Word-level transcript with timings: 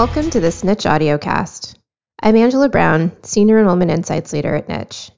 Welcome 0.00 0.30
to 0.30 0.40
this 0.40 0.64
Niche 0.64 0.84
Audiocast. 0.84 1.74
I'm 2.22 2.34
Angela 2.34 2.70
Brown, 2.70 3.12
Senior 3.22 3.58
Enrollment 3.58 3.90
Insights 3.90 4.32
Leader 4.32 4.54
at 4.54 4.66
Niche. 4.66 5.10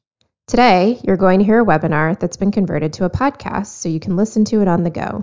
Today, 0.48 0.98
you're 1.04 1.16
going 1.16 1.38
to 1.38 1.44
hear 1.44 1.60
a 1.60 1.64
webinar 1.64 2.18
that's 2.18 2.36
been 2.36 2.50
converted 2.50 2.94
to 2.94 3.04
a 3.04 3.10
podcast 3.10 3.66
so 3.66 3.88
you 3.88 4.00
can 4.00 4.16
listen 4.16 4.44
to 4.46 4.60
it 4.60 4.66
on 4.66 4.82
the 4.82 4.90
go. 4.90 5.22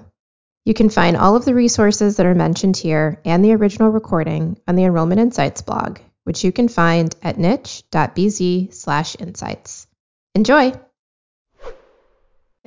You 0.64 0.74
can 0.74 0.90
find 0.90 1.18
all 1.18 1.36
of 1.36 1.44
the 1.44 1.54
resources 1.54 2.16
that 2.16 2.26
are 2.26 2.36
mentioned 2.36 2.78
here 2.78 3.20
and 3.26 3.44
the 3.44 3.52
original 3.52 3.90
recording 3.90 4.58
on 4.66 4.78
the 4.78 4.86
Enrollment 4.86 5.20
Insights 5.20 5.62
blog, 5.62 6.00
which 6.24 6.46
you 6.46 6.54
can 6.54 6.70
find 6.70 7.14
at 7.22 7.38
niche.bz/insights. 7.38 9.88
Enjoy! 10.36 10.72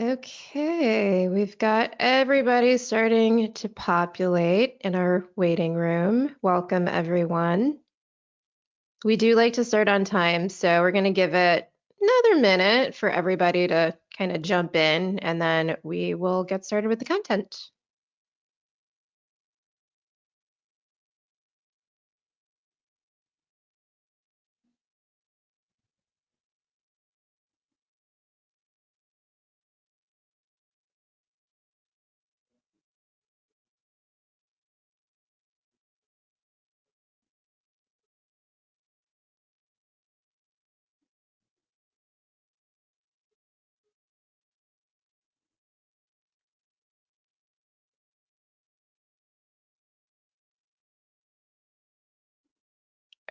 Okay, 0.03 1.29
we've 1.29 1.57
got 1.59 1.95
everybody 2.01 2.77
starting 2.77 3.53
to 3.53 3.69
populate 3.69 4.79
in 4.81 4.97
our 4.97 5.25
waiting 5.37 5.75
room. 5.75 6.35
Welcome, 6.43 6.89
everyone. 6.89 7.79
We 9.05 9.15
do 9.15 9.37
like 9.37 9.53
to 9.53 9.65
start 9.65 9.87
on 9.87 10.05
time, 10.05 10.49
so 10.49 10.81
we're 10.81 10.91
going 10.91 11.05
to 11.05 11.13
give 11.13 11.35
it 11.35 11.71
another 12.01 12.41
minute 12.41 12.97
for 12.97 13.11
everybody 13.11 13.69
to 13.69 13.97
kind 14.19 14.35
of 14.35 14.43
jump 14.43 14.75
in, 14.75 15.21
and 15.21 15.41
then 15.41 15.77
we 15.85 16.15
will 16.15 16.43
get 16.43 16.65
started 16.65 16.89
with 16.89 16.99
the 16.99 17.05
content. 17.05 17.71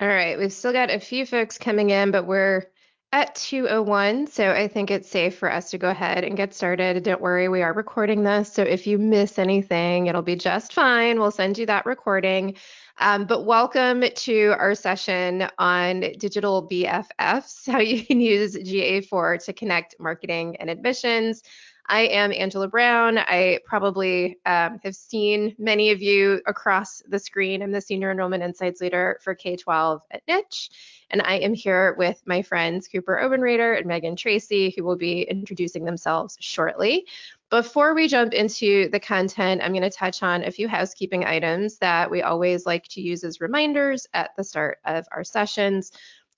All 0.02 0.08
right, 0.08 0.36
we've 0.36 0.52
still 0.52 0.74
got 0.74 0.90
a 0.90 1.00
few 1.00 1.28
folks 1.28 1.60
coming 1.60 1.92
in, 1.92 2.10
but 2.10 2.26
we're 2.26 2.64
at 3.12 3.36
201, 3.36 4.26
so 4.26 4.50
I 4.50 4.68
think 4.68 4.90
it's 4.90 5.08
safe 5.08 5.38
for 5.38 5.52
us 5.52 5.70
to 5.70 5.78
go 5.78 5.92
ahead 5.92 6.24
and 6.24 6.36
get 6.36 6.56
started. 6.56 7.04
Don't 7.04 7.22
worry, 7.22 7.50
we 7.50 7.62
are 7.62 7.72
recording 7.72 8.24
this, 8.24 8.52
so 8.52 8.64
if 8.64 8.88
you 8.88 8.98
miss 8.98 9.38
anything, 9.38 10.08
it'll 10.08 10.24
be 10.24 10.36
just 10.36 10.74
fine. 10.74 11.20
We'll 11.20 11.30
send 11.30 11.60
you 11.60 11.68
that 11.68 11.86
recording. 11.86 12.56
Um, 12.98 13.26
but 13.26 13.46
welcome 13.46 14.04
to 14.16 14.56
our 14.58 14.74
session 14.74 15.48
on 15.60 16.00
digital 16.18 16.68
BFFs, 16.68 17.68
how 17.72 17.78
you 17.78 18.04
can 18.04 18.20
use 18.20 18.56
GA4 18.56 19.46
to 19.46 19.54
connect 19.54 20.00
marketing 20.00 20.56
and 20.56 20.68
admissions. 20.68 21.44
I 21.92 22.04
am 22.04 22.32
Angela 22.32 22.70
Brown. 22.70 23.18
I 23.18 23.60
probably 23.66 24.38
um, 24.46 24.80
have 24.82 24.96
seen 24.96 25.54
many 25.60 25.92
of 25.92 26.02
you 26.02 26.42
across 26.46 27.04
the 27.10 27.20
screen. 27.20 27.62
I'm 27.62 27.74
the 27.74 27.82
Senior 27.82 28.12
Enrollment 28.12 28.42
Insights 28.42 28.80
Leader 28.80 29.20
for 29.22 29.36
K-12 29.36 30.00
at 30.10 30.24
Niche, 30.26 30.70
and 31.10 31.22
I 31.22 31.36
am 31.40 31.54
here 31.54 31.94
with 31.98 32.24
my 32.26 32.44
friends 32.44 32.88
Cooper 32.88 33.20
Obenreiter 33.22 33.78
and 33.78 33.88
Megan 33.88 34.16
Tracy, 34.16 34.74
who 34.74 34.86
will 34.86 34.96
be 34.96 35.24
introducing 35.24 35.84
themselves 35.84 36.38
shortly. 36.40 37.06
Before 37.50 37.94
we 37.94 38.08
jump 38.08 38.32
into 38.32 38.88
the 38.88 39.00
content, 39.02 39.60
I'm 39.62 39.74
going 39.74 39.82
to 39.82 39.90
touch 39.90 40.24
on 40.24 40.46
a 40.46 40.52
few 40.52 40.70
housekeeping 40.70 41.26
items 41.26 41.78
that 41.80 42.10
we 42.10 42.22
always 42.22 42.66
like 42.66 42.88
to 42.88 43.02
use 43.02 43.26
as 43.26 43.42
reminders 43.42 44.08
at 44.14 44.34
the 44.38 44.46
start 44.46 44.80
of 44.86 45.06
our 45.12 45.26
sessions. 45.26 45.92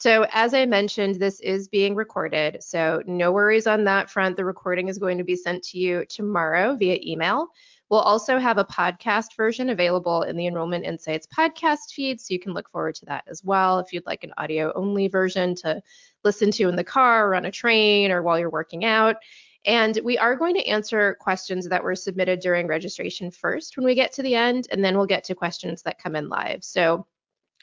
So 0.04 0.26
as 0.34 0.54
I 0.54 0.66
mentioned, 0.66 1.16
this 1.16 1.40
is 1.40 1.70
being 1.70 1.96
recorded. 1.96 2.62
So 2.62 3.02
no 3.06 3.32
worries 3.32 3.68
on 3.68 3.86
that 3.86 4.10
front. 4.10 4.36
The 4.36 4.44
recording 4.44 4.90
is 4.90 4.98
going 4.98 5.18
to 5.18 5.24
be 5.24 5.38
sent 5.38 5.64
to 5.64 5.80
you 5.80 6.04
tomorrow 6.10 6.76
via 6.76 7.00
email. 7.02 7.48
We'll 7.90 8.02
also 8.02 8.38
have 8.38 8.58
a 8.58 8.66
podcast 8.66 9.38
version 9.38 9.70
available 9.70 10.24
in 10.24 10.36
the 10.36 10.46
Enrollment 10.46 10.84
Insights 10.84 11.26
podcast 11.26 11.94
feed, 11.96 12.20
so 12.20 12.34
you 12.34 12.40
can 12.42 12.52
look 12.52 12.70
forward 12.70 12.96
to 12.96 13.06
that 13.06 13.24
as 13.28 13.46
well 13.46 13.80
if 13.80 13.94
you'd 13.94 14.06
like 14.06 14.26
an 14.26 14.34
audio 14.38 14.74
only 14.76 15.08
version 15.08 15.56
to 15.56 15.82
listen 16.26 16.52
to 16.52 16.68
in 16.68 16.76
the 16.76 16.84
car 16.84 17.30
or 17.30 17.36
on 17.36 17.46
a 17.46 17.52
train 17.52 18.12
or 18.12 18.22
while 18.24 18.38
you're 18.38 18.50
working 18.50 18.84
out. 18.84 19.16
And 19.64 19.98
we 20.04 20.18
are 20.18 20.36
going 20.36 20.56
to 20.56 20.68
answer 20.68 21.16
questions 21.22 21.70
that 21.70 21.82
were 21.82 21.96
submitted 21.96 22.42
during 22.42 22.68
registration 22.68 23.32
first 23.32 23.78
when 23.78 23.86
we 23.86 23.96
get 23.96 24.12
to 24.16 24.22
the 24.22 24.36
end, 24.36 24.68
and 24.70 24.84
then 24.84 24.98
we'll 24.98 25.06
get 25.06 25.24
to 25.24 25.34
questions 25.34 25.82
that 25.84 26.04
come 26.04 26.18
in 26.18 26.28
live. 26.28 26.62
So 26.62 27.08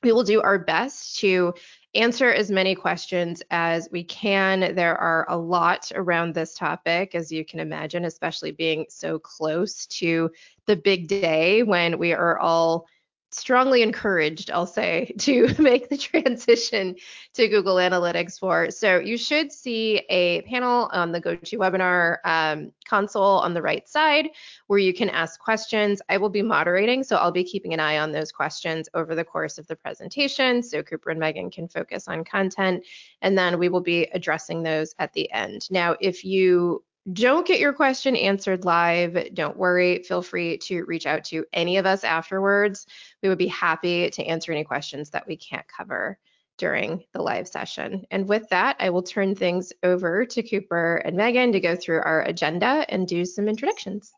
we 0.03 0.13
will 0.13 0.25
do 0.25 0.41
our 0.41 0.59
best 0.59 1.19
to 1.21 1.55
answer 1.95 2.33
as 2.33 2.51
many 2.51 2.75
questions 2.75 3.43
as 3.51 3.89
we 3.91 4.05
can. 4.05 4.75
There 4.75 4.97
are 4.97 5.27
a 5.29 5.37
lot 5.37 5.91
around 5.95 6.35
this 6.35 6.55
topic, 6.55 7.15
as 7.15 7.33
you 7.33 7.45
can 7.45 7.61
imagine, 7.61 8.05
especially 8.05 8.53
being 8.53 8.87
so 8.89 9.19
close 9.19 9.87
to 9.87 10.31
the 10.67 10.77
big 10.77 11.09
day 11.09 11.63
when 11.63 11.99
we 11.99 12.13
are 12.13 12.39
all 12.39 12.87
strongly 13.31 13.83
encouraged, 13.83 14.51
I'll 14.51 14.67
say, 14.67 15.13
to 15.19 15.55
make 15.63 15.89
the 15.89 15.99
transition 15.99 16.97
to 17.35 17.49
Google 17.49 17.77
Analytics 17.77 18.39
4. 18.39 18.71
So 18.71 18.99
you 18.99 19.17
should 19.17 19.53
see 19.53 20.03
a 20.09 20.43
panel 20.43 20.89
on 20.93 21.13
the 21.13 21.21
GoToWebinar 21.21 22.19
um, 22.25 22.73
console 22.89 23.39
on 23.41 23.55
the 23.55 23.63
right 23.63 23.89
side 23.89 24.31
where 24.67 24.79
you 24.79 24.93
can 24.93 25.11
ask 25.11 25.39
questions. 25.39 26.03
I 26.09 26.17
will 26.17 26.29
be 26.29 26.43
moderating, 26.43 27.05
so 27.05 27.17
I'll 27.17 27.31
be 27.31 27.45
keeping 27.45 27.73
an 27.73 27.81
eye 27.81 27.99
on 27.99 28.13
those 28.13 28.33
questions 28.33 28.89
over 28.95 29.15
the 29.15 29.25
course 29.25 29.59
of 29.59 29.67
the 29.67 29.77
presentation 29.77 30.61
so 30.63 30.83
Cooper 30.83 31.11
and 31.11 31.21
Megan 31.21 31.51
can 31.51 31.69
focus 31.69 32.09
on 32.09 32.25
content, 32.25 32.85
and 33.23 33.37
then 33.37 33.59
we 33.59 33.69
will 33.69 33.81
be 33.81 34.05
addressing 34.13 34.63
those 34.63 34.95
at 34.99 35.13
the 35.13 35.31
end. 35.33 35.71
Now, 35.71 35.97
if 36.01 36.25
you 36.25 36.83
don't 37.13 37.47
get 37.47 37.61
your 37.61 37.73
question 37.73 38.15
answered 38.15 38.65
live, 38.65 39.35
don't 39.35 39.57
worry. 39.57 40.03
Feel 40.03 40.23
free 40.23 40.59
to 40.59 40.85
reach 40.85 41.07
out 41.07 41.25
to 41.25 41.47
any 41.53 41.79
of 41.79 41.87
us 41.87 42.05
afterwards. 42.05 42.87
We 43.23 43.29
would 43.29 43.39
be 43.39 43.47
happy 43.47 44.11
to 44.11 44.25
answer 44.25 44.53
any 44.53 44.65
questions 44.65 45.11
that 45.11 45.27
we 45.27 45.37
can't 45.37 45.67
cover 45.67 46.19
during 46.59 47.03
the 47.15 47.23
live 47.23 47.49
session. 47.49 48.05
And 48.11 48.29
with 48.29 48.47
that, 48.51 48.77
I 48.81 48.91
will 48.91 49.03
turn 49.03 49.35
things 49.35 49.73
over 49.83 50.27
to 50.27 50.43
Cooper 50.43 50.97
and 50.97 51.17
Megan 51.17 51.53
to 51.53 51.61
go 51.61 51.75
through 51.75 52.03
our 52.03 52.23
agenda 52.23 52.85
and 52.91 53.09
do 53.09 53.25
some 53.25 53.49
introductions. 53.49 54.13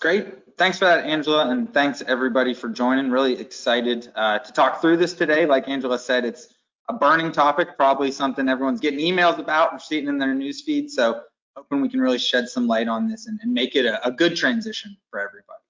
Great. 0.00 0.56
Thanks 0.58 0.78
for 0.78 0.86
that, 0.86 1.04
Angela, 1.04 1.48
and 1.50 1.72
thanks 1.72 2.02
everybody 2.06 2.52
for 2.52 2.68
joining. 2.68 3.10
Really 3.10 3.38
excited 3.38 4.10
uh, 4.16 4.40
to 4.40 4.52
talk 4.52 4.80
through 4.80 4.96
this 4.96 5.12
today. 5.12 5.46
Like 5.46 5.68
Angela 5.68 5.98
said, 5.98 6.24
it's 6.24 6.48
a 6.88 6.94
burning 6.94 7.30
topic, 7.30 7.76
probably 7.76 8.10
something 8.10 8.48
everyone's 8.48 8.80
getting 8.80 8.98
emails 8.98 9.38
about 9.38 9.72
or 9.72 9.78
seeing 9.78 10.08
in 10.08 10.18
their 10.18 10.34
news 10.34 10.62
feed. 10.62 10.90
So 10.90 11.22
hoping 11.56 11.80
we 11.80 11.88
can 11.88 12.00
really 12.00 12.18
shed 12.18 12.48
some 12.48 12.66
light 12.66 12.88
on 12.88 13.08
this 13.08 13.26
and, 13.26 13.38
and 13.42 13.52
make 13.52 13.76
it 13.76 13.84
a, 13.84 14.06
a, 14.06 14.10
good 14.10 14.36
transition 14.36 14.96
for 15.10 15.20
everybody. 15.20 15.62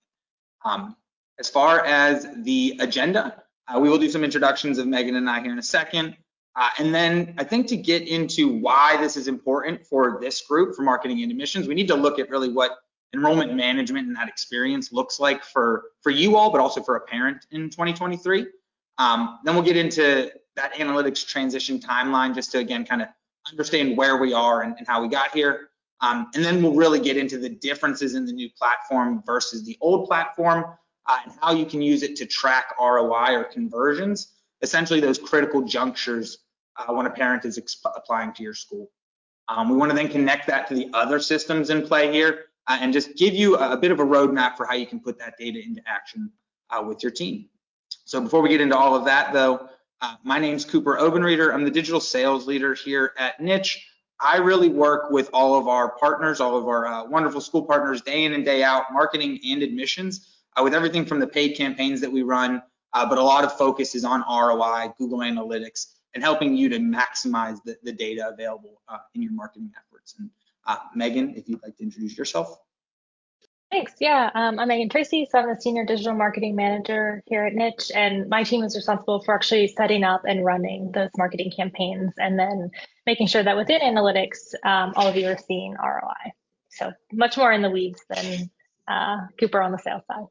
Um, 0.64 0.96
as 1.38 1.48
far 1.48 1.84
as 1.84 2.26
the 2.42 2.76
agenda, 2.80 3.42
uh, 3.66 3.78
we 3.78 3.88
will 3.88 3.98
do 3.98 4.10
some 4.10 4.24
introductions 4.24 4.78
of 4.78 4.86
Megan 4.86 5.16
and 5.16 5.28
I 5.28 5.40
here 5.40 5.52
in 5.52 5.58
a 5.58 5.62
second. 5.62 6.16
Uh, 6.56 6.68
and 6.78 6.94
then 6.94 7.34
I 7.38 7.44
think 7.44 7.68
to 7.68 7.76
get 7.76 8.06
into 8.06 8.48
why 8.48 8.96
this 8.98 9.16
is 9.16 9.28
important 9.28 9.86
for 9.86 10.18
this 10.20 10.42
group 10.42 10.74
for 10.74 10.82
marketing 10.82 11.22
and 11.22 11.30
admissions, 11.30 11.68
we 11.68 11.74
need 11.74 11.88
to 11.88 11.94
look 11.94 12.18
at 12.18 12.28
really 12.28 12.52
what 12.52 12.72
enrollment 13.14 13.54
management 13.54 14.06
and 14.06 14.16
that 14.16 14.28
experience 14.28 14.92
looks 14.92 15.18
like 15.18 15.44
for, 15.44 15.84
for 16.02 16.10
you 16.10 16.36
all, 16.36 16.50
but 16.50 16.60
also 16.60 16.82
for 16.82 16.96
a 16.96 17.00
parent 17.00 17.46
in 17.50 17.70
2023. 17.70 18.46
Um, 18.98 19.38
then 19.44 19.54
we'll 19.54 19.64
get 19.64 19.76
into 19.76 20.30
that 20.56 20.74
analytics 20.74 21.26
transition 21.26 21.78
timeline 21.78 22.34
just 22.34 22.52
to 22.52 22.58
again 22.58 22.84
kind 22.84 23.00
of 23.00 23.08
understand 23.50 23.96
where 23.96 24.18
we 24.18 24.32
are 24.32 24.62
and, 24.62 24.74
and 24.76 24.86
how 24.86 25.00
we 25.00 25.08
got 25.08 25.32
here. 25.32 25.69
Um, 26.02 26.30
and 26.34 26.44
then 26.44 26.62
we'll 26.62 26.74
really 26.74 27.00
get 27.00 27.16
into 27.16 27.38
the 27.38 27.48
differences 27.48 28.14
in 28.14 28.24
the 28.24 28.32
new 28.32 28.48
platform 28.50 29.22
versus 29.26 29.64
the 29.64 29.76
old 29.80 30.08
platform 30.08 30.64
uh, 31.06 31.18
and 31.24 31.34
how 31.40 31.52
you 31.52 31.66
can 31.66 31.82
use 31.82 32.02
it 32.02 32.16
to 32.16 32.26
track 32.26 32.74
ROI 32.80 33.34
or 33.34 33.44
conversions, 33.44 34.32
essentially 34.62 35.00
those 35.00 35.18
critical 35.18 35.62
junctures 35.62 36.38
uh, 36.76 36.92
when 36.92 37.06
a 37.06 37.10
parent 37.10 37.44
is 37.44 37.58
applying 37.84 38.32
to 38.34 38.42
your 38.42 38.54
school. 38.54 38.90
Um, 39.48 39.68
we 39.68 39.76
want 39.76 39.90
to 39.90 39.96
then 39.96 40.08
connect 40.08 40.46
that 40.46 40.68
to 40.68 40.74
the 40.74 40.88
other 40.94 41.18
systems 41.18 41.70
in 41.70 41.86
play 41.86 42.12
here 42.12 42.44
uh, 42.66 42.78
and 42.80 42.92
just 42.92 43.16
give 43.16 43.34
you 43.34 43.56
a, 43.56 43.72
a, 43.72 43.76
bit 43.76 43.90
of 43.90 43.98
a 43.98 44.04
roadmap 44.04 44.56
for 44.56 44.64
how 44.64 44.74
you 44.74 44.86
can 44.86 45.00
put 45.00 45.18
that 45.18 45.34
data 45.38 45.60
into 45.60 45.82
action 45.86 46.30
uh, 46.70 46.82
with 46.82 47.02
your 47.02 47.10
team. 47.10 47.48
So 48.04 48.20
before 48.20 48.42
we 48.42 48.48
get 48.48 48.60
into 48.60 48.76
all 48.76 48.94
of 48.94 49.04
that 49.06 49.32
though, 49.32 49.68
uh, 50.00 50.14
my 50.22 50.38
name 50.38 50.54
is 50.54 50.64
Cooper 50.64 50.96
Obenreiter. 50.96 51.52
I'm 51.52 51.64
the 51.64 51.70
digital 51.70 52.00
sales 52.00 52.46
leader 52.46 52.74
here 52.74 53.12
at 53.18 53.40
Niche. 53.40 53.89
I 54.22 54.36
really 54.36 54.68
work 54.68 55.10
with 55.10 55.30
all 55.32 55.58
of 55.58 55.66
our 55.66 55.90
partners, 55.96 56.40
all 56.40 56.56
of 56.56 56.68
our 56.68 56.86
uh, 56.86 57.04
wonderful 57.04 57.40
school 57.40 57.62
partners, 57.62 58.02
day 58.02 58.24
in 58.24 58.34
and 58.34 58.44
day 58.44 58.62
out, 58.62 58.92
marketing 58.92 59.40
and 59.44 59.62
admissions, 59.62 60.28
uh, 60.56 60.62
with 60.62 60.74
everything 60.74 61.06
from 61.06 61.20
the 61.20 61.26
paid 61.26 61.56
campaigns 61.56 62.00
that 62.02 62.12
we 62.12 62.22
run, 62.22 62.62
uh, 62.92 63.08
but 63.08 63.18
a 63.18 63.22
lot 63.22 63.44
of 63.44 63.52
focus 63.56 63.94
is 63.94 64.04
on 64.04 64.20
ROI, 64.28 64.92
Google 64.98 65.20
Analytics, 65.20 65.94
and 66.14 66.22
helping 66.22 66.56
you 66.56 66.68
to 66.68 66.78
maximize 66.78 67.62
the, 67.64 67.76
the 67.82 67.92
data 67.92 68.28
available 68.28 68.82
uh, 68.88 68.98
in 69.14 69.22
your 69.22 69.32
marketing 69.32 69.70
efforts. 69.76 70.16
And 70.18 70.28
uh, 70.66 70.76
Megan, 70.94 71.34
if 71.36 71.48
you'd 71.48 71.62
like 71.62 71.76
to 71.78 71.82
introduce 71.82 72.18
yourself. 72.18 72.58
Thanks. 73.70 73.92
Yeah, 74.00 74.30
um, 74.34 74.58
I'm 74.58 74.66
Megan 74.66 74.88
Tracy, 74.88 75.28
so 75.30 75.38
I'm 75.38 75.48
the 75.48 75.60
Senior 75.60 75.84
Digital 75.84 76.12
Marketing 76.12 76.56
Manager 76.56 77.22
here 77.26 77.44
at 77.44 77.54
Niche, 77.54 77.92
and 77.94 78.28
my 78.28 78.42
team 78.42 78.64
is 78.64 78.74
responsible 78.74 79.22
for 79.22 79.32
actually 79.32 79.68
setting 79.68 80.02
up 80.02 80.22
and 80.26 80.44
running 80.44 80.90
those 80.90 81.10
marketing 81.16 81.52
campaigns 81.54 82.12
and 82.18 82.36
then 82.36 82.72
making 83.06 83.28
sure 83.28 83.44
that 83.44 83.56
within 83.56 83.80
analytics, 83.80 84.54
um, 84.64 84.92
all 84.96 85.06
of 85.06 85.14
you 85.14 85.28
are 85.28 85.38
seeing 85.46 85.74
ROI. 85.74 86.32
So 86.70 86.92
much 87.12 87.36
more 87.36 87.52
in 87.52 87.62
the 87.62 87.70
weeds 87.70 88.02
than 88.08 88.50
uh, 88.88 89.18
Cooper 89.38 89.62
on 89.62 89.70
the 89.70 89.78
sales 89.78 90.02
side. 90.08 90.26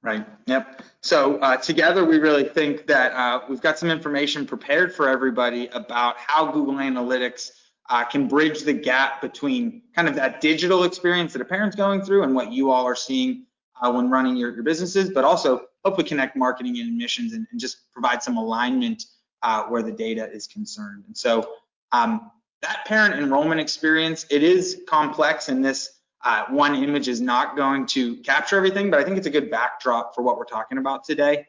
Right. 0.00 0.24
Yep. 0.46 0.82
So 1.00 1.38
uh, 1.38 1.56
together, 1.56 2.04
we 2.04 2.18
really 2.18 2.44
think 2.44 2.86
that 2.86 3.12
uh, 3.12 3.40
we've 3.48 3.60
got 3.60 3.76
some 3.76 3.90
information 3.90 4.46
prepared 4.46 4.94
for 4.94 5.08
everybody 5.08 5.66
about 5.68 6.16
how 6.16 6.52
Google 6.52 6.74
Analytics 6.74 7.50
uh, 7.90 8.04
can 8.04 8.28
bridge 8.28 8.62
the 8.62 8.72
gap 8.72 9.20
between 9.20 9.82
kind 9.94 10.08
of 10.08 10.14
that 10.14 10.40
digital 10.40 10.84
experience 10.84 11.32
that 11.32 11.42
a 11.42 11.44
parent's 11.44 11.76
going 11.76 12.02
through 12.02 12.22
and 12.22 12.34
what 12.34 12.52
you 12.52 12.70
all 12.70 12.86
are 12.86 12.94
seeing 12.96 13.46
uh, 13.82 13.90
when 13.90 14.08
running 14.08 14.36
your, 14.36 14.54
your, 14.54 14.62
businesses, 14.62 15.10
but 15.10 15.24
also 15.24 15.66
hopefully 15.84 16.06
connect 16.06 16.36
marketing 16.36 16.78
and 16.78 16.88
admissions 16.88 17.32
and, 17.32 17.46
and 17.50 17.60
just 17.60 17.90
provide 17.92 18.22
some 18.22 18.36
alignment 18.36 19.04
uh, 19.42 19.64
where 19.64 19.82
the 19.82 19.90
data 19.90 20.30
is 20.30 20.46
concerned. 20.46 21.02
And 21.06 21.16
so 21.16 21.50
um, 21.90 22.30
that 22.62 22.84
parent 22.86 23.14
enrollment 23.14 23.60
experience, 23.60 24.24
it 24.30 24.42
is 24.42 24.82
complex 24.86 25.48
and 25.48 25.64
this 25.64 25.98
uh, 26.24 26.44
one 26.50 26.76
image 26.76 27.08
is 27.08 27.20
not 27.20 27.56
going 27.56 27.84
to 27.84 28.16
capture 28.18 28.56
everything, 28.56 28.90
but 28.90 29.00
I 29.00 29.04
think 29.04 29.18
it's 29.18 29.26
a 29.26 29.30
good 29.30 29.50
backdrop 29.50 30.14
for 30.14 30.22
what 30.22 30.38
we're 30.38 30.44
talking 30.44 30.78
about 30.78 31.02
today. 31.02 31.44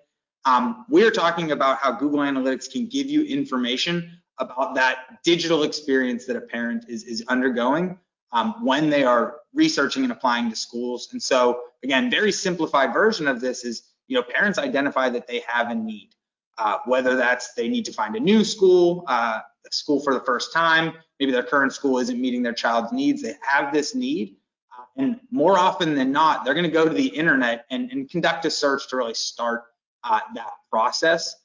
Um, 0.46 0.86
we 0.90 1.06
are 1.06 1.12
talking 1.12 1.52
about 1.52 1.78
how 1.78 1.92
Google 1.92 2.20
Analytics 2.20 2.72
can 2.72 2.88
give 2.88 3.08
you 3.08 3.24
information 3.24 4.20
about 4.40 4.76
that 4.76 5.24
digital 5.24 5.64
experience 5.64 6.26
that 6.26 6.36
a 6.36 6.42
parent 6.42 6.86
is, 6.88 7.04
is 7.04 7.24
undergoing 7.28 7.98
um, 8.32 8.56
when 8.62 8.90
they 8.90 9.04
are 9.04 9.38
researching 9.54 10.04
and 10.04 10.12
applying 10.12 10.50
to 10.50 10.56
schools. 10.56 11.10
And 11.12 11.22
so 11.22 11.62
again, 11.84 12.10
very 12.10 12.32
simplified 12.32 12.94
version 12.94 13.28
of 13.28 13.40
this 13.40 13.64
is, 13.64 13.84
you 14.08 14.16
know, 14.16 14.24
parents 14.24 14.58
identify 14.58 15.10
that 15.10 15.28
they 15.28 15.44
have 15.48 15.70
a 15.70 15.76
need, 15.76 16.10
uh, 16.58 16.80
whether 16.86 17.16
that's 17.16 17.54
they 17.54 17.70
need 17.70 17.86
to 17.86 17.94
find 17.94 18.16
a 18.16 18.20
new 18.20 18.44
school, 18.44 19.04
uh, 19.08 19.40
a 19.66 19.74
school 19.74 20.02
for 20.02 20.14
the 20.14 20.20
first 20.22 20.52
time, 20.52 20.94
maybe 21.20 21.32
their 21.32 21.44
current 21.44 21.72
school 21.72 22.00
isn't 22.00 22.20
meeting 22.20 22.42
their 22.42 22.54
child's 22.54 22.92
needs, 22.92 23.22
they 23.22 23.36
have 23.48 23.72
this 23.72 23.96
need. 23.96 24.36
Uh, 24.78 24.84
and 24.98 25.20
more 25.30 25.58
often 25.58 25.94
than 25.96 26.12
not, 26.12 26.44
they're 26.44 26.56
gonna 26.56 26.68
go 26.68 26.86
to 26.86 26.94
the 26.94 27.08
internet 27.08 27.66
and, 27.70 27.92
and 27.92 28.10
conduct 28.10 28.46
a 28.46 28.50
search 28.50 28.90
to 28.90 28.98
really 28.98 29.14
start 29.14 29.66
uh, 30.04 30.20
that 30.34 30.52
process. 30.72 31.36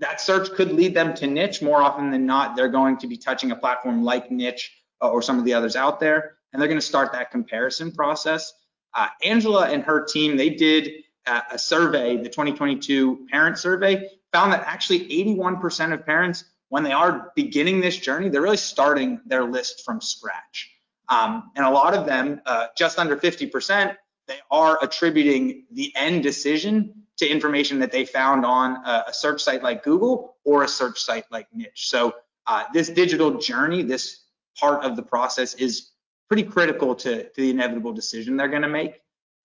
That 0.00 0.20
search 0.20 0.50
could 0.52 0.72
lead 0.72 0.94
them 0.94 1.14
to 1.14 1.26
niche 1.26 1.62
more 1.62 1.82
often 1.82 2.10
than 2.10 2.26
not. 2.26 2.56
They're 2.56 2.68
going 2.68 2.98
to 2.98 3.06
be 3.06 3.16
touching 3.16 3.50
a 3.50 3.56
platform 3.56 4.02
like 4.02 4.30
niche 4.30 4.72
uh, 5.00 5.10
or 5.10 5.22
some 5.22 5.38
of 5.38 5.44
the 5.44 5.54
others 5.54 5.76
out 5.76 6.00
there 6.00 6.36
and 6.52 6.60
they're 6.60 6.68
going 6.68 6.80
to 6.80 6.86
start 6.86 7.12
that 7.12 7.30
comparison 7.30 7.92
process. 7.92 8.52
Uh, 8.94 9.06
angela 9.24 9.68
and 9.68 9.84
her 9.84 10.04
team 10.04 10.36
they 10.36 10.50
did 10.50 10.90
uh, 11.26 11.42
a 11.52 11.58
survey 11.58 12.16
the 12.16 12.28
2022 12.28 13.26
parent 13.30 13.56
survey 13.56 14.08
found 14.32 14.52
that 14.52 14.64
actually 14.66 15.08
81% 15.08 15.92
of 15.92 16.04
parents 16.04 16.44
when 16.70 16.82
they 16.82 16.92
are 16.92 17.30
beginning 17.36 17.80
this 17.80 17.96
journey 17.96 18.28
they're 18.28 18.42
really 18.42 18.56
starting 18.56 19.20
their 19.26 19.44
list 19.44 19.84
from 19.84 20.00
scratch. 20.00 20.72
Um, 21.08 21.50
and 21.56 21.64
a 21.64 21.70
lot 21.70 21.94
of 21.94 22.06
them 22.06 22.40
uh, 22.46 22.66
just 22.76 22.98
under 22.98 23.16
50% 23.16 23.96
they 24.26 24.38
are 24.50 24.78
attributing 24.82 25.66
the 25.72 25.92
end 25.96 26.22
decision 26.22 27.04
to 27.20 27.28
information 27.28 27.78
that 27.78 27.92
they 27.92 28.04
found 28.04 28.44
on 28.44 28.76
a, 28.84 29.04
a 29.08 29.14
search 29.14 29.42
site 29.42 29.62
like 29.62 29.84
Google 29.84 30.36
or 30.44 30.64
a 30.64 30.68
search 30.68 31.00
site 31.00 31.24
like 31.30 31.46
Niche. 31.54 31.88
So 31.88 32.14
uh, 32.46 32.64
this 32.74 32.88
digital 32.88 33.38
journey, 33.38 33.82
this 33.82 34.24
part 34.58 34.84
of 34.84 34.96
the 34.96 35.02
process 35.02 35.54
is 35.54 35.90
pretty 36.28 36.42
critical 36.42 36.94
to, 36.94 37.24
to 37.24 37.36
the 37.36 37.50
inevitable 37.50 37.92
decision 37.92 38.36
they're 38.36 38.48
going 38.48 38.62
to 38.62 38.68
make. 38.68 39.00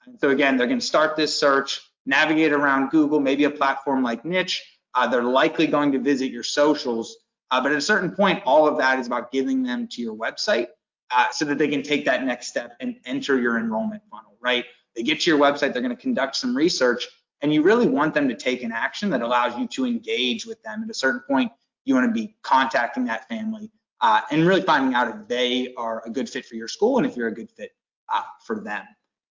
And 0.05 0.19
so 0.19 0.29
again, 0.29 0.57
they're 0.57 0.67
going 0.67 0.79
to 0.79 0.85
start 0.85 1.15
this 1.15 1.37
search, 1.37 1.81
navigate 2.05 2.53
around 2.53 2.91
Google, 2.91 3.19
maybe 3.19 3.43
a 3.43 3.49
platform 3.49 4.03
like 4.03 4.23
Niche. 4.23 4.63
Uh, 4.93 5.07
they're 5.07 5.23
likely 5.23 5.67
going 5.67 5.91
to 5.91 5.99
visit 5.99 6.31
your 6.31 6.43
socials, 6.43 7.17
uh, 7.51 7.61
but 7.61 7.71
at 7.71 7.77
a 7.77 7.81
certain 7.81 8.11
point, 8.11 8.41
all 8.45 8.67
of 8.67 8.77
that 8.77 8.99
is 8.99 9.07
about 9.07 9.31
giving 9.31 9.63
them 9.63 9.87
to 9.89 10.01
your 10.01 10.15
website 10.15 10.67
uh, 11.11 11.29
so 11.31 11.43
that 11.43 11.57
they 11.57 11.67
can 11.67 11.83
take 11.83 12.05
that 12.05 12.23
next 12.23 12.47
step 12.47 12.77
and 12.79 12.95
enter 13.05 13.37
your 13.37 13.57
enrollment 13.57 14.01
funnel, 14.09 14.37
right? 14.39 14.63
They 14.95 15.03
get 15.03 15.21
to 15.21 15.29
your 15.29 15.39
website, 15.39 15.73
they're 15.73 15.81
going 15.81 15.95
to 15.95 16.01
conduct 16.01 16.37
some 16.37 16.55
research, 16.55 17.09
and 17.41 17.53
you 17.53 17.61
really 17.61 17.87
want 17.87 18.13
them 18.13 18.27
to 18.29 18.35
take 18.35 18.63
an 18.63 18.71
action 18.71 19.09
that 19.11 19.21
allows 19.21 19.57
you 19.57 19.67
to 19.67 19.85
engage 19.85 20.45
with 20.45 20.61
them. 20.63 20.83
At 20.83 20.89
a 20.89 20.93
certain 20.93 21.21
point, 21.27 21.51
you 21.83 21.93
want 21.93 22.07
to 22.07 22.13
be 22.13 22.35
contacting 22.41 23.05
that 23.05 23.27
family 23.27 23.71
uh, 24.01 24.21
and 24.31 24.45
really 24.45 24.61
finding 24.61 24.93
out 24.93 25.07
if 25.07 25.27
they 25.27 25.73
are 25.75 26.03
a 26.05 26.09
good 26.09 26.29
fit 26.29 26.45
for 26.45 26.55
your 26.55 26.67
school 26.67 26.97
and 26.97 27.05
if 27.05 27.15
you're 27.15 27.27
a 27.27 27.33
good 27.33 27.51
fit 27.51 27.71
uh, 28.13 28.23
for 28.45 28.59
them. 28.59 28.83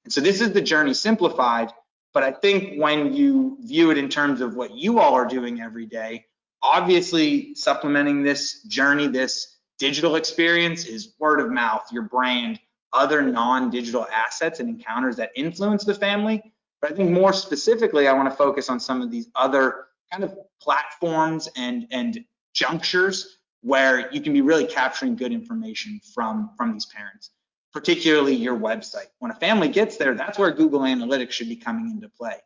And 0.04 0.12
so 0.12 0.20
this 0.20 0.40
is 0.40 0.52
the 0.52 0.60
journey 0.60 0.94
simplified. 0.94 1.72
But 2.12 2.22
I 2.22 2.32
think 2.32 2.80
when 2.80 3.12
you 3.12 3.58
view 3.62 3.90
it 3.90 3.98
in 3.98 4.08
terms 4.08 4.40
of 4.40 4.54
what 4.54 4.74
you 4.74 5.00
all 5.00 5.14
are 5.14 5.26
doing 5.26 5.60
every 5.60 5.86
day, 5.86 6.26
obviously 6.62 7.54
supplementing 7.54 8.22
this 8.22 8.62
journey, 8.62 9.08
this 9.08 9.58
digital 9.78 10.14
experience 10.14 10.86
is 10.86 11.14
word 11.18 11.40
of 11.40 11.50
mouth, 11.50 11.86
your 11.90 12.04
brand, 12.04 12.60
other 12.92 13.20
non-digital 13.20 14.06
assets 14.12 14.60
and 14.60 14.68
encounters 14.68 15.16
that 15.16 15.30
influence 15.34 15.84
the 15.84 15.94
family 15.94 16.53
but 16.84 16.92
I 16.92 16.96
think 16.96 17.12
more 17.12 17.32
specifically, 17.32 18.08
I 18.08 18.12
want 18.12 18.28
to 18.28 18.36
focus 18.36 18.68
on 18.68 18.78
some 18.78 19.00
of 19.00 19.10
these 19.10 19.30
other 19.34 19.86
kind 20.12 20.22
of 20.22 20.36
platforms 20.60 21.48
and 21.56 21.86
and 21.90 22.22
junctures 22.52 23.38
where 23.62 24.12
you 24.12 24.20
can 24.20 24.34
be 24.34 24.42
really 24.42 24.66
capturing 24.66 25.16
good 25.16 25.32
information 25.32 25.98
from 26.14 26.50
from 26.58 26.74
these 26.74 26.84
parents, 26.84 27.30
particularly 27.72 28.34
your 28.34 28.54
website. 28.54 29.06
When 29.20 29.30
a 29.30 29.34
family 29.34 29.68
gets 29.68 29.96
there, 29.96 30.14
that's 30.14 30.38
where 30.38 30.50
Google 30.50 30.80
Analytics 30.80 31.30
should 31.30 31.48
be 31.48 31.56
coming 31.56 31.90
into 31.90 32.10
play. 32.10 32.36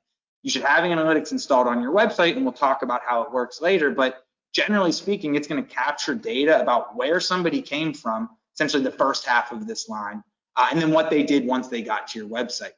You 0.44 0.50
should 0.50 0.62
have 0.62 0.84
analytics 0.84 1.32
installed 1.32 1.66
on 1.66 1.82
your 1.82 1.92
website, 1.92 2.36
and 2.36 2.44
we'll 2.44 2.52
talk 2.52 2.82
about 2.82 3.00
how 3.04 3.22
it 3.24 3.32
works 3.32 3.60
later. 3.60 3.90
But 3.90 4.24
generally 4.54 4.92
speaking, 4.92 5.34
it's 5.34 5.48
going 5.48 5.64
to 5.64 5.68
capture 5.68 6.14
data 6.14 6.62
about 6.62 6.94
where 6.94 7.18
somebody 7.18 7.60
came 7.60 7.92
from, 7.92 8.28
essentially 8.54 8.84
the 8.84 8.92
first 8.92 9.26
half 9.26 9.50
of 9.50 9.66
this 9.66 9.88
line, 9.88 10.22
uh, 10.54 10.68
and 10.70 10.80
then 10.80 10.92
what 10.92 11.10
they 11.10 11.24
did 11.24 11.44
once 11.44 11.66
they 11.66 11.82
got 11.82 12.06
to 12.06 12.20
your 12.20 12.28
website 12.28 12.77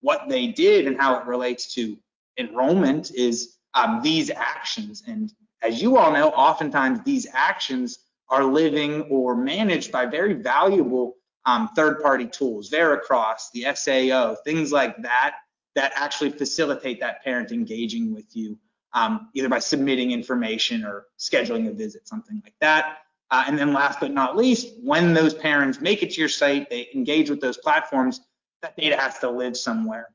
what 0.00 0.28
they 0.28 0.46
did 0.48 0.86
and 0.86 0.96
how 0.96 1.18
it 1.18 1.26
relates 1.26 1.74
to 1.74 1.96
enrollment 2.38 3.10
is 3.12 3.56
um, 3.74 4.00
these 4.02 4.30
actions. 4.30 5.02
And 5.06 5.32
as 5.62 5.82
you 5.82 5.96
all 5.96 6.12
know, 6.12 6.30
oftentimes 6.30 7.00
these 7.04 7.26
actions 7.32 7.98
are 8.28 8.44
living 8.44 9.02
or 9.02 9.34
managed 9.34 9.90
by 9.90 10.06
very 10.06 10.34
valuable 10.34 11.16
um, 11.46 11.68
third-party 11.74 12.26
tools, 12.26 12.70
Veracross, 12.70 13.50
the 13.52 13.66
SAO, 13.74 14.36
things 14.44 14.70
like 14.70 15.00
that, 15.02 15.36
that 15.74 15.92
actually 15.94 16.30
facilitate 16.30 17.00
that 17.00 17.24
parent 17.24 17.52
engaging 17.52 18.14
with 18.14 18.36
you, 18.36 18.58
um, 18.92 19.30
either 19.34 19.48
by 19.48 19.58
submitting 19.58 20.10
information 20.10 20.84
or 20.84 21.06
scheduling 21.18 21.68
a 21.68 21.72
visit, 21.72 22.06
something 22.06 22.40
like 22.44 22.54
that. 22.60 22.98
Uh, 23.30 23.44
and 23.46 23.58
then 23.58 23.72
last 23.72 24.00
but 24.00 24.10
not 24.10 24.36
least, 24.36 24.74
when 24.82 25.14
those 25.14 25.34
parents 25.34 25.80
make 25.80 26.02
it 26.02 26.10
to 26.10 26.20
your 26.20 26.28
site, 26.28 26.68
they 26.70 26.88
engage 26.94 27.30
with 27.30 27.40
those 27.40 27.56
platforms, 27.58 28.20
that 28.62 28.76
data 28.76 28.96
has 28.96 29.18
to 29.20 29.30
live 29.30 29.56
somewhere. 29.56 30.08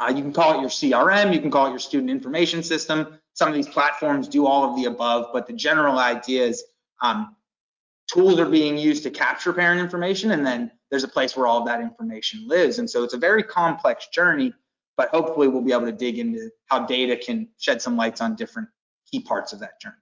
Uh, 0.00 0.08
you 0.08 0.22
can 0.22 0.32
call 0.32 0.58
it 0.58 0.60
your 0.60 0.70
CRM, 0.70 1.32
you 1.32 1.40
can 1.40 1.50
call 1.50 1.66
it 1.66 1.70
your 1.70 1.78
student 1.78 2.10
information 2.10 2.62
system. 2.62 3.18
Some 3.34 3.48
of 3.48 3.54
these 3.54 3.68
platforms 3.68 4.28
do 4.28 4.46
all 4.46 4.70
of 4.70 4.76
the 4.76 4.86
above, 4.86 5.28
but 5.32 5.46
the 5.46 5.52
general 5.52 5.98
idea 5.98 6.44
is 6.44 6.64
um, 7.02 7.36
tools 8.12 8.38
are 8.38 8.46
being 8.46 8.76
used 8.76 9.02
to 9.04 9.10
capture 9.10 9.52
parent 9.52 9.80
information, 9.80 10.32
and 10.32 10.44
then 10.44 10.70
there's 10.90 11.04
a 11.04 11.08
place 11.08 11.36
where 11.36 11.46
all 11.46 11.58
of 11.58 11.66
that 11.66 11.80
information 11.80 12.46
lives. 12.46 12.78
And 12.78 12.88
so 12.88 13.04
it's 13.04 13.14
a 13.14 13.18
very 13.18 13.42
complex 13.42 14.08
journey, 14.08 14.52
but 14.96 15.08
hopefully 15.10 15.48
we'll 15.48 15.62
be 15.62 15.72
able 15.72 15.86
to 15.86 15.92
dig 15.92 16.18
into 16.18 16.50
how 16.66 16.86
data 16.86 17.16
can 17.16 17.48
shed 17.58 17.80
some 17.80 17.96
lights 17.96 18.20
on 18.20 18.36
different 18.36 18.68
key 19.10 19.20
parts 19.20 19.52
of 19.52 19.60
that 19.60 19.80
journey. 19.80 19.94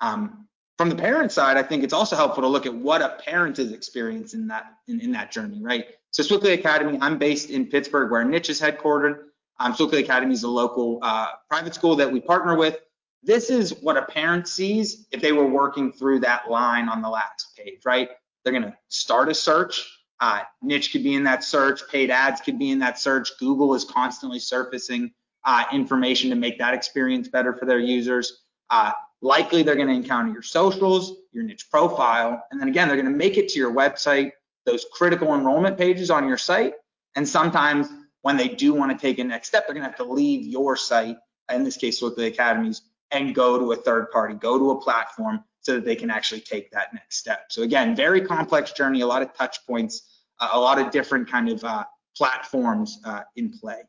Um, 0.00 0.47
from 0.78 0.88
the 0.88 0.94
parent 0.94 1.32
side, 1.32 1.56
I 1.56 1.62
think 1.64 1.82
it's 1.82 1.92
also 1.92 2.14
helpful 2.14 2.42
to 2.42 2.48
look 2.48 2.64
at 2.64 2.72
what 2.72 3.02
a 3.02 3.18
parent 3.24 3.58
is 3.58 3.72
experiencing 3.72 4.42
in 4.42 4.48
that 4.48 4.74
in, 4.86 5.00
in 5.00 5.12
that 5.12 5.32
journey, 5.32 5.60
right? 5.60 5.86
So 6.12 6.22
Sewickley 6.22 6.54
Academy, 6.54 6.98
I'm 7.02 7.18
based 7.18 7.50
in 7.50 7.66
Pittsburgh, 7.66 8.10
where 8.10 8.24
Niche 8.24 8.48
is 8.48 8.60
headquartered. 8.60 9.24
Um, 9.58 9.74
Sewickley 9.74 10.00
Academy 10.00 10.32
is 10.32 10.44
a 10.44 10.48
local 10.48 11.00
uh, 11.02 11.26
private 11.50 11.74
school 11.74 11.96
that 11.96 12.10
we 12.10 12.20
partner 12.20 12.56
with. 12.56 12.78
This 13.24 13.50
is 13.50 13.74
what 13.82 13.96
a 13.96 14.02
parent 14.02 14.46
sees 14.46 15.08
if 15.10 15.20
they 15.20 15.32
were 15.32 15.46
working 15.46 15.90
through 15.90 16.20
that 16.20 16.48
line 16.48 16.88
on 16.88 17.02
the 17.02 17.08
last 17.08 17.56
page, 17.56 17.80
right? 17.84 18.10
They're 18.44 18.52
going 18.52 18.62
to 18.62 18.76
start 18.86 19.28
a 19.28 19.34
search. 19.34 19.84
Uh, 20.20 20.42
niche 20.62 20.92
could 20.92 21.02
be 21.02 21.14
in 21.14 21.24
that 21.24 21.42
search. 21.42 21.80
Paid 21.90 22.10
ads 22.10 22.40
could 22.40 22.58
be 22.58 22.70
in 22.70 22.78
that 22.78 23.00
search. 23.00 23.30
Google 23.40 23.74
is 23.74 23.84
constantly 23.84 24.38
surfacing 24.38 25.10
uh, 25.44 25.64
information 25.72 26.30
to 26.30 26.36
make 26.36 26.58
that 26.58 26.72
experience 26.72 27.26
better 27.26 27.52
for 27.52 27.66
their 27.66 27.80
users. 27.80 28.44
Uh, 28.70 28.92
likely 29.20 29.62
they're 29.62 29.76
going 29.76 29.88
to 29.88 29.94
encounter 29.94 30.32
your 30.32 30.42
socials, 30.42 31.14
your 31.32 31.44
niche 31.44 31.70
profile, 31.70 32.42
and 32.50 32.60
then 32.60 32.68
again, 32.68 32.88
they're 32.88 32.96
going 32.96 33.10
to 33.10 33.16
make 33.16 33.36
it 33.36 33.48
to 33.50 33.58
your 33.58 33.72
website, 33.72 34.32
those 34.64 34.86
critical 34.92 35.34
enrollment 35.34 35.76
pages 35.76 36.10
on 36.10 36.28
your 36.28 36.38
site. 36.38 36.74
And 37.16 37.28
sometimes 37.28 37.88
when 38.22 38.36
they 38.36 38.48
do 38.48 38.74
want 38.74 38.92
to 38.92 38.98
take 38.98 39.18
a 39.18 39.24
next 39.24 39.48
step, 39.48 39.66
they're 39.66 39.74
going 39.74 39.84
to 39.84 39.88
have 39.88 39.98
to 39.98 40.12
leave 40.12 40.46
your 40.46 40.76
site, 40.76 41.16
in 41.52 41.64
this 41.64 41.76
case, 41.76 42.00
with 42.00 42.16
the 42.16 42.26
academies, 42.26 42.82
and 43.10 43.34
go 43.34 43.58
to 43.58 43.72
a 43.72 43.76
third 43.76 44.10
party, 44.10 44.34
go 44.34 44.58
to 44.58 44.70
a 44.72 44.80
platform 44.80 45.42
so 45.60 45.74
that 45.74 45.84
they 45.84 45.96
can 45.96 46.10
actually 46.10 46.40
take 46.40 46.70
that 46.70 46.92
next 46.94 47.16
step. 47.16 47.46
So 47.50 47.62
again, 47.62 47.96
very 47.96 48.20
complex 48.20 48.72
journey, 48.72 49.00
a 49.00 49.06
lot 49.06 49.22
of 49.22 49.34
touch 49.34 49.66
points 49.66 50.18
a 50.40 50.58
lot 50.58 50.78
of 50.78 50.90
different 50.90 51.30
kind 51.30 51.48
of 51.48 51.62
uh, 51.64 51.84
platforms 52.16 53.00
uh, 53.04 53.22
in 53.36 53.50
play. 53.50 53.82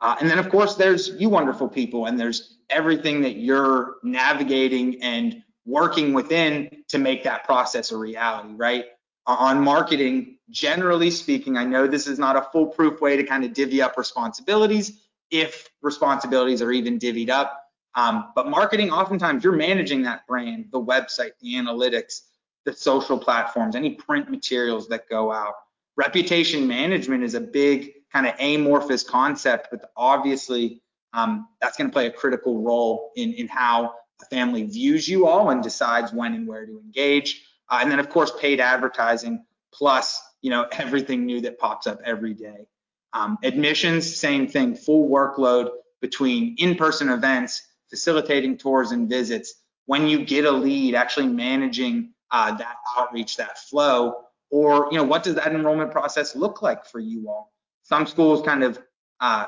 Uh, 0.00 0.16
and 0.20 0.30
then 0.30 0.38
of 0.38 0.48
course 0.50 0.74
there's 0.74 1.10
you 1.18 1.28
wonderful 1.28 1.68
people 1.68 2.06
and 2.06 2.18
there's 2.18 2.58
everything 2.70 3.22
that 3.22 3.36
you're 3.36 3.96
navigating 4.02 5.02
and 5.02 5.42
working 5.64 6.12
within 6.12 6.70
to 6.88 6.98
make 6.98 7.24
that 7.24 7.44
process 7.44 7.90
a 7.92 7.96
reality, 7.96 8.54
right? 8.54 8.86
On 9.26 9.60
marketing, 9.60 10.38
generally 10.50 11.10
speaking, 11.10 11.56
I 11.56 11.64
know 11.64 11.86
this 11.86 12.06
is 12.06 12.18
not 12.18 12.36
a 12.36 12.42
foolproof 12.52 13.00
way 13.00 13.16
to 13.16 13.24
kind 13.24 13.44
of 13.44 13.52
divvy 13.52 13.82
up 13.82 13.96
responsibilities 13.98 15.00
if 15.30 15.68
responsibilities 15.82 16.62
are 16.62 16.70
even 16.70 16.98
divvied 16.98 17.30
up. 17.30 17.64
Um, 17.96 18.32
but 18.36 18.48
marketing, 18.48 18.90
oftentimes 18.90 19.42
you're 19.42 19.56
managing 19.56 20.02
that 20.02 20.26
brand, 20.28 20.66
the 20.70 20.80
website, 20.80 21.32
the 21.40 21.54
analytics, 21.54 22.20
the 22.64 22.72
social 22.72 23.18
platforms, 23.18 23.74
any 23.74 23.94
print 23.94 24.30
materials 24.30 24.88
that 24.88 25.08
go 25.08 25.32
out. 25.32 25.54
Reputation 25.96 26.68
management 26.68 27.24
is 27.24 27.34
a 27.34 27.40
big 27.40 27.92
kind 28.16 28.26
of 28.26 28.34
amorphous 28.40 29.02
concept, 29.02 29.68
but 29.70 29.90
obviously 29.94 30.80
um, 31.12 31.48
that's 31.60 31.76
going 31.76 31.90
to 31.90 31.92
play 31.92 32.06
a 32.06 32.10
critical 32.10 32.62
role 32.62 33.12
in, 33.14 33.34
in 33.34 33.46
how 33.46 33.92
a 34.22 34.24
family 34.26 34.62
views 34.64 35.06
you 35.06 35.26
all 35.26 35.50
and 35.50 35.62
decides 35.62 36.14
when 36.14 36.32
and 36.32 36.48
where 36.48 36.64
to 36.64 36.80
engage. 36.80 37.44
Uh, 37.68 37.80
and 37.82 37.90
then 37.90 37.98
of 37.98 38.08
course, 38.08 38.32
paid 38.40 38.58
advertising 38.58 39.44
plus, 39.70 40.22
you 40.40 40.48
know, 40.48 40.66
everything 40.72 41.26
new 41.26 41.42
that 41.42 41.58
pops 41.58 41.86
up 41.86 42.00
every 42.06 42.32
day. 42.32 42.66
Um, 43.12 43.36
admissions, 43.42 44.16
same 44.16 44.48
thing, 44.48 44.74
full 44.74 45.10
workload 45.10 45.68
between 46.00 46.54
in-person 46.56 47.10
events, 47.10 47.66
facilitating 47.90 48.56
tours 48.56 48.92
and 48.92 49.10
visits. 49.10 49.54
When 49.84 50.06
you 50.06 50.24
get 50.24 50.46
a 50.46 50.50
lead, 50.50 50.94
actually 50.94 51.28
managing 51.28 52.14
uh, 52.30 52.56
that 52.56 52.76
outreach, 52.96 53.36
that 53.36 53.58
flow, 53.58 54.22
or 54.50 54.88
you 54.90 54.96
know, 54.96 55.04
what 55.04 55.22
does 55.22 55.34
that 55.34 55.52
enrollment 55.52 55.92
process 55.92 56.34
look 56.34 56.62
like 56.62 56.86
for 56.86 56.98
you 56.98 57.28
all? 57.28 57.52
Some 57.88 58.06
schools 58.08 58.42
kind 58.42 58.64
of 58.64 58.80
uh, 59.20 59.46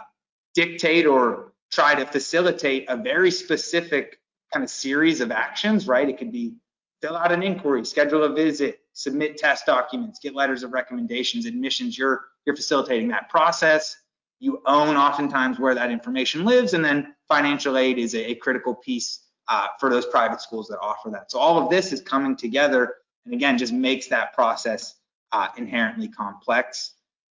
dictate 0.54 1.06
or 1.06 1.54
try 1.72 1.96
to 1.96 2.06
facilitate 2.06 2.86
a 2.88 2.96
very 2.96 3.32
specific 3.32 4.20
kind 4.52 4.62
of 4.62 4.70
series 4.70 5.20
of 5.20 5.32
actions, 5.32 5.88
right? 5.88 6.08
It 6.08 6.18
could 6.18 6.30
be 6.30 6.54
fill 7.02 7.16
out 7.16 7.32
an 7.32 7.42
inquiry, 7.42 7.84
schedule 7.84 8.22
a 8.22 8.32
visit, 8.32 8.78
submit 8.92 9.38
test 9.38 9.66
documents, 9.66 10.20
get 10.20 10.36
letters 10.36 10.62
of 10.62 10.72
recommendations, 10.72 11.46
admissions. 11.46 11.98
You're 11.98 12.26
you're 12.46 12.54
facilitating 12.54 13.08
that 13.08 13.28
process. 13.28 13.96
You 14.38 14.62
own 14.66 14.96
oftentimes 14.96 15.58
where 15.58 15.74
that 15.74 15.90
information 15.90 16.44
lives, 16.44 16.74
and 16.74 16.84
then 16.84 17.16
financial 17.26 17.76
aid 17.76 17.98
is 17.98 18.14
a, 18.14 18.30
a 18.30 18.34
critical 18.36 18.72
piece 18.72 19.24
uh, 19.48 19.66
for 19.80 19.90
those 19.90 20.06
private 20.06 20.40
schools 20.40 20.68
that 20.68 20.78
offer 20.80 21.10
that. 21.10 21.32
So 21.32 21.40
all 21.40 21.60
of 21.60 21.70
this 21.70 21.92
is 21.92 22.00
coming 22.00 22.36
together, 22.36 22.94
and 23.24 23.34
again, 23.34 23.58
just 23.58 23.72
makes 23.72 24.06
that 24.08 24.32
process 24.32 24.94
uh, 25.32 25.48
inherently 25.56 26.06
complex. 26.06 26.92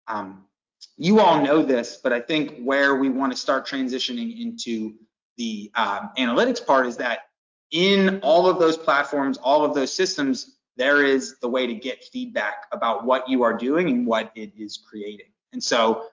Um, 0.08 0.46
you 0.98 1.20
all 1.20 1.42
know 1.42 1.64
this, 1.64 2.00
but 2.02 2.14
I 2.14 2.20
think 2.20 2.60
where 2.64 2.96
we 2.96 3.10
want 3.10 3.32
to 3.32 3.38
start 3.38 3.68
transitioning 3.68 4.40
into 4.40 4.94
the 5.38 5.72
um, 5.76 6.12
analytics 6.18 6.66
part 6.66 6.86
is 6.86 6.98
that 6.98 7.20
in 7.72 8.20
all 8.22 8.48
of 8.48 8.60
those 8.60 8.78
platforms, 8.78 9.38
all 9.38 9.66
of 9.66 9.74
those 9.74 9.94
systems, 9.94 10.58
there 10.78 11.04
is 11.06 11.36
the 11.40 11.50
way 11.50 11.68
to 11.68 11.74
get 11.74 12.04
feedback 12.04 12.66
about 12.72 13.06
what 13.06 13.28
you 13.28 13.44
are 13.44 13.54
doing 13.54 13.90
and 13.90 14.08
what 14.08 14.32
it 14.36 14.52
is 14.58 14.78
creating. 14.78 15.28
And 15.52 15.64
so 15.64 16.06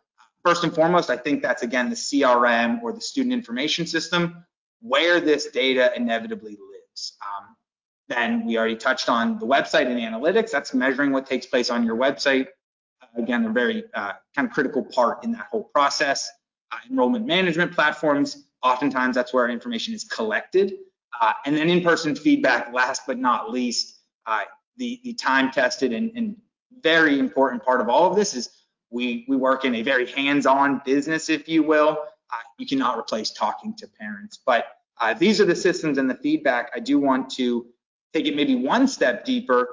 first 0.45 0.65
and 0.65 0.75
foremost, 0.75 1.11
I 1.11 1.17
think 1.17 1.43
that's 1.43 1.63
again 1.63 1.91
the 1.91 1.97
CRM 1.97 2.83
or 2.83 2.93
the 2.93 3.01
student 3.01 3.33
information 3.33 3.87
system 3.87 4.45
where 4.81 5.21
this 5.21 5.49
data 5.49 5.93
inevitably 5.95 6.53
lives. 6.53 7.17
Um, 7.23 7.57
then 8.09 8.47
we 8.47 8.59
already 8.59 8.77
touched 8.77 9.09
on 9.09 9.39
the 9.39 9.47
website 9.47 9.87
and 9.87 9.99
analytics. 10.01 10.51
That's 10.51 10.75
measuring 10.75 11.13
what 11.13 11.27
takes 11.27 11.47
place 11.47 11.71
on 11.71 11.85
your 11.85 11.97
website. 11.97 12.49
Again, 13.17 13.45
a 13.45 13.51
very 13.51 13.85
uh, 13.95 14.13
kind 14.35 14.49
of 14.49 14.55
critical 14.55 14.83
part 14.83 15.25
in 15.25 15.33
that 15.33 15.47
whole 15.51 15.65
process. 15.65 16.29
Uh, 16.73 16.77
enrollment 16.89 17.27
management 17.27 17.73
platforms, 17.73 18.45
oftentimes 18.63 19.17
that's 19.17 19.35
where 19.35 19.49
information 19.49 19.95
is 19.95 20.05
collected. 20.05 20.75
Uh, 21.21 21.33
and 21.45 21.57
then 21.57 21.69
in-person 21.69 22.15
feedback, 22.15 22.73
last 22.73 23.03
but 23.07 23.19
not 23.19 23.51
least, 23.51 23.97
the, 24.77 25.01
the 25.05 25.13
time-tested 25.15 25.93
and, 25.93 26.11
and 26.17 26.37
very 26.83 27.19
important 27.19 27.63
part 27.63 27.81
of 27.81 27.89
all 27.89 28.11
of 28.11 28.17
this 28.17 28.35
is 28.35 28.49
we, 28.91 29.25
we 29.29 29.37
work 29.37 29.65
in 29.65 29.77
a 29.77 29.83
very 29.83 30.11
hands-on 30.11 30.81
business, 30.85 31.29
if 31.29 31.49
you 31.49 31.63
will. 31.63 31.99
Uh, 32.33 32.37
you 32.59 32.67
cannot 32.67 32.99
replace 32.99 33.31
talking 33.31 33.77
to 33.77 33.87
parents. 33.87 34.39
But 34.45 34.67
uh, 35.01 35.15
these 35.15 35.41
are 35.41 35.45
the 35.45 35.55
systems 35.55 35.99
and 35.99 36.09
the 36.09 36.15
feedback. 36.15 36.71
I 36.75 36.81
do 36.81 36.99
want 36.99 37.31
to 37.31 37.67
take 38.13 38.27
it 38.27 38.35
maybe 38.35 38.57
one 38.57 38.89
step 38.89 39.25
deeper. 39.25 39.69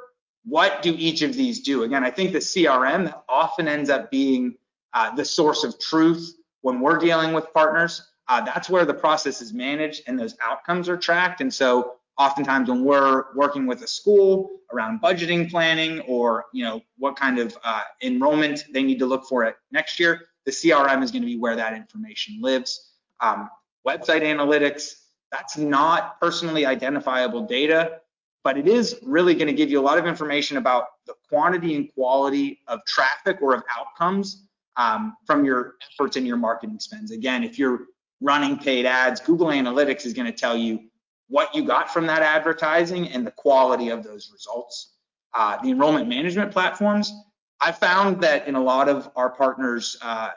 What 0.47 0.81
do 0.81 0.95
each 0.97 1.23
of 1.23 1.33
these 1.33 1.59
do? 1.59 1.83
Again, 1.83 2.03
I 2.03 2.09
think 2.09 2.31
the 2.31 2.39
CRM 2.39 3.13
often 3.27 3.67
ends 3.67 3.89
up 3.89 4.09
being 4.09 4.55
uh, 4.93 5.13
the 5.13 5.25
source 5.25 5.63
of 5.63 5.77
truth 5.79 6.35
when 6.61 6.79
we're 6.79 6.97
dealing 6.97 7.33
with 7.33 7.53
partners. 7.53 8.01
Uh, 8.29 8.41
that's 8.41 8.69
where 8.69 8.85
the 8.85 8.93
process 8.93 9.41
is 9.41 9.53
managed 9.53 10.03
and 10.07 10.17
those 10.17 10.35
outcomes 10.41 10.87
are 10.87 10.97
tracked. 10.97 11.41
And 11.41 11.53
so 11.53 11.95
oftentimes 12.17 12.69
when 12.69 12.83
we're 12.83 13.25
working 13.35 13.67
with 13.67 13.81
a 13.83 13.87
school 13.87 14.51
around 14.73 15.01
budgeting 15.01 15.49
planning 15.49 16.01
or 16.01 16.45
you 16.53 16.63
know 16.63 16.81
what 16.97 17.15
kind 17.15 17.39
of 17.39 17.57
uh, 17.63 17.83
enrollment 18.01 18.65
they 18.71 18.83
need 18.83 18.99
to 18.99 19.05
look 19.05 19.25
for 19.25 19.43
it 19.43 19.55
next 19.71 19.99
year, 19.99 20.27
the 20.45 20.51
CRM 20.51 21.03
is 21.03 21.11
going 21.11 21.21
to 21.21 21.27
be 21.27 21.37
where 21.37 21.55
that 21.55 21.73
information 21.73 22.39
lives. 22.41 22.93
Um, 23.19 23.49
website 23.87 24.21
analytics, 24.21 24.93
that's 25.31 25.57
not 25.57 26.19
personally 26.19 26.65
identifiable 26.65 27.45
data, 27.45 27.99
but 28.47 28.57
it 28.57 28.65
is 28.65 28.97
really 29.03 29.33
going 29.33 29.47
to 29.47 29.53
give 29.53 29.69
you 29.69 29.77
a 29.77 29.81
lot 29.81 29.97
of 29.97 30.05
information 30.05 30.55
about 30.55 30.85
the 31.05 31.13
quantity 31.27 31.75
and 31.75 31.93
quality 31.93 32.61
of 32.69 32.79
traffic 32.85 33.41
or 33.41 33.53
of 33.53 33.61
outcomes 33.77 34.47
um, 34.77 35.17
from 35.25 35.43
your 35.43 35.75
efforts 35.91 36.15
and 36.15 36.25
your 36.25 36.37
marketing 36.37 36.79
spends. 36.79 37.11
Again, 37.11 37.43
if 37.43 37.59
you're 37.59 37.87
running 38.21 38.57
paid 38.57 38.85
ads, 38.85 39.19
Google 39.19 39.47
Analytics 39.47 40.05
is 40.05 40.13
going 40.13 40.27
to 40.27 40.31
tell 40.31 40.55
you 40.55 40.79
what 41.27 41.53
you 41.53 41.65
got 41.65 41.91
from 41.93 42.07
that 42.07 42.21
advertising 42.21 43.09
and 43.09 43.27
the 43.27 43.31
quality 43.31 43.89
of 43.89 44.01
those 44.01 44.29
results. 44.31 44.93
Uh, 45.33 45.61
the 45.61 45.69
enrollment 45.69 46.07
management 46.07 46.49
platforms, 46.53 47.11
I 47.59 47.73
found 47.73 48.21
that 48.21 48.47
in 48.47 48.55
a 48.55 48.63
lot 48.63 48.87
of 48.87 49.11
our 49.17 49.29
partners' 49.29 49.97
uh, 50.01 50.29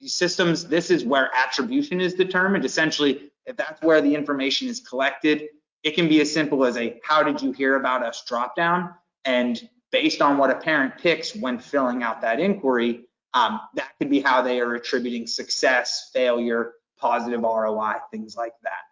systems, 0.00 0.68
this 0.68 0.92
is 0.92 1.04
where 1.04 1.28
attribution 1.34 2.00
is 2.00 2.14
determined. 2.14 2.64
Essentially, 2.64 3.32
if 3.46 3.56
that's 3.56 3.82
where 3.82 4.00
the 4.00 4.14
information 4.14 4.68
is 4.68 4.78
collected, 4.78 5.48
it 5.82 5.94
can 5.94 6.08
be 6.08 6.20
as 6.20 6.32
simple 6.32 6.64
as 6.64 6.76
a 6.76 7.00
how 7.02 7.22
did 7.22 7.42
you 7.42 7.52
hear 7.52 7.76
about 7.76 8.04
us 8.04 8.22
dropdown. 8.28 8.94
And 9.24 9.60
based 9.90 10.22
on 10.22 10.38
what 10.38 10.50
a 10.50 10.56
parent 10.56 10.98
picks 10.98 11.34
when 11.34 11.58
filling 11.58 12.02
out 12.02 12.20
that 12.22 12.40
inquiry, 12.40 13.04
um, 13.34 13.60
that 13.74 13.90
could 13.98 14.10
be 14.10 14.20
how 14.20 14.42
they 14.42 14.60
are 14.60 14.74
attributing 14.74 15.26
success, 15.26 16.10
failure, 16.12 16.74
positive 16.98 17.42
ROI, 17.42 17.94
things 18.10 18.36
like 18.36 18.54
that. 18.62 18.82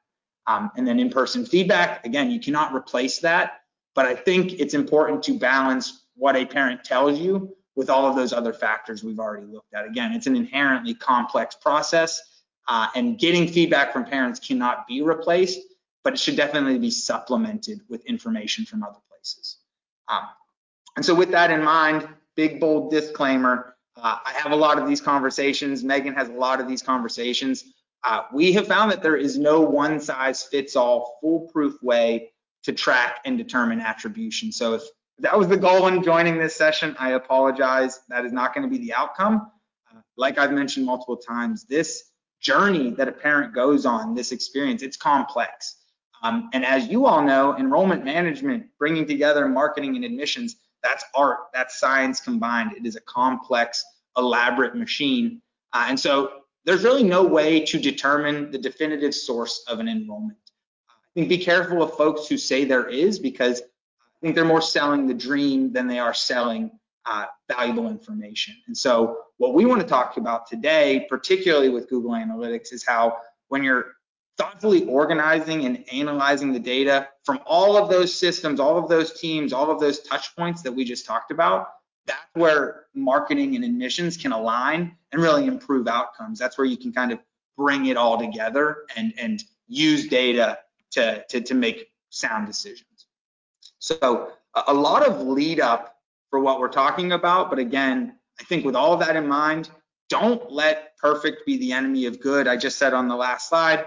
Um, 0.47 0.71
and 0.77 0.87
then 0.87 0.99
in-person 0.99 1.47
feedback, 1.47 2.05
again, 2.05 2.31
you 2.31 2.41
cannot 2.41 2.75
replace 2.75 3.19
that, 3.21 3.61
but 3.95 4.07
I 4.07 4.15
think 4.15 4.55
it's 4.55 4.75
important 4.75 5.23
to 5.25 5.39
balance 5.39 6.07
what 6.17 6.37
a 6.37 6.45
parent 6.45 6.83
tells 6.85 7.19
you 7.19 7.55
with 7.77 7.89
all 7.89 8.07
of 8.07 8.17
those 8.17 8.33
other 8.33 8.53
factors 8.53 9.05
we've 9.05 9.21
already 9.21 9.47
looked 9.47 9.73
at. 9.75 9.87
Again, 9.87 10.13
it's 10.13 10.27
an 10.27 10.35
inherently 10.35 10.95
complex 10.95 11.55
process, 11.55 12.21
uh, 12.69 12.89
and 12.95 13.19
getting 13.19 13.47
feedback 13.47 13.93
from 13.93 14.05
parents 14.05 14.41
cannot 14.41 14.87
be 14.87 15.03
replaced, 15.03 15.61
but 16.03 16.15
it 16.15 16.19
should 16.19 16.37
definitely 16.37 16.79
be 16.79 16.91
supplemented 16.91 17.81
with 17.89 18.05
information 18.07 18.65
from 18.65 18.83
other 18.83 18.99
places. 19.11 19.59
Um, 20.09 20.29
and 20.97 21.05
so 21.05 21.15
with 21.15 21.31
that 21.31 21.51
in 21.51 21.63
mind, 21.63 22.09
big 22.37 22.61
bold 22.61 22.91
disclaimer, 22.91 23.77
uh, 23.97 24.19
I 24.25 24.33
have 24.33 24.53
a 24.53 24.57
lot 24.57 24.79
of 24.79 24.89
these 24.89 25.01
conversations. 25.01 25.85
Megan 25.85 26.15
has 26.15 26.29
a 26.29 26.33
lot 26.33 26.61
of 26.61 26.69
these 26.69 26.83
conversations. 26.83 27.65
Uh, 28.03 28.23
we 28.33 28.53
have 28.55 28.67
found 28.67 28.91
that 28.91 29.03
there 29.03 29.17
is 29.17 29.39
no 29.39 29.61
one 29.61 30.01
size 30.01 30.43
fits 30.43 30.75
all 30.75 31.19
foolproof 31.21 31.83
way 31.83 32.31
to 32.63 32.73
track 32.73 33.19
and 33.25 33.37
determine 33.37 33.81
attribution. 33.81 34.53
So 34.53 34.75
if 34.75 34.83
that 35.19 35.37
was 35.37 35.49
the 35.49 35.57
goal 35.57 35.87
in 35.89 36.03
joining 36.03 36.39
this 36.39 36.57
session, 36.57 36.97
I 36.99 37.13
apologize. 37.13 38.01
That 38.09 38.25
is 38.25 38.33
not 38.33 38.55
going 38.55 38.69
to 38.69 38.71
be 38.71 38.83
the 38.85 38.95
outcome. 38.95 39.51
Uh, 39.91 40.01
like 40.17 40.39
I've 40.39 40.53
mentioned 40.53 40.87
multiple 40.87 41.17
times, 41.17 41.65
this 41.65 42.05
journey 42.41 42.91
that 42.93 43.07
a 43.07 43.13
parent 43.13 43.55
goes 43.55 43.85
on, 43.85 44.15
this 44.15 44.33
experience, 44.33 44.83
it's 44.83 44.97
complex. 44.97 45.77
Um, 46.23 46.51
and 46.53 46.65
as 46.65 46.89
you 46.89 47.07
all 47.07 47.23
know, 47.23 47.57
enrollment 47.57 48.05
management, 48.05 48.67
bringing 48.79 49.07
together 49.07 49.49
marketing 49.49 49.97
and 49.97 50.05
admissions, 50.05 50.57
that's 50.83 51.05
art, 51.15 51.39
that's 51.53 51.79
science 51.79 52.21
combined. 52.21 52.73
It 52.77 52.87
is 52.87 52.97
a 52.97 53.01
complex, 53.03 53.85
elaborate 54.17 54.75
machine. 54.75 55.41
Uh, 55.73 55.87
and 55.89 55.99
so 55.99 56.31
there's 56.65 56.85
really 56.85 57.05
no 57.05 57.25
way 57.25 57.65
to 57.65 57.79
determine 57.79 58.51
the 58.51 58.59
definitive 58.59 59.15
source 59.15 59.65
of 59.67 59.79
an 59.79 59.89
enrollment. 59.89 60.39
I 60.89 60.93
think 61.15 61.29
be 61.29 61.39
careful 61.39 61.83
of 61.83 61.95
folks 61.95 62.29
who 62.29 62.37
say 62.37 62.65
there 62.65 62.89
is 62.89 63.19
because 63.19 63.61
I 63.61 64.21
think 64.23 64.35
they're 64.35 64.45
more 64.45 64.63
selling 64.63 65.07
the 65.07 65.15
dream 65.15 65.73
than 65.73 65.87
they 65.87 65.99
are 65.99 66.15
selling 66.15 66.71
uh, 67.07 67.27
valuable 67.49 67.89
information. 67.89 68.55
And 68.67 68.77
so 68.77 69.19
what 69.39 69.55
we 69.55 69.65
want 69.65 69.81
to 69.81 69.87
talk 69.87 70.19
about 70.19 70.47
today, 70.47 71.07
particularly 71.09 71.71
with 71.71 71.89
Google 71.89 72.13
Analytics, 72.13 72.73
is 72.73 72.85
how 72.87 73.17
when 73.49 73.65
you're 73.65 73.95
thoughtfully 74.41 74.87
organizing 74.87 75.67
and 75.67 75.85
analyzing 75.93 76.51
the 76.51 76.59
data 76.59 77.07
from 77.25 77.39
all 77.45 77.77
of 77.77 77.91
those 77.91 78.15
systems, 78.15 78.59
all 78.59 78.79
of 78.79 78.89
those 78.89 79.21
teams, 79.21 79.53
all 79.53 79.71
of 79.71 79.79
those 79.79 80.01
touch 80.01 80.35
points 80.35 80.63
that 80.63 80.73
we 80.73 80.83
just 80.83 81.05
talked 81.05 81.31
about, 81.31 81.69
that's 82.07 82.23
where 82.33 82.87
marketing 82.95 83.55
and 83.55 83.67
admissions 83.67 84.17
can 84.17 84.33
align 84.33 84.97
and 85.13 85.21
really 85.21 85.47
improve 85.47 85.87
outcomes. 85.87 86.39
That's 86.39 86.57
where 86.57 86.67
you 86.67 86.79
can 86.79 86.91
kind 86.91 87.13
of 87.13 87.19
bring 87.59 87.87
it 87.87 87.99
all 87.99 88.19
together 88.19 88.87
and, 88.97 89.13
and 89.19 89.45
use 89.69 90.09
data 90.09 90.59
to, 90.93 91.23
to, 91.29 91.43
to 91.43 91.55
make 91.55 91.89
sound 92.09 92.47
decisions. 92.47 92.87
So 93.79 94.33
a 94.67 94.73
lot 94.73 95.07
of 95.07 95.21
lead 95.21 95.61
up 95.61 95.97
for 96.31 96.41
what 96.41 96.61
we're 96.61 96.69
talking 96.69 97.13
about. 97.13 97.51
But 97.51 97.59
again, 97.59 98.15
I 98.41 98.45
think 98.45 98.65
with 98.65 98.75
all 98.75 98.97
that 98.97 99.17
in 99.17 99.29
mind, 99.29 99.69
don't 100.09 100.51
let 100.51 100.97
perfect 100.97 101.45
be 101.45 101.59
the 101.59 101.73
enemy 101.73 102.07
of 102.07 102.21
good. 102.21 102.49
I 102.49 102.57
just 102.57 102.79
said 102.79 102.95
on 102.95 103.07
the 103.07 103.17
last 103.17 103.51
slide, 103.51 103.85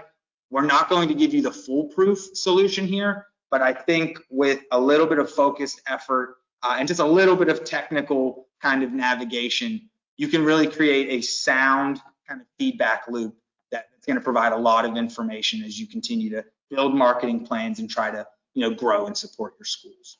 we're 0.54 0.62
not 0.64 0.88
going 0.88 1.08
to 1.08 1.14
give 1.14 1.34
you 1.34 1.42
the 1.42 1.50
foolproof 1.50 2.28
solution 2.34 2.86
here, 2.86 3.26
but 3.50 3.60
I 3.60 3.72
think 3.72 4.20
with 4.30 4.60
a 4.70 4.80
little 4.80 5.04
bit 5.04 5.18
of 5.18 5.28
focused 5.28 5.82
effort 5.88 6.36
uh, 6.62 6.76
and 6.78 6.86
just 6.86 7.00
a 7.00 7.04
little 7.04 7.34
bit 7.34 7.48
of 7.48 7.64
technical 7.64 8.46
kind 8.62 8.84
of 8.84 8.92
navigation, 8.92 9.90
you 10.16 10.28
can 10.28 10.44
really 10.44 10.68
create 10.68 11.08
a 11.08 11.22
sound 11.22 12.00
kind 12.28 12.40
of 12.40 12.46
feedback 12.56 13.06
loop 13.08 13.34
that's 13.72 14.06
going 14.06 14.14
to 14.14 14.22
provide 14.22 14.52
a 14.52 14.56
lot 14.56 14.84
of 14.84 14.96
information 14.96 15.60
as 15.64 15.76
you 15.76 15.88
continue 15.88 16.30
to 16.30 16.44
build 16.70 16.94
marketing 16.94 17.44
plans 17.44 17.80
and 17.80 17.90
try 17.90 18.12
to 18.12 18.24
you 18.54 18.62
know 18.62 18.72
grow 18.72 19.06
and 19.06 19.16
support 19.16 19.54
your 19.58 19.66
schools. 19.66 20.18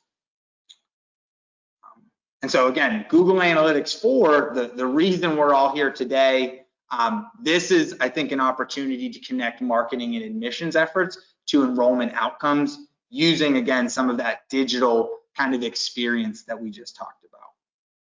Um, 1.81 2.03
and 2.41 2.51
so 2.51 2.67
again, 2.67 3.05
Google 3.07 3.35
Analytics 3.35 4.01
4, 4.01 4.51
the, 4.53 4.67
the 4.75 4.85
reason 4.85 5.37
we're 5.37 5.53
all 5.53 5.73
here 5.73 5.91
today, 5.91 6.64
um, 6.91 7.31
this 7.41 7.71
is, 7.71 7.95
I 7.99 8.09
think, 8.09 8.31
an 8.31 8.39
opportunity 8.39 9.09
to 9.09 9.19
connect 9.19 9.61
marketing 9.61 10.15
and 10.15 10.23
admissions 10.23 10.75
efforts 10.75 11.17
to 11.47 11.63
enrollment 11.63 12.13
outcomes 12.13 12.77
using, 13.09 13.57
again, 13.57 13.89
some 13.89 14.09
of 14.09 14.17
that 14.17 14.41
digital 14.49 15.19
kind 15.35 15.53
of 15.55 15.63
experience 15.63 16.43
that 16.43 16.59
we 16.59 16.69
just 16.69 16.95
talked 16.95 17.25
about. 17.25 17.41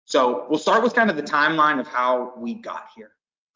So 0.05 0.45
we'll 0.49 0.59
start 0.59 0.83
with 0.83 0.93
kind 0.93 1.09
of 1.09 1.15
the 1.15 1.23
timeline 1.23 1.79
of 1.79 1.87
how 1.87 2.33
we 2.37 2.55
got 2.55 2.89
here. 2.95 3.11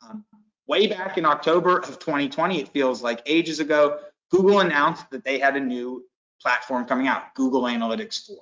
Um, 0.08 0.25
way 0.67 0.88
back 0.88 1.17
in 1.17 1.25
October 1.25 1.77
of 1.79 2.00
2020, 2.00 2.60
it 2.60 2.70
feels 2.70 3.01
like 3.01 3.22
ages 3.25 3.60
ago, 3.60 4.00
Google 4.29 4.60
announced 4.60 5.10
that 5.12 5.24
they 5.24 5.39
had 5.39 5.55
a 5.55 5.60
new 5.60 6.03
platform 6.41 6.86
coming 6.86 7.08
out, 7.08 7.34
Google 7.36 7.63
Analytics 7.63 8.25
4. 8.27 8.38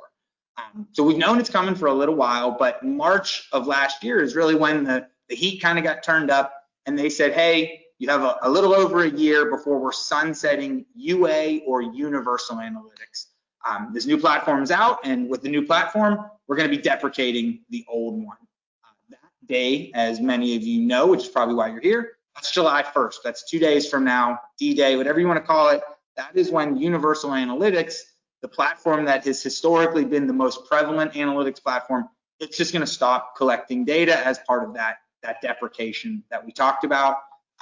Um, 0.58 0.88
so 0.92 1.04
we've 1.04 1.18
known 1.18 1.40
it's 1.40 1.50
coming 1.50 1.76
for 1.76 1.88
a 1.88 1.94
little 1.94 2.16
while, 2.16 2.52
but 2.52 2.84
March 2.84 3.48
of 3.52 3.68
last 3.68 4.04
year 4.04 4.22
is 4.22 4.36
really 4.36 4.56
when 4.56 4.84
the, 4.84 5.08
the 5.30 5.36
heat 5.36 5.62
kind 5.62 5.78
of 5.78 5.84
got 5.84 6.04
turned 6.04 6.30
up 6.30 6.61
and 6.86 6.98
they 6.98 7.10
said, 7.10 7.34
hey, 7.34 7.82
you 8.00 8.10
have 8.10 8.24
a, 8.24 8.38
a 8.44 8.50
little 8.50 8.74
over 8.74 9.04
a 9.04 9.10
year 9.10 9.50
before 9.52 9.80
we're 9.80 9.92
sunsetting 9.92 10.86
UA 10.96 11.60
or 11.68 11.82
Universal 11.82 12.58
Analytics. 12.58 13.28
Um, 13.68 13.92
this 13.94 14.08
new 14.08 14.18
platform 14.18 14.64
is 14.64 14.72
out, 14.72 15.00
and 15.04 15.30
with 15.30 15.44
the 15.44 15.50
new 15.50 15.66
platform, 15.66 16.26
we're 16.48 16.56
going 16.56 16.70
to 16.70 16.76
be 16.76 16.82
deprecating 16.82 17.64
the 17.70 17.86
old 17.88 18.16
one. 18.16 18.38
Uh, 18.84 18.90
that 19.12 19.48
day, 19.48 19.92
as 19.94 20.20
many 20.20 20.56
of 20.56 20.64
you 20.64 20.82
know, 20.82 21.08
which 21.08 21.22
is 21.22 21.28
probably 21.28 21.54
why 21.54 21.70
you're 21.70 21.82
here, 21.82 22.14
that's 22.36 22.52
July 22.52 22.82
1st. 22.84 23.16
That's 23.24 23.50
two 23.50 23.60
days 23.60 23.88
from 23.88 24.04
now, 24.04 24.40
D-Day, 24.58 24.96
whatever 24.96 25.20
you 25.20 25.28
want 25.28 25.38
to 25.38 25.46
call 25.46 25.70
it. 25.70 25.82
That 26.18 26.36
is 26.36 26.50
when 26.50 26.78
Universal 26.78 27.32
Analytics, 27.32 27.98
the 28.42 28.48
platform 28.48 29.06
that 29.06 29.26
has 29.26 29.44
historically 29.44 30.06
been 30.06 30.28
the 30.28 30.34
most 30.34 30.66
prevalent 30.66 31.14
analytics 31.14 31.62
platform, 31.62 32.10
it's 32.40 32.58
just 32.58 32.74
going 32.74 32.82
to 32.82 32.92
stop 32.92 33.36
collecting 33.38 33.86
data 33.86 34.26
as 34.26 34.40
part 34.48 34.68
of 34.68 34.74
that, 34.74 34.98
that 35.24 35.42
deprecation 35.42 36.24
that 36.30 36.46
we 36.46 36.52
talked 36.52 36.84
about. 36.84 37.18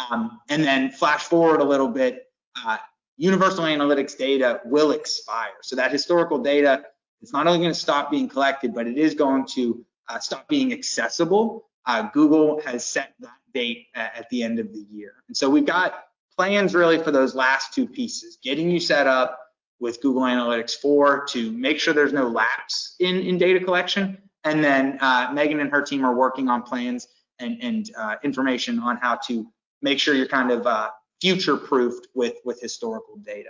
Um, 0.10 0.40
and 0.50 0.64
then 0.64 0.92
flash 0.92 1.24
forward 1.24 1.60
a 1.60 1.64
little 1.64 1.90
bit, 1.90 2.28
uh, 2.66 2.78
universal 3.18 3.66
analytics 3.66 4.18
data 4.18 4.62
will 4.64 4.92
expire. 4.92 5.52
So 5.62 5.76
that 5.76 5.92
historical 5.92 6.40
data 6.40 6.84
is 7.22 7.34
not 7.34 7.48
only 7.48 7.60
going 7.60 7.72
to 7.72 7.80
stop 7.80 8.10
being 8.10 8.30
collected, 8.30 8.74
but 8.74 8.88
it 8.88 8.98
is 8.98 9.14
going 9.14 9.46
to 9.48 9.86
uh, 10.08 10.20
stop 10.20 10.48
being 10.48 10.72
accessible. 10.72 11.66
Uh, 11.86 12.10
Google 12.14 12.62
has 12.62 12.86
set 12.86 13.14
that 13.20 13.32
date 13.54 13.88
at 13.96 14.28
the 14.30 14.44
end 14.44 14.60
of 14.60 14.72
the 14.72 14.86
year. 14.92 15.16
And 15.28 15.36
so 15.36 15.50
we've 15.50 15.66
got 15.66 16.06
plans 16.38 16.74
really 16.74 17.02
for 17.04 17.12
those 17.12 17.36
last 17.36 17.74
two 17.74 17.86
pieces, 17.88 18.38
getting 18.42 18.70
you 18.70 18.80
set 18.80 19.08
up 19.08 19.38
with 19.80 20.02
Google 20.02 20.24
Analytics 20.24 20.76
4 20.76 21.26
to 21.28 21.52
make 21.52 21.80
sure 21.80 21.94
there's 21.94 22.14
no 22.14 22.28
lapse 22.28 22.96
in, 23.00 23.18
in 23.18 23.38
data 23.38 23.60
collection. 23.60 24.18
And 24.44 24.64
then 24.64 24.98
uh, 25.02 25.32
Megan 25.34 25.60
and 25.60 25.72
her 25.72 25.82
team 25.82 26.06
are 26.06 26.16
working 26.16 26.48
on 26.48 26.64
plans 26.64 27.08
and, 27.40 27.62
and 27.62 27.92
uh, 27.98 28.16
information 28.24 28.80
on 28.80 28.98
how 28.98 29.16
to 29.28 29.48
make 29.82 30.00
sure 30.00 30.14
you're 30.14 30.28
kind 30.28 30.52
of 30.52 30.66
uh, 30.68 30.90
future 31.22 31.58
proofed 31.58 32.08
with, 32.14 32.36
with 32.46 32.62
historical 32.62 33.18
data. 33.18 33.50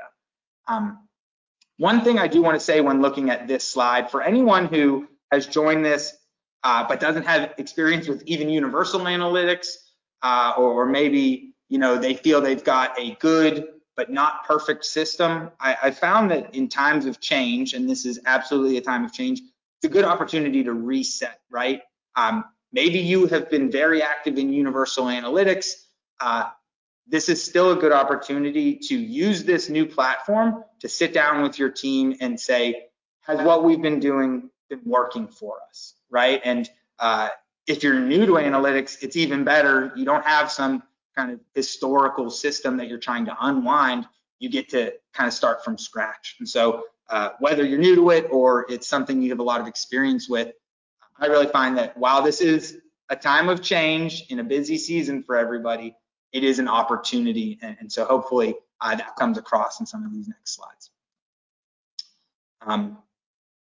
Um, 0.68 1.08
one 1.78 2.04
thing 2.04 2.20
I 2.20 2.28
do 2.28 2.42
want 2.42 2.56
to 2.56 2.60
say 2.60 2.82
when 2.82 3.02
looking 3.02 3.30
at 3.30 3.48
this 3.48 3.64
slide, 3.64 4.12
for 4.12 4.22
anyone 4.22 4.66
who 4.66 5.08
has 5.32 5.48
joined 5.48 5.86
this 5.86 6.16
uh, 6.64 6.86
but 6.88 7.00
doesn't 7.00 7.26
have 7.26 7.54
experience 7.58 8.08
with 8.08 8.22
even 8.26 8.50
universal 8.50 9.02
analytics, 9.02 9.76
uh, 10.22 10.54
or, 10.58 10.84
or, 10.84 10.86
maybe 10.86 11.54
you 11.70 11.80
know 11.80 11.98
they 11.98 12.14
feel 12.14 12.42
they've 12.42 12.66
got 12.66 13.00
a 13.00 13.16
good 13.22 13.68
but 13.96 14.10
not 14.10 14.46
perfect 14.46 14.86
system, 14.86 15.52
I, 15.60 15.78
I 15.84 15.92
found 15.92 16.32
that 16.32 16.56
in 16.56 16.70
times 16.70 17.06
of 17.06 17.20
change, 17.20 17.74
and 17.74 17.90
this 17.90 18.06
is 18.06 18.18
absolutely 18.26 18.78
a 18.78 18.82
time 18.82 19.04
of 19.04 19.12
change, 19.12 19.40
it's 19.40 19.84
a 19.84 19.90
good 19.90 20.06
opportunity 20.06 20.64
to 20.64 20.72
reset, 20.72 21.42
right? 21.50 21.82
Um, 22.16 22.46
maybe 22.72 23.00
you 23.00 23.28
have 23.28 23.50
been 23.50 23.72
very 23.72 24.02
active 24.02 24.38
in 24.38 24.52
universal 24.52 25.06
analytics. 25.06 25.72
Uh, 26.20 26.50
this 27.08 27.30
is 27.30 27.44
still 27.44 27.72
a 27.72 27.76
good 27.76 27.92
opportunity 27.92 28.76
to 28.76 28.96
use 28.96 29.44
this 29.44 29.70
new 29.70 29.86
platform 29.86 30.64
to 30.80 30.88
sit 30.88 31.14
down 31.14 31.42
with 31.42 31.58
your 31.58 31.70
team 31.70 32.16
and 32.22 32.40
say, 32.40 32.86
has 33.22 33.40
what 33.42 33.64
we've 33.64 33.82
been 33.82 34.00
doing 34.00 34.50
been 34.70 34.82
working 34.86 35.28
for 35.28 35.58
us, 35.70 35.96
right? 36.10 36.42
And 36.44 36.70
uh, 37.00 37.30
if 37.68 37.84
you're 37.84 38.00
new 38.00 38.26
to 38.26 38.34
analytics, 38.34 39.02
it's 39.02 39.16
even 39.16 39.44
better. 39.44 39.92
You 39.96 40.06
don't 40.06 40.26
have 40.26 40.52
some 40.52 40.84
kind 41.16 41.32
of 41.32 41.40
historical 41.56 42.30
system 42.30 42.78
that 42.78 42.88
you're 42.88 43.00
trying 43.00 43.26
to 43.26 43.36
unwind. 43.42 44.08
You 44.40 44.50
get 44.50 44.70
to 44.70 44.94
kind 45.14 45.28
of 45.28 45.34
start 45.34 45.66
from 45.66 45.78
scratch. 45.78 46.36
And 46.40 46.48
so 46.48 46.84
uh, 47.10 47.32
whether 47.40 47.66
you're 47.66 47.80
new 47.80 47.96
to 47.96 48.10
it 48.12 48.28
or 48.32 48.66
it's 48.70 48.88
something 48.88 49.22
you 49.22 49.30
have 49.30 49.40
a 49.40 49.44
lot 49.44 49.60
of 49.60 49.68
experience 49.68 50.30
with, 50.30 50.54
I 51.20 51.28
really 51.28 51.48
find 51.48 51.78
that 51.78 51.98
while 51.98 52.22
this 52.22 52.42
is 52.42 52.78
a 53.10 53.16
time 53.16 53.50
of 53.50 53.62
change 53.62 54.26
in 54.30 54.40
a 54.40 54.44
busy 54.44 54.78
season 54.78 55.24
for 55.24 55.36
everybody, 55.36 55.96
it 56.32 56.44
is 56.44 56.60
an 56.60 56.68
opportunity. 56.68 57.60
And, 57.62 57.76
and 57.80 57.92
so 57.92 58.06
hopefully 58.06 58.56
uh, 58.82 58.96
that 58.96 59.16
comes 59.16 59.38
across 59.38 59.80
in 59.80 59.86
some 59.86 60.06
of 60.06 60.14
these 60.14 60.28
next 60.28 60.56
slides. 60.56 60.92
Um, 62.62 62.98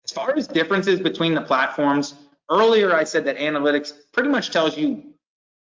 as 0.05 0.12
far 0.12 0.37
as 0.37 0.47
differences 0.47 1.01
between 1.01 1.35
the 1.35 1.40
platforms, 1.40 2.14
earlier 2.51 2.94
I 2.94 3.05
said 3.05 3.25
that 3.25 3.38
analytics 3.38 3.92
pretty 4.12 4.29
much 4.29 4.51
tells 4.51 4.77
you 4.77 5.14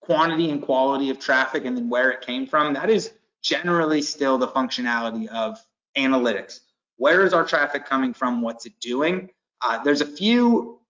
quantity 0.01 0.51
and 0.51 0.63
quality 0.63 1.11
of 1.11 1.19
traffic 1.19 1.65
and 1.65 1.77
then 1.77 1.89
where 1.89 2.11
it 2.11 2.21
came 2.21 2.47
from. 2.47 2.75
That 2.75 2.91
is 2.91 3.13
generally 3.43 4.03
still 4.03 4.39
the 4.39 4.49
functionality 4.49 5.29
of 5.29 5.59
analytics. 5.97 6.61
Where 6.97 7.25
is 7.25 7.33
our 7.33 7.45
traffic 7.45 7.87
coming 7.87 8.13
from? 8.15 8.43
What's 8.43 8.67
it 8.67 8.75
doing? 8.81 9.31
Uh, 9.61 9.83
there's 9.83 10.01
a 10.01 10.07
few 10.07 10.81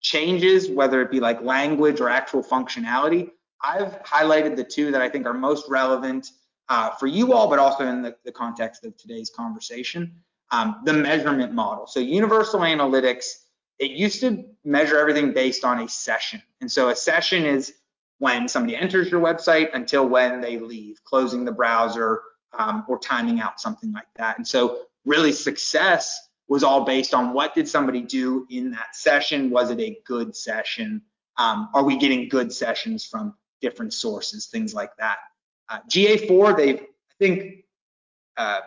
changes, 0.00 0.70
whether 0.70 1.02
it 1.02 1.10
be 1.10 1.20
like 1.20 1.42
language 1.42 2.00
or 2.00 2.08
actual 2.08 2.42
functionality, 2.42 3.30
I've 3.62 4.02
highlighted 4.02 4.56
the 4.56 4.64
two 4.64 4.90
that 4.92 5.02
I 5.02 5.08
think 5.08 5.26
are 5.26 5.34
most 5.34 5.68
relevant 5.68 6.30
uh, 6.68 6.90
for 6.90 7.06
you 7.06 7.32
all, 7.32 7.48
but 7.48 7.58
also 7.58 7.86
in 7.86 8.02
the, 8.02 8.16
the 8.24 8.32
context 8.32 8.84
of 8.84 8.96
today's 8.96 9.30
conversation. 9.30 10.14
Um, 10.52 10.80
the 10.84 10.92
measurement 10.92 11.52
model. 11.52 11.86
So 11.86 12.00
Universal 12.00 12.60
Analytics, 12.60 13.26
it 13.78 13.92
used 13.92 14.20
to 14.22 14.44
measure 14.64 14.98
everything 14.98 15.32
based 15.32 15.64
on 15.64 15.80
a 15.80 15.88
session. 15.88 16.42
And 16.60 16.70
so 16.70 16.88
a 16.88 16.96
session 16.96 17.44
is 17.44 17.74
when 18.18 18.48
somebody 18.48 18.76
enters 18.76 19.10
your 19.12 19.20
website 19.20 19.68
until 19.74 20.08
when 20.08 20.40
they 20.40 20.58
leave, 20.58 21.02
closing 21.04 21.44
the 21.44 21.52
browser 21.52 22.20
um, 22.58 22.84
or 22.88 22.98
timing 22.98 23.40
out 23.40 23.60
something 23.60 23.92
like 23.92 24.08
that. 24.16 24.38
And 24.38 24.46
so 24.46 24.80
really 25.04 25.32
success 25.32 26.29
was 26.50 26.62
all 26.62 26.84
based 26.84 27.14
on 27.14 27.32
what 27.32 27.54
did 27.54 27.66
somebody 27.66 28.02
do 28.02 28.46
in 28.50 28.72
that 28.72 28.94
session? 28.94 29.48
Was 29.48 29.70
it 29.70 29.80
a 29.80 29.98
good 30.04 30.36
session? 30.36 31.00
Um, 31.38 31.70
are 31.72 31.84
we 31.84 31.96
getting 31.96 32.28
good 32.28 32.52
sessions 32.52 33.06
from 33.06 33.34
different 33.60 33.92
sources, 33.92 34.46
things 34.46 34.74
like 34.74 34.96
that. 34.96 35.18
Uh, 35.68 35.78
GA4, 35.88 36.56
they've, 36.56 36.80
I 36.80 37.14
think, 37.18 37.64
uh, 38.36 38.60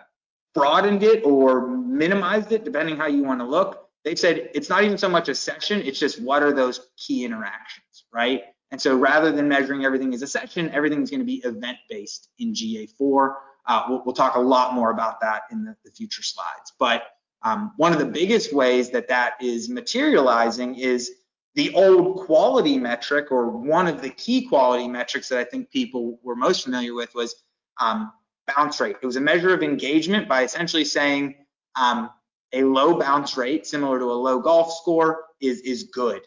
broadened 0.54 1.04
it 1.04 1.26
or 1.26 1.68
minimized 1.68 2.52
it, 2.52 2.64
depending 2.64 2.96
how 2.96 3.08
you 3.08 3.24
want 3.24 3.40
to 3.40 3.46
look. 3.46 3.90
They've 4.06 4.20
said 4.20 4.50
it's 4.54 4.70
not 4.70 4.84
even 4.84 4.98
so 4.98 5.10
much 5.10 5.30
a 5.30 5.36
session, 5.36 5.82
it's 5.82 6.00
just 6.00 6.22
what 6.22 6.44
are 6.44 6.54
those 6.54 6.90
key 6.98 7.26
interactions, 7.26 8.06
right? 8.14 8.44
And 8.72 8.82
so 8.82 8.96
rather 8.96 9.32
than 9.32 9.48
measuring 9.48 9.86
everything 9.86 10.14
as 10.14 10.22
a 10.22 10.28
session, 10.28 10.70
everything's 10.72 11.10
going 11.10 11.20
to 11.20 11.26
be 11.26 11.42
event-based 11.44 12.30
in 12.40 12.54
GA4. 12.54 13.34
Uh, 13.66 13.84
we'll, 13.88 14.04
we'll, 14.06 14.16
talk 14.16 14.36
a 14.36 14.40
lot 14.40 14.74
more 14.74 14.92
about 14.92 15.22
that 15.22 15.44
in 15.52 15.64
the, 15.64 15.76
the 15.86 15.92
future 15.92 16.22
slides. 16.22 16.74
But 16.78 17.04
um, 17.44 17.74
one 17.78 17.94
of 17.94 18.00
the 18.00 18.06
biggest 18.06 18.54
ways 18.54 18.90
that 18.92 19.08
that 19.10 19.34
is 19.42 19.70
materializing 19.70 20.76
is 20.76 21.12
the 21.56 21.74
old 21.76 22.26
quality 22.26 22.78
metric, 22.78 23.32
or 23.32 23.50
one 23.50 23.88
of 23.88 24.02
the 24.02 24.10
key 24.10 24.48
quality 24.48 24.88
metrics 24.88 25.30
that 25.30 25.40
I 25.40 25.44
think 25.44 25.70
people 25.70 26.20
were 26.24 26.36
most 26.36 26.64
familiar 26.64 26.94
with, 26.94 27.14
was 27.14 27.36
um, 27.80 28.12
bounce 28.56 28.80
rate. 28.80 28.96
It 29.02 29.06
was 29.06 29.18
a 29.18 29.22
measure 29.22 29.54
of 29.54 29.62
engagement 29.62 30.28
by 30.28 30.44
essentially 30.44 30.86
saying 30.86 31.36
um, 31.76 32.10
a 32.54 32.64
low 32.64 32.98
bounce 32.98 33.38
rate, 33.38 33.68
similar 33.68 34.00
to 34.00 34.06
a 34.06 34.14
low 34.14 34.40
golf 34.40 34.74
score, 34.74 35.26
is 35.42 35.60
is 35.62 35.84
good. 35.84 36.22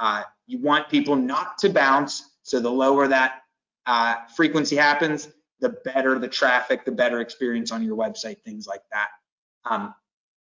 Uh, 0.00 0.22
you 0.46 0.58
want 0.60 0.88
people 0.88 1.16
not 1.16 1.58
to 1.58 1.68
bounce. 1.68 2.36
So 2.42 2.58
the 2.58 2.70
lower 2.70 3.06
that 3.08 3.42
uh, 3.86 4.14
frequency 4.34 4.76
happens, 4.76 5.28
the 5.60 5.76
better 5.84 6.18
the 6.18 6.28
traffic, 6.28 6.84
the 6.84 6.92
better 6.92 7.20
experience 7.20 7.70
on 7.70 7.82
your 7.82 7.96
website, 7.96 8.40
things 8.42 8.66
like 8.66 8.82
that. 8.92 9.08
Um, 9.64 9.94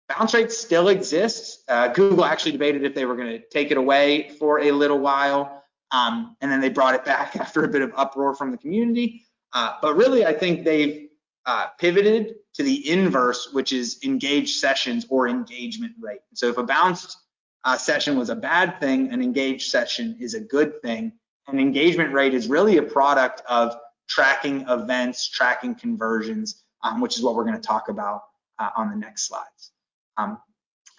bounce 0.09 0.35
rates 0.35 0.57
still 0.57 0.89
exists. 0.89 1.65
Uh, 1.69 1.89
Google 1.89 2.25
actually 2.25 2.53
debated 2.53 2.85
if 2.85 2.95
they 2.95 3.05
were 3.05 3.17
going 3.17 3.29
to 3.29 3.43
take 3.51 3.71
it 3.71 3.77
away 3.77 4.31
for 4.39 4.61
a 4.61 4.73
little 4.73 4.99
while, 4.99 5.63
um, 5.91 6.37
and 6.41 6.51
then 6.51 6.61
they 6.61 6.69
brought 6.69 6.95
it 6.95 7.05
back 7.05 7.37
after 7.41 7.65
a 7.65 7.69
bit 7.69 7.83
of 7.83 7.93
uproar 7.97 8.35
from 8.35 8.51
the 8.51 8.59
community. 8.59 9.25
Uh, 9.53 9.75
but 9.81 9.95
really, 9.95 10.27
I 10.27 10.33
think 10.33 10.65
they've 10.65 11.09
uh, 11.47 11.69
pivoted 11.79 12.35
to 12.55 12.63
the 12.63 12.91
inverse, 12.91 13.53
which 13.53 13.73
is 13.73 13.99
engaged 14.05 14.59
sessions 14.59 15.07
or 15.09 15.29
engagement 15.29 15.93
rate. 16.01 16.21
So 16.35 16.49
if 16.49 16.59
a 16.59 16.63
bounced 16.63 17.17
uh, 17.65 17.77
session 17.77 18.19
was 18.19 18.31
a 18.31 18.37
bad 18.37 18.81
thing, 18.81 19.13
an 19.13 19.23
engaged 19.23 19.71
session 19.71 20.17
is 20.21 20.35
a 20.35 20.41
good 20.41 20.81
thing. 20.83 21.13
An 21.49 21.61
engagement 21.61 22.13
rate 22.13 22.35
is 22.35 22.49
really 22.49 22.79
a 22.79 22.83
product 22.83 23.43
of 23.49 23.77
tracking 24.09 24.63
events, 24.69 25.29
tracking 25.29 25.75
conversions, 25.75 26.65
um, 26.83 27.01
which 27.01 27.17
is 27.17 27.23
what 27.23 27.35
we're 27.35 27.45
going 27.45 27.61
to 27.61 27.67
talk 27.67 27.89
about 27.89 28.23
uh, 28.59 28.71
on 28.77 28.91
the 28.91 28.97
next 28.97 29.29
slides. 29.29 29.73
Um, 30.17 30.39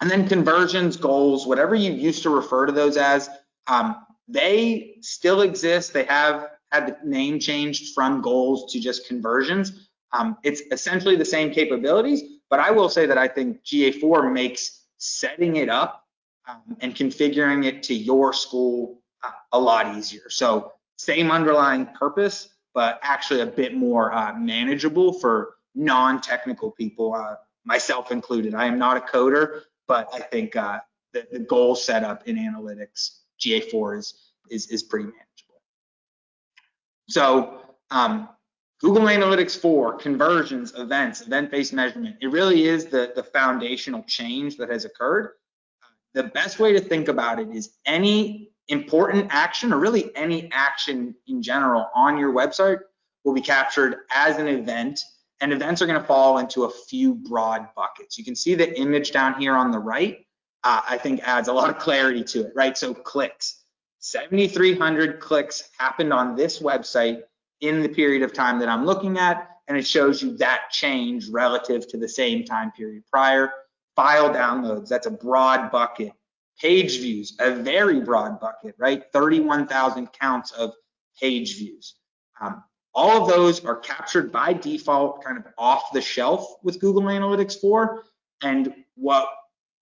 and 0.00 0.10
then 0.10 0.28
conversions, 0.28 0.96
goals, 0.96 1.46
whatever 1.46 1.74
you 1.74 1.92
used 1.92 2.22
to 2.22 2.30
refer 2.30 2.66
to 2.66 2.72
those 2.72 2.96
as, 2.96 3.28
um, 3.66 4.06
they 4.28 4.96
still 5.00 5.40
exist. 5.40 5.92
They 5.92 6.04
have 6.04 6.48
had 6.70 6.86
the 6.86 7.08
name 7.08 7.40
changed 7.40 7.94
from 7.94 8.20
goals 8.20 8.72
to 8.72 8.80
just 8.80 9.08
conversions. 9.08 9.88
Um, 10.12 10.36
it's 10.44 10.62
essentially 10.70 11.16
the 11.16 11.24
same 11.24 11.50
capabilities, 11.50 12.22
but 12.48 12.60
I 12.60 12.70
will 12.70 12.88
say 12.88 13.06
that 13.06 13.18
I 13.18 13.28
think 13.28 13.62
GA4 13.64 14.32
makes 14.32 14.84
setting 14.98 15.56
it 15.56 15.68
up 15.68 16.04
um, 16.48 16.76
and 16.80 16.94
configuring 16.94 17.64
it 17.64 17.82
to 17.84 17.94
your 17.94 18.32
school 18.32 19.00
uh, 19.22 19.30
a 19.52 19.58
lot 19.58 19.96
easier. 19.96 20.30
So 20.30 20.72
same 20.96 21.30
underlying 21.30 21.86
purpose, 21.86 22.50
but 22.74 22.98
actually 23.02 23.40
a 23.40 23.46
bit 23.46 23.74
more 23.74 24.12
uh, 24.12 24.34
manageable 24.34 25.12
for 25.12 25.54
non-technical 25.74 26.72
people, 26.72 27.14
uh, 27.14 27.34
myself 27.68 28.10
included. 28.10 28.54
I 28.54 28.64
am 28.64 28.78
not 28.78 28.96
a 28.96 29.00
coder, 29.00 29.60
but 29.86 30.08
I 30.12 30.20
think 30.20 30.56
uh, 30.56 30.78
the, 31.12 31.28
the 31.30 31.38
goal 31.38 31.74
setup 31.74 32.26
in 32.26 32.36
analytics, 32.36 33.18
GA4 33.40 33.98
is, 33.98 34.32
is, 34.50 34.66
is 34.68 34.82
pretty 34.82 35.04
manageable. 35.04 35.60
So 37.08 37.60
um, 37.90 38.30
Google 38.80 39.02
Analytics 39.02 39.60
4, 39.60 39.98
conversions, 39.98 40.72
events, 40.76 41.20
event-based 41.20 41.74
measurement, 41.74 42.16
it 42.22 42.28
really 42.28 42.64
is 42.64 42.86
the, 42.86 43.12
the 43.14 43.22
foundational 43.22 44.02
change 44.04 44.56
that 44.56 44.70
has 44.70 44.86
occurred. 44.86 45.32
The 46.14 46.24
best 46.24 46.58
way 46.58 46.72
to 46.72 46.80
think 46.80 47.08
about 47.08 47.38
it 47.38 47.50
is 47.54 47.76
any 47.84 48.50
important 48.68 49.28
action 49.30 49.74
or 49.74 49.78
really 49.78 50.14
any 50.16 50.50
action 50.52 51.14
in 51.26 51.42
general 51.42 51.90
on 51.94 52.16
your 52.16 52.32
website 52.32 52.78
will 53.24 53.34
be 53.34 53.42
captured 53.42 53.96
as 54.10 54.38
an 54.38 54.48
event 54.48 55.00
and 55.40 55.52
events 55.52 55.82
are 55.82 55.86
going 55.86 56.00
to 56.00 56.06
fall 56.06 56.38
into 56.38 56.64
a 56.64 56.70
few 56.70 57.14
broad 57.14 57.68
buckets. 57.76 58.18
You 58.18 58.24
can 58.24 58.34
see 58.34 58.54
the 58.54 58.78
image 58.78 59.12
down 59.12 59.40
here 59.40 59.54
on 59.54 59.70
the 59.70 59.78
right, 59.78 60.26
uh, 60.64 60.82
I 60.88 60.98
think 60.98 61.20
adds 61.22 61.48
a 61.48 61.52
lot 61.52 61.70
of 61.70 61.78
clarity 61.78 62.24
to 62.24 62.46
it, 62.46 62.52
right? 62.54 62.76
So 62.76 62.92
clicks, 62.92 63.64
7,300 64.00 65.20
clicks 65.20 65.70
happened 65.78 66.12
on 66.12 66.34
this 66.34 66.60
website 66.60 67.22
in 67.60 67.82
the 67.82 67.88
period 67.88 68.22
of 68.22 68.32
time 68.32 68.58
that 68.60 68.68
I'm 68.68 68.84
looking 68.84 69.18
at, 69.18 69.48
and 69.68 69.76
it 69.76 69.86
shows 69.86 70.22
you 70.22 70.36
that 70.38 70.70
change 70.70 71.28
relative 71.28 71.86
to 71.88 71.96
the 71.96 72.08
same 72.08 72.44
time 72.44 72.72
period 72.72 73.04
prior. 73.10 73.52
File 73.96 74.30
downloads, 74.30 74.88
that's 74.88 75.06
a 75.06 75.10
broad 75.10 75.70
bucket. 75.70 76.12
Page 76.60 76.98
views, 76.98 77.36
a 77.38 77.52
very 77.52 78.00
broad 78.00 78.40
bucket, 78.40 78.74
right? 78.78 79.04
31,000 79.12 80.08
counts 80.12 80.50
of 80.52 80.72
page 81.20 81.56
views. 81.56 81.94
Um, 82.40 82.64
all 82.98 83.22
of 83.22 83.28
those 83.28 83.64
are 83.64 83.76
captured 83.76 84.32
by 84.32 84.52
default, 84.52 85.22
kind 85.22 85.38
of 85.38 85.44
off 85.56 85.92
the 85.92 86.00
shelf 86.00 86.56
with 86.64 86.80
Google 86.80 87.02
Analytics 87.02 87.60
4. 87.60 88.02
And 88.42 88.74
what 88.96 89.28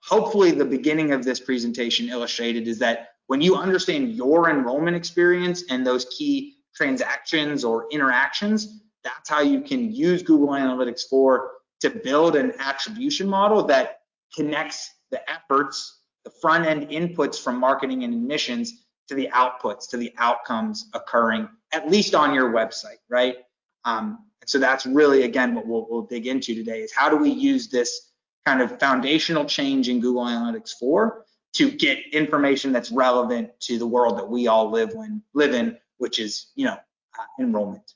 hopefully 0.03 0.51
the 0.51 0.67
beginning 0.67 1.13
of 1.13 1.25
this 1.25 1.41
presentation 1.41 2.11
illustrated 2.11 2.69
is 2.69 2.79
that 2.81 3.09
when 3.27 3.41
you 3.41 3.57
understand 3.57 4.13
your 4.13 4.51
enrollment 4.51 4.99
experience 4.99 5.65
and 5.71 5.85
those 5.85 6.05
key 6.15 6.57
transactions 6.75 7.65
or 7.65 7.87
interactions, 7.91 8.83
that's 9.03 9.31
how 9.31 9.41
you 9.41 9.63
can 9.63 9.91
use 9.91 10.23
Google 10.23 10.49
Analytics 10.49 11.09
4 11.09 11.53
to 11.81 11.89
build 11.89 12.37
an 12.37 12.53
attribution 12.59 13.27
model 13.27 13.63
that 13.63 14.01
connects 14.35 14.91
the 15.11 15.23
efforts, 15.31 16.03
the 16.25 16.31
front 16.43 16.67
end 16.67 16.91
inputs 16.91 17.43
from 17.43 17.59
marketing 17.59 18.05
and 18.05 18.13
admissions 18.13 18.86
to 19.09 19.15
the 19.15 19.29
outputs, 19.33 19.89
to 19.91 19.97
the 19.97 20.13
outcomes 20.19 20.89
occurring, 20.95 21.49
at 21.73 21.91
least 21.91 22.15
on 22.15 22.35
your 22.35 22.53
website, 22.53 22.99
right? 23.09 23.37
Um, 23.85 24.25
so 24.47 24.59
that's 24.59 24.87
really, 24.87 25.23
again, 25.23 25.55
what 25.55 25.67
we'll, 25.67 25.87
we'll 25.89 26.03
dig 26.03 26.27
into 26.27 26.55
today 26.55 26.81
is 26.81 26.93
how 26.93 27.09
do 27.09 27.17
we 27.17 27.31
use 27.31 27.69
this 27.69 28.13
kind 28.45 28.63
of 28.63 28.79
foundational 28.79 29.45
change 29.45 29.89
in 29.89 30.01
Google 30.01 30.25
Analytics 30.25 30.73
4 30.79 31.25
to 31.55 31.71
get 31.71 31.99
information 32.13 32.73
that's 32.73 32.91
relevant 32.91 33.51
to 33.61 33.79
the 33.79 33.87
world 33.87 34.19
that 34.19 34.29
we 34.29 34.47
all 34.47 34.71
live 34.71 34.91
in, 34.91 35.23
live 35.35 35.55
in 35.55 35.77
which 35.99 36.19
is, 36.19 36.53
you 36.55 36.67
know, 36.67 36.77
uh, 37.19 37.25
enrollment. 37.41 37.95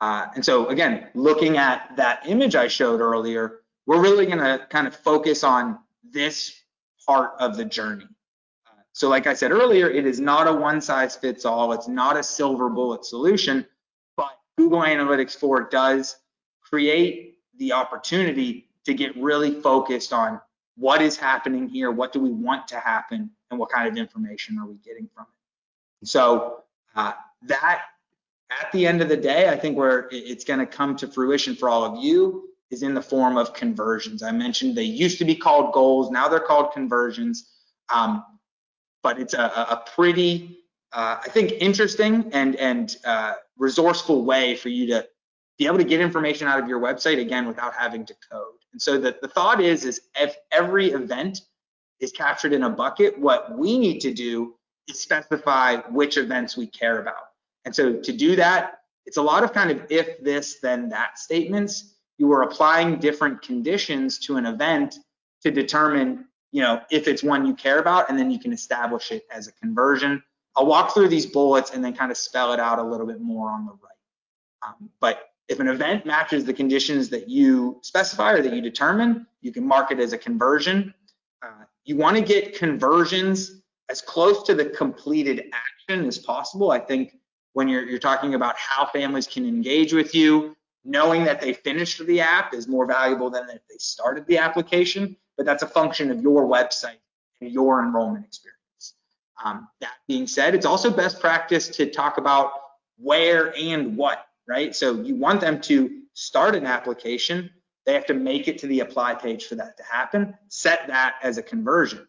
Uh, 0.00 0.26
and 0.34 0.44
so 0.44 0.68
again, 0.68 1.08
looking 1.14 1.56
at 1.56 1.90
that 1.96 2.22
image 2.26 2.54
I 2.54 2.68
showed 2.68 3.00
earlier, 3.00 3.60
we're 3.86 4.00
really 4.00 4.26
going 4.26 4.38
to 4.38 4.64
kind 4.70 4.86
of 4.86 4.94
focus 4.94 5.42
on 5.42 5.78
this 6.12 6.54
part 7.06 7.32
of 7.40 7.56
the 7.56 7.64
journey. 7.64 8.06
So 8.98 9.08
like 9.08 9.28
I 9.28 9.34
said 9.34 9.52
earlier, 9.52 9.88
it 9.88 10.04
is 10.06 10.18
not 10.18 10.48
a 10.48 10.52
one 10.52 10.80
size 10.80 11.14
fits 11.14 11.44
all. 11.44 11.72
It's 11.72 11.86
not 11.86 12.16
a 12.16 12.22
silver 12.24 12.68
bullet 12.68 13.04
solution, 13.04 13.64
but 14.16 14.40
Google 14.56 14.80
Analytics 14.80 15.36
4 15.36 15.68
does 15.68 16.16
create 16.60 17.38
the 17.58 17.74
opportunity 17.74 18.70
to 18.86 18.94
get 18.94 19.16
really 19.16 19.60
focused 19.60 20.12
on 20.12 20.40
what 20.74 21.00
is 21.00 21.16
happening 21.16 21.68
here, 21.68 21.92
what 21.92 22.12
do 22.12 22.18
we 22.18 22.32
want 22.32 22.66
to 22.66 22.80
happen, 22.80 23.30
and 23.52 23.60
what 23.60 23.70
kind 23.70 23.86
of 23.86 23.96
information 23.96 24.58
are 24.58 24.66
we 24.66 24.74
getting 24.78 25.08
from 25.14 25.26
it. 26.02 26.08
So 26.08 26.64
uh, 26.96 27.12
that 27.42 27.82
at 28.50 28.72
the 28.72 28.84
end 28.84 29.00
of 29.00 29.08
the 29.08 29.16
day, 29.16 29.48
I 29.48 29.54
think 29.54 29.78
where 29.78 30.08
it's 30.10 30.42
going 30.42 30.58
to 30.58 30.66
come 30.66 30.96
to 30.96 31.06
fruition 31.06 31.54
for 31.54 31.68
all 31.68 31.84
of 31.84 32.02
you 32.02 32.48
is 32.72 32.82
in 32.82 32.94
the 32.94 33.02
form 33.02 33.36
of 33.36 33.54
conversions. 33.54 34.24
I 34.24 34.32
mentioned 34.32 34.74
they 34.74 34.82
used 34.82 35.20
to 35.20 35.24
be 35.24 35.36
called 35.36 35.72
goals, 35.72 36.10
now 36.10 36.26
they're 36.26 36.40
called 36.40 36.72
conversions. 36.72 37.48
Um, 37.94 38.24
but 39.02 39.18
it's 39.18 39.34
a, 39.34 39.38
a 39.42 39.84
pretty, 39.94 40.58
uh, 40.92 41.18
I 41.24 41.28
think, 41.28 41.52
interesting 41.52 42.30
and 42.32 42.56
and 42.56 42.96
uh, 43.04 43.34
resourceful 43.56 44.24
way 44.24 44.56
for 44.56 44.68
you 44.68 44.86
to 44.88 45.06
be 45.58 45.66
able 45.66 45.78
to 45.78 45.84
get 45.84 46.00
information 46.00 46.46
out 46.46 46.60
of 46.62 46.68
your 46.68 46.80
website 46.80 47.20
again 47.20 47.46
without 47.46 47.74
having 47.74 48.06
to 48.06 48.14
code. 48.30 48.54
And 48.72 48.80
so 48.80 48.98
the, 48.98 49.16
the 49.20 49.28
thought 49.28 49.60
is, 49.60 49.84
is 49.84 50.00
if 50.14 50.36
every 50.52 50.90
event 50.92 51.40
is 52.00 52.12
captured 52.12 52.52
in 52.52 52.62
a 52.62 52.70
bucket, 52.70 53.18
what 53.18 53.58
we 53.58 53.78
need 53.78 53.98
to 54.00 54.14
do 54.14 54.54
is 54.88 55.00
specify 55.00 55.76
which 55.90 56.16
events 56.16 56.56
we 56.56 56.68
care 56.68 57.00
about. 57.00 57.24
And 57.64 57.74
so 57.74 57.94
to 57.94 58.12
do 58.12 58.36
that, 58.36 58.80
it's 59.04 59.16
a 59.16 59.22
lot 59.22 59.42
of 59.42 59.52
kind 59.52 59.70
of 59.70 59.82
if 59.90 60.22
this, 60.22 60.60
then 60.60 60.88
that 60.90 61.18
statements. 61.18 61.94
You 62.18 62.32
are 62.32 62.42
applying 62.42 62.98
different 62.98 63.42
conditions 63.42 64.18
to 64.20 64.36
an 64.36 64.46
event 64.46 64.96
to 65.42 65.50
determine, 65.50 66.26
you 66.52 66.62
know, 66.62 66.80
if 66.90 67.08
it's 67.08 67.22
one 67.22 67.46
you 67.46 67.54
care 67.54 67.78
about, 67.78 68.08
and 68.08 68.18
then 68.18 68.30
you 68.30 68.38
can 68.38 68.52
establish 68.52 69.10
it 69.10 69.24
as 69.30 69.48
a 69.48 69.52
conversion. 69.52 70.22
I'll 70.56 70.66
walk 70.66 70.94
through 70.94 71.08
these 71.08 71.26
bullets 71.26 71.72
and 71.72 71.84
then 71.84 71.94
kind 71.94 72.10
of 72.10 72.16
spell 72.16 72.52
it 72.52 72.60
out 72.60 72.78
a 72.78 72.82
little 72.82 73.06
bit 73.06 73.20
more 73.20 73.50
on 73.50 73.66
the 73.66 73.72
right. 73.72 74.66
Um, 74.66 74.90
but 75.00 75.26
if 75.48 75.60
an 75.60 75.68
event 75.68 76.04
matches 76.04 76.44
the 76.44 76.52
conditions 76.52 77.08
that 77.10 77.28
you 77.28 77.78
specify 77.82 78.32
or 78.32 78.42
that 78.42 78.52
you 78.52 78.60
determine, 78.60 79.26
you 79.40 79.52
can 79.52 79.66
mark 79.66 79.90
it 79.90 80.00
as 80.00 80.12
a 80.12 80.18
conversion. 80.18 80.92
Uh, 81.42 81.64
you 81.84 81.96
want 81.96 82.16
to 82.16 82.22
get 82.22 82.58
conversions 82.58 83.62
as 83.88 84.02
close 84.02 84.42
to 84.42 84.54
the 84.54 84.66
completed 84.66 85.50
action 85.52 86.06
as 86.06 86.18
possible. 86.18 86.70
I 86.70 86.78
think 86.78 87.14
when 87.54 87.68
you're, 87.68 87.84
you're 87.84 87.98
talking 87.98 88.34
about 88.34 88.56
how 88.58 88.86
families 88.86 89.26
can 89.26 89.46
engage 89.46 89.92
with 89.92 90.14
you, 90.14 90.54
knowing 90.84 91.24
that 91.24 91.40
they 91.40 91.52
finished 91.52 92.04
the 92.06 92.20
app 92.20 92.52
is 92.52 92.68
more 92.68 92.86
valuable 92.86 93.30
than 93.30 93.48
if 93.48 93.60
they 93.68 93.76
started 93.78 94.26
the 94.26 94.38
application, 94.38 95.16
but 95.38 95.46
that's 95.46 95.62
a 95.62 95.68
function 95.68 96.10
of 96.10 96.20
your 96.20 96.46
website 96.46 96.98
and 97.40 97.50
your 97.50 97.82
enrollment 97.82 98.26
experience. 98.26 98.58
Um, 99.42 99.68
that 99.80 99.94
being 100.08 100.26
said, 100.26 100.54
it's 100.54 100.66
also 100.66 100.90
best 100.90 101.20
practice 101.20 101.68
to 101.68 101.88
talk 101.88 102.18
about 102.18 102.50
where 102.98 103.56
and 103.56 103.96
what, 103.96 104.26
right? 104.46 104.74
So 104.74 105.00
you 105.00 105.14
want 105.14 105.40
them 105.40 105.60
to 105.62 106.02
start 106.12 106.56
an 106.56 106.66
application, 106.66 107.48
they 107.86 107.94
have 107.94 108.06
to 108.06 108.14
make 108.14 108.48
it 108.48 108.58
to 108.58 108.66
the 108.66 108.80
apply 108.80 109.14
page 109.14 109.46
for 109.46 109.54
that 109.54 109.76
to 109.78 109.84
happen. 109.84 110.34
Set 110.48 110.88
that 110.88 111.14
as 111.22 111.38
a 111.38 111.42
conversion. 111.42 112.06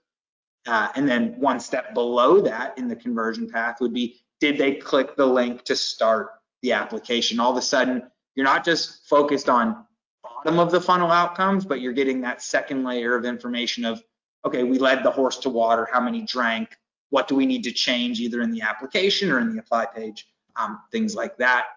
Uh, 0.68 0.89
and 0.96 1.08
then 1.08 1.39
one 1.39 1.60
step 1.60 1.94
below 1.94 2.42
that 2.42 2.78
in 2.78 2.88
the 2.88 2.96
conversion 2.96 3.50
path 3.50 3.80
would 3.80 3.94
be, 3.94 4.20
did 4.42 4.58
they 4.58 4.74
click 4.74 5.15
the 5.15 5.26
link 5.26 5.63
to 5.63 5.76
start 5.76 6.32
the 6.63 6.74
application? 6.74 7.39
All 7.39 7.52
of 7.52 7.58
a 7.58 7.62
sudden, 7.62 8.04
you're 8.36 8.46
not 8.46 8.65
just 8.65 9.08
focused 9.08 9.48
on 9.48 9.86
bottom 10.23 10.60
of 10.60 10.71
the 10.71 10.82
funnel 10.82 11.12
outcomes, 11.12 11.65
but 11.65 11.82
you're 11.82 11.93
getting 11.93 12.21
that 12.21 12.41
second 12.41 12.84
layer 12.84 13.15
of 13.15 13.25
information 13.25 13.86
of, 13.86 14.01
okay, 14.45 14.63
we 14.63 14.79
led 14.79 15.03
the 15.03 15.12
horse 15.12 15.38
to 15.38 15.49
water, 15.49 15.88
how 15.91 15.99
many 15.99 16.21
drank, 16.21 16.77
what 17.10 17.27
do 17.27 17.36
we 17.36 17.45
need 17.45 17.63
to 17.63 17.71
change 17.71 18.19
either 18.19 18.41
in 18.41 18.51
the 18.51 18.62
application 18.62 19.32
or 19.32 19.39
in 19.39 19.53
the 19.53 19.60
apply 19.60 19.86
page, 19.86 20.27
um, 20.55 20.79
things 20.91 21.15
like 21.15 21.38
that. 21.38 21.67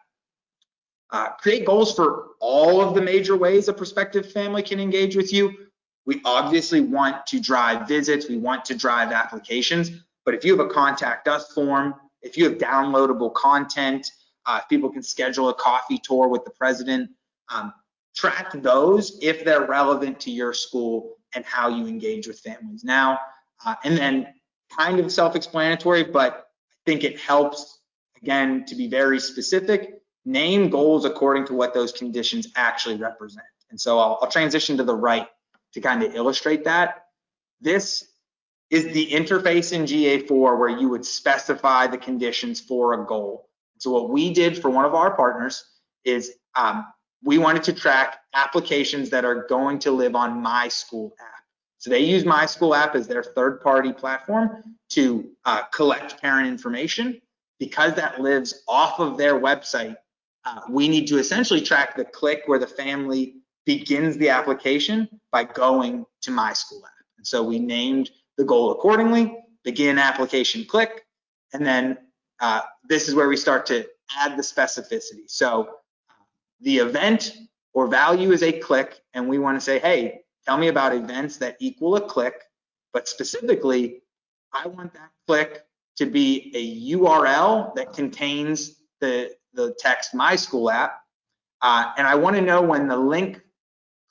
Uh, 1.11 1.29
create 1.31 1.67
goals 1.67 1.95
for 1.95 2.29
all 2.41 2.81
of 2.81 2.95
the 2.95 3.03
major 3.03 3.37
ways 3.37 3.69
a 3.69 3.73
prospective 3.73 4.33
family 4.33 4.63
can 4.63 4.81
engage 4.81 5.15
with 5.15 5.33
you. 5.33 5.53
We 6.07 6.21
obviously 6.25 6.81
want 6.81 7.27
to 7.29 7.41
drive 7.41 7.87
visits, 7.87 8.29
we 8.29 8.39
want 8.39 8.65
to 8.67 8.75
drive 8.75 9.13
applications, 9.13 9.91
but 10.25 10.35
if 10.35 10.45
you 10.45 10.57
have 10.57 10.67
a 10.67 10.71
contact 10.71 11.29
us 11.29 11.53
form, 11.53 11.95
if 12.23 12.37
you 12.37 12.45
have 12.45 12.59
downloadable 12.59 13.33
content, 13.35 14.11
uh, 14.47 14.61
if 14.63 14.69
people 14.69 14.91
can 14.91 15.03
schedule 15.03 15.49
a 15.49 15.55
coffee 15.55 16.01
tour 16.03 16.29
with 16.29 16.45
the 16.45 16.51
president, 16.51 17.11
um, 17.53 17.73
track 18.15 18.53
those 18.55 19.19
if 19.23 19.45
they're 19.45 19.67
relevant 19.67 20.21
to 20.21 20.31
your 20.31 20.53
school 20.53 21.17
and 21.35 21.45
how 21.45 21.69
you 21.69 21.87
engage 21.87 22.27
with 22.27 22.41
families 22.41 22.85
now. 22.85 23.19
Uh, 23.65 23.75
and 23.85 23.97
then 23.97 24.27
kind 24.77 24.99
of 24.99 25.11
self-explanatory, 25.11 26.05
but 26.05 26.33
I 26.33 26.79
think 26.87 27.05
it 27.05 27.19
helps 27.19 27.81
again 28.21 28.65
to 28.67 28.75
be 28.75 28.89
very 28.89 29.21
specific. 29.21 30.01
Name 30.25 30.71
goals 30.71 31.05
according 31.05 31.47
to 31.47 31.55
what 31.55 31.75
those 31.75 31.93
conditions 31.93 32.49
actually 32.57 32.97
represent. 32.97 33.47
And 33.71 33.81
so 33.81 33.99
I'll, 33.99 34.19
I'll 34.23 34.31
transition 34.31 34.77
to 34.77 34.85
the 34.85 34.95
right 34.95 35.27
to 35.75 35.81
kind 35.81 36.03
of 36.03 36.15
illustrate 36.15 36.65
that. 36.65 37.07
This 37.61 38.07
is 38.71 38.93
the 38.93 39.07
interface 39.11 39.73
in 39.73 39.83
GA4 39.83 40.59
where 40.59 40.69
you 40.69 40.89
would 40.89 41.05
specify 41.05 41.87
the 41.87 41.99
conditions 41.99 42.61
for 42.61 42.95
a 42.95 43.07
goal. 43.07 43.49
So 43.79 43.91
what 43.91 44.11
we 44.11 44.33
did 44.33 44.61
for 44.61 44.71
one 44.71 44.85
of 44.85 44.95
our 44.95 45.15
partners 45.15 45.65
is 46.05 46.33
um, 46.55 46.87
we 47.25 47.39
wanted 47.39 47.63
to 47.65 47.73
track 47.73 48.19
applications 48.35 49.11
that 49.11 49.25
are 49.25 49.47
going 49.47 49.79
to 49.81 49.91
live 49.91 50.15
on 50.15 50.43
My 50.43 50.69
School 50.69 51.15
app. 51.21 51.43
So 51.79 51.91
they 51.91 52.01
use 52.01 52.25
My 52.25 52.47
School 52.47 52.75
app 52.75 52.95
as 52.95 53.07
their 53.09 53.23
third 53.23 53.61
party 53.61 53.93
platform 53.93 54.77
to 54.91 55.31
uh, 55.45 55.63
collect 55.73 56.21
parent 56.21 56.49
information. 56.49 57.21
Because 57.59 57.95
that 57.95 58.21
lives 58.21 58.65
off 58.67 58.99
of 58.99 59.17
their 59.17 59.39
website, 59.39 59.95
uh, 60.45 60.63
we 60.69 60.89
need 60.89 61.07
to 61.07 61.19
essentially 61.19 61.61
track 61.61 61.97
the 61.97 62.05
click 62.05 62.43
where 62.47 62.59
the 62.59 62.67
family 62.67 63.37
begins 63.65 64.17
the 64.17 64.31
application 64.31 65.09
by 65.31 65.45
going 65.45 66.05
to 66.23 66.33
My 66.33 66.53
School 66.53 66.83
app. 66.85 67.07
And 67.19 67.27
so 67.27 67.43
we 67.45 67.61
named 67.61 68.11
the 68.37 68.45
goal 68.45 68.73
accordingly, 68.73 69.39
begin 69.63 69.99
application 69.99 70.65
click, 70.65 71.05
and 71.53 71.65
then 71.65 71.99
uh, 72.41 72.63
this 72.89 73.09
is 73.09 73.15
where 73.15 73.29
we 73.29 73.37
start 73.37 73.65
to 73.67 73.87
add 74.19 74.37
the 74.37 74.43
specificity. 74.43 75.29
So 75.29 75.77
the 76.63 76.79
event 76.79 77.37
or 77.75 77.87
value 77.87 78.33
is 78.33 78.43
a 78.43 78.53
click, 78.53 79.01
and 79.15 79.29
we 79.29 79.39
want 79.39 79.57
to 79.57 79.61
say, 79.61 79.79
hey, 79.79 80.23
Tell 80.45 80.59
me 80.59 80.69
about 80.69 80.95
events 80.95 81.37
that 81.39 81.57
equal 81.61 81.97
a 81.97 82.01
click, 82.01 82.43
but 82.93 83.07
specifically, 83.07 84.03
I 84.53 84.67
want 84.67 84.93
that 84.95 85.11
click 85.27 85.65
to 85.97 86.07
be 86.07 86.51
a 86.55 86.97
URL 86.97 87.75
that 87.77 87.93
contains 87.93 88.81
the, 89.01 89.31
the 89.55 89.75
text 89.79 90.15
My 90.15 90.35
School 90.37 90.71
app. 90.71 91.01
Uh, 91.61 91.93
and 91.97 92.07
I 92.07 92.17
want 92.17 92.35
to 92.37 92.43
know 92.43 92.61
when 92.61 92.89
the 92.89 92.97
link 92.97 93.41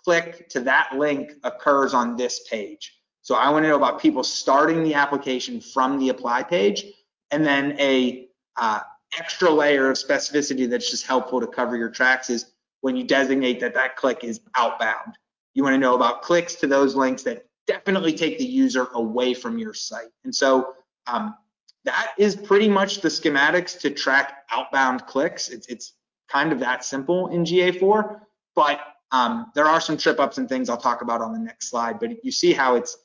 click 0.06 0.48
to 0.50 0.62
that 0.62 0.94
link 0.96 1.34
occurs 1.44 1.94
on 1.94 2.16
this 2.16 2.48
page. 2.50 2.98
So 3.24 3.36
I 3.36 3.50
want 3.50 3.66
to 3.66 3.70
know 3.70 3.76
about 3.76 4.02
people 4.02 4.24
starting 4.24 4.84
the 4.84 4.94
application 4.94 5.60
from 5.60 6.00
the 6.00 6.10
apply 6.10 6.44
page 6.44 6.86
and 7.30 7.46
then 7.46 7.78
a 7.80 8.28
uh, 8.56 8.80
extra 9.18 9.50
layer 9.50 9.90
of 9.90 9.98
specificity 9.98 10.70
that's 10.70 10.90
just 10.90 11.06
helpful 11.06 11.40
to 11.42 11.48
cover 11.48 11.76
your 11.76 11.90
tracks 11.90 12.30
is 12.30 12.54
when 12.82 12.96
you 12.96 13.04
designate 13.04 13.60
that 13.60 13.74
that 13.74 13.96
click 13.96 14.24
is 14.24 14.40
outbound. 14.56 15.18
You 15.54 15.64
want 15.64 15.74
to 15.74 15.78
know 15.78 15.96
about 15.96 16.22
clicks 16.22 16.56
to 16.56 16.68
those 16.68 16.96
links 16.96 17.24
that 17.24 17.46
definitely 17.68 18.14
take 18.14 18.38
the 18.38 18.46
user 18.46 18.88
away 18.94 19.34
from 19.34 19.58
your 19.58 19.74
site. 19.74 20.10
And 20.24 20.34
so 20.34 20.74
um, 21.08 21.36
that 21.84 22.14
is 22.18 22.36
pretty 22.36 22.70
much 22.70 23.02
the 23.02 23.10
schematics 23.10 23.80
to 23.82 23.90
track 23.90 24.44
outbound 24.52 25.06
clicks. 25.06 25.50
It's, 25.50 25.68
it's 25.68 25.94
kind 26.30 26.52
of 26.52 26.60
that 26.60 26.84
simple 26.84 27.28
in 27.28 27.44
GA4, 27.44 28.22
but 28.56 28.80
um, 29.12 29.52
there 29.56 29.66
are 29.66 29.82
some 29.82 29.98
trip 29.98 30.20
ups 30.20 30.38
and 30.38 30.48
things 30.48 30.70
I'll 30.70 30.78
talk 30.78 31.02
about 31.02 31.22
on 31.22 31.34
the 31.34 31.40
next 31.40 31.70
slide. 31.70 32.00
But 32.00 32.24
you 32.24 32.32
see 32.32 32.54
how 32.54 32.76
it's 32.76 32.98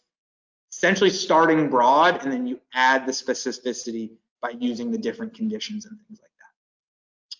essentially 0.72 1.10
starting 1.10 1.68
broad 1.68 2.22
and 2.22 2.32
then 2.32 2.46
you 2.46 2.60
add 2.74 3.06
the 3.06 3.12
specificity 3.12 4.10
by 4.40 4.50
using 4.58 4.90
the 4.90 4.98
different 4.98 5.34
conditions 5.34 5.86
and 5.86 5.98
things 6.06 6.20
like 6.20 6.30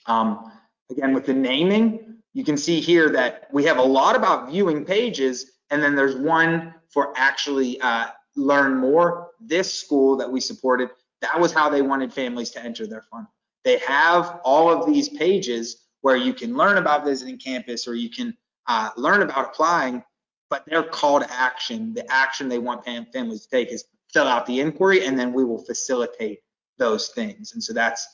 that. 0.07 0.13
Um, 0.13 0.53
again, 0.91 1.13
with 1.13 1.27
the 1.27 1.35
naming, 1.35 2.17
you 2.33 2.45
can 2.45 2.57
see 2.57 2.81
here 2.81 3.11
that 3.11 3.49
we 3.53 3.65
have 3.65 3.79
a 3.79 3.83
lot 3.83 4.17
about 4.17 4.51
viewing 4.51 4.85
pages, 4.85 5.53
and 5.71 5.83
then 5.83 5.95
there's 5.95 6.17
one 6.17 6.75
for 6.91 7.13
actually 7.17 7.81
uh, 7.81 8.09
learn 8.37 8.77
more. 8.77 9.31
This 9.41 9.73
school 9.73 10.17
that 10.17 10.31
we 10.31 10.41
supported, 10.41 10.91
that 11.23 11.39
was 11.41 11.53
how 11.53 11.69
they 11.69 11.83
wanted 11.83 12.13
families 12.13 12.51
to 12.51 12.63
enter 12.63 12.87
their 12.87 13.03
funnel. 13.03 13.33
They 13.65 13.79
have 13.79 14.41
all 14.45 14.71
of 14.71 14.87
these 14.87 15.09
pages 15.09 15.87
where 16.03 16.17
you 16.17 16.33
can 16.33 16.57
learn 16.57 16.79
about 16.79 17.05
visiting 17.05 17.39
campus 17.39 17.89
or 17.89 17.95
you 17.95 18.11
can 18.11 18.37
uh, 18.69 18.91
learn 18.97 19.23
about 19.23 19.47
applying, 19.47 20.03
but 20.51 20.65
their 20.67 20.83
call 20.83 21.21
to 21.21 21.33
action, 21.33 21.93
the 21.95 22.11
action 22.13 22.49
they 22.49 22.59
want 22.59 22.85
families 22.85 23.43
to 23.43 23.51
take 23.51 23.73
is 23.73 23.85
fill 24.13 24.29
out 24.29 24.47
the 24.47 24.61
inquiry 24.61 25.05
and 25.05 25.19
then 25.19 25.33
we 25.33 25.45
will 25.45 25.65
facilitate 25.65 26.41
those 26.79 27.09
things. 27.09 27.53
And 27.53 27.62
so 27.62 27.73
that's 27.73 28.07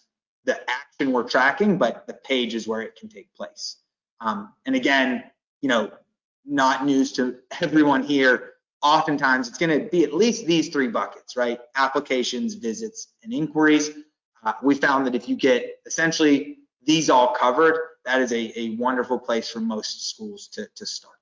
the 0.45 0.59
action 0.71 1.13
we're 1.13 1.29
tracking, 1.29 1.79
but 1.79 2.07
the 2.07 2.15
page 2.15 2.55
is 2.55 2.67
where 2.67 2.81
it 2.81 2.97
can 2.97 3.09
take 3.09 3.35
place. 3.35 3.77
Um, 4.21 4.53
and 4.67 4.75
again, 4.75 5.25
you 5.61 5.69
know, 5.69 5.91
not 6.45 6.85
news 6.85 7.13
to 7.13 7.37
everyone 7.61 8.03
here. 8.03 8.55
Oftentimes, 8.83 9.49
it's 9.49 9.59
going 9.59 9.79
to 9.79 9.89
be 9.89 10.03
at 10.03 10.13
least 10.13 10.45
these 10.45 10.69
three 10.69 10.89
buckets, 10.89 11.37
right? 11.37 11.61
Applications, 11.77 12.55
visits, 12.55 13.09
and 13.23 13.33
inquiries. 13.33 13.91
Uh, 14.45 14.55
we 14.63 14.75
found 14.75 15.07
that 15.07 15.15
if 15.15 15.29
you 15.29 15.37
get 15.37 15.81
essentially 15.87 16.59
these 16.85 17.09
all 17.09 17.33
covered, 17.33 17.79
that 18.05 18.21
is 18.21 18.33
a, 18.33 18.59
a 18.59 18.71
wonderful 18.77 19.19
place 19.21 19.49
for 19.49 19.61
most 19.61 20.11
schools 20.11 20.49
to, 20.49 20.67
to 20.75 20.85
start. 20.85 21.15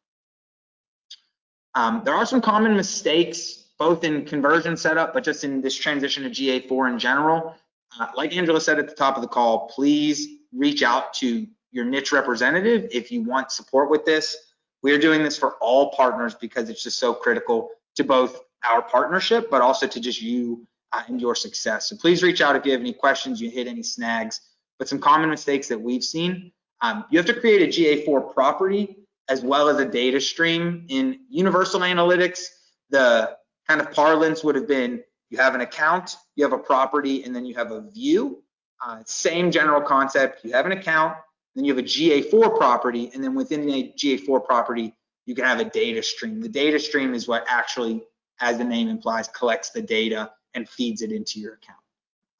Um, 1.75 2.01
there 2.05 2.15
are 2.15 2.25
some 2.25 2.41
common 2.41 2.75
mistakes, 2.77 3.65
both 3.81 4.05
in 4.05 4.27
conversion 4.27 4.77
setup, 4.77 5.15
but 5.15 5.25
just 5.25 5.43
in 5.43 5.63
this 5.63 5.75
transition 5.75 6.23
to 6.23 6.29
GA4 6.29 6.93
in 6.93 6.99
general. 6.99 7.57
Uh, 7.99 8.09
like 8.15 8.37
Angela 8.37 8.61
said 8.61 8.79
at 8.79 8.87
the 8.87 8.95
top 8.95 9.17
of 9.17 9.23
the 9.23 9.29
call, 9.29 9.69
please 9.69 10.29
reach 10.53 10.83
out 10.83 11.15
to 11.15 11.47
your 11.73 11.87
niche 11.87 12.13
representative 12.13 12.91
if 12.93 13.11
you 13.11 13.23
want 13.23 13.51
support 13.51 13.89
with 13.91 14.05
this. 14.05 14.37
We 14.83 14.93
are 14.93 14.99
doing 14.99 15.23
this 15.23 15.39
for 15.39 15.55
all 15.63 15.93
partners 15.93 16.35
because 16.35 16.69
it's 16.69 16.83
just 16.83 16.99
so 16.99 17.15
critical 17.15 17.71
to 17.97 18.05
both 18.05 18.43
our 18.71 18.83
partnership, 18.83 19.51
but 19.51 19.63
also 19.63 19.87
to 19.87 19.99
just 19.99 20.21
you 20.21 20.67
uh, 20.93 21.03
and 21.09 21.19
your 21.19 21.35
success. 21.35 21.89
So 21.89 21.97
please 21.97 22.23
reach 22.23 22.43
out 22.43 22.57
if 22.57 22.67
you 22.67 22.73
have 22.73 22.83
any 22.83 22.93
questions, 22.93 23.41
you 23.41 23.49
hit 23.49 23.67
any 23.67 23.83
snags. 23.83 24.43
But 24.79 24.89
some 24.89 24.99
common 24.99 25.31
mistakes 25.31 25.69
that 25.69 25.81
we've 25.81 26.05
seen, 26.05 26.53
um, 26.83 27.07
you 27.11 27.19
have 27.19 27.27
to 27.27 27.35
create 27.41 27.63
a 27.63 28.07
GA4 28.07 28.35
property 28.35 29.07
as 29.31 29.41
well 29.41 29.71
as 29.71 29.79
a 29.79 29.87
data 29.87 30.21
stream. 30.21 30.85
In 30.91 31.21
Universal 31.31 31.81
Analytics, 31.81 32.43
the 32.91 33.40
kind 33.71 33.81
of 33.81 33.93
parlance 33.93 34.43
would 34.43 34.57
have 34.57 34.67
been 34.67 35.01
you 35.29 35.39
have 35.39 35.55
an 35.55 35.61
account, 35.61 36.17
you 36.35 36.43
have 36.43 36.53
a 36.53 36.59
property, 36.59 37.23
and 37.23 37.35
then 37.35 37.45
you 37.45 37.55
have 37.55 37.71
a 37.71 37.83
view. 37.83 38.43
Uh, 38.85 39.01
same 39.07 39.53
general 39.53 39.81
concept. 39.81 40.45
You 40.45 40.53
have 40.55 40.67
an 40.67 40.73
account, 40.73 41.17
then 41.55 41.65
you 41.65 41.73
have 41.73 41.85
a 41.85 41.87
GA4 41.87 42.57
property, 42.57 43.13
and 43.15 43.23
then 43.23 43.37
within 43.37 43.65
the 43.65 43.93
GA4 43.97 44.45
property, 44.45 44.93
you 45.27 45.37
can 45.37 45.45
have 45.45 45.61
a 45.61 45.65
data 45.65 46.03
stream. 46.03 46.41
The 46.41 46.49
data 46.49 46.81
stream 46.81 47.15
is 47.15 47.29
what 47.29 47.45
actually, 47.49 48.03
as 48.41 48.59
the 48.59 48.65
name 48.65 48.89
implies, 48.89 49.29
collects 49.29 49.71
the 49.71 49.83
data 49.83 50.33
and 50.55 50.69
feeds 50.69 51.03
it 51.03 51.13
into 51.13 51.39
your 51.39 51.55
account. 51.55 51.79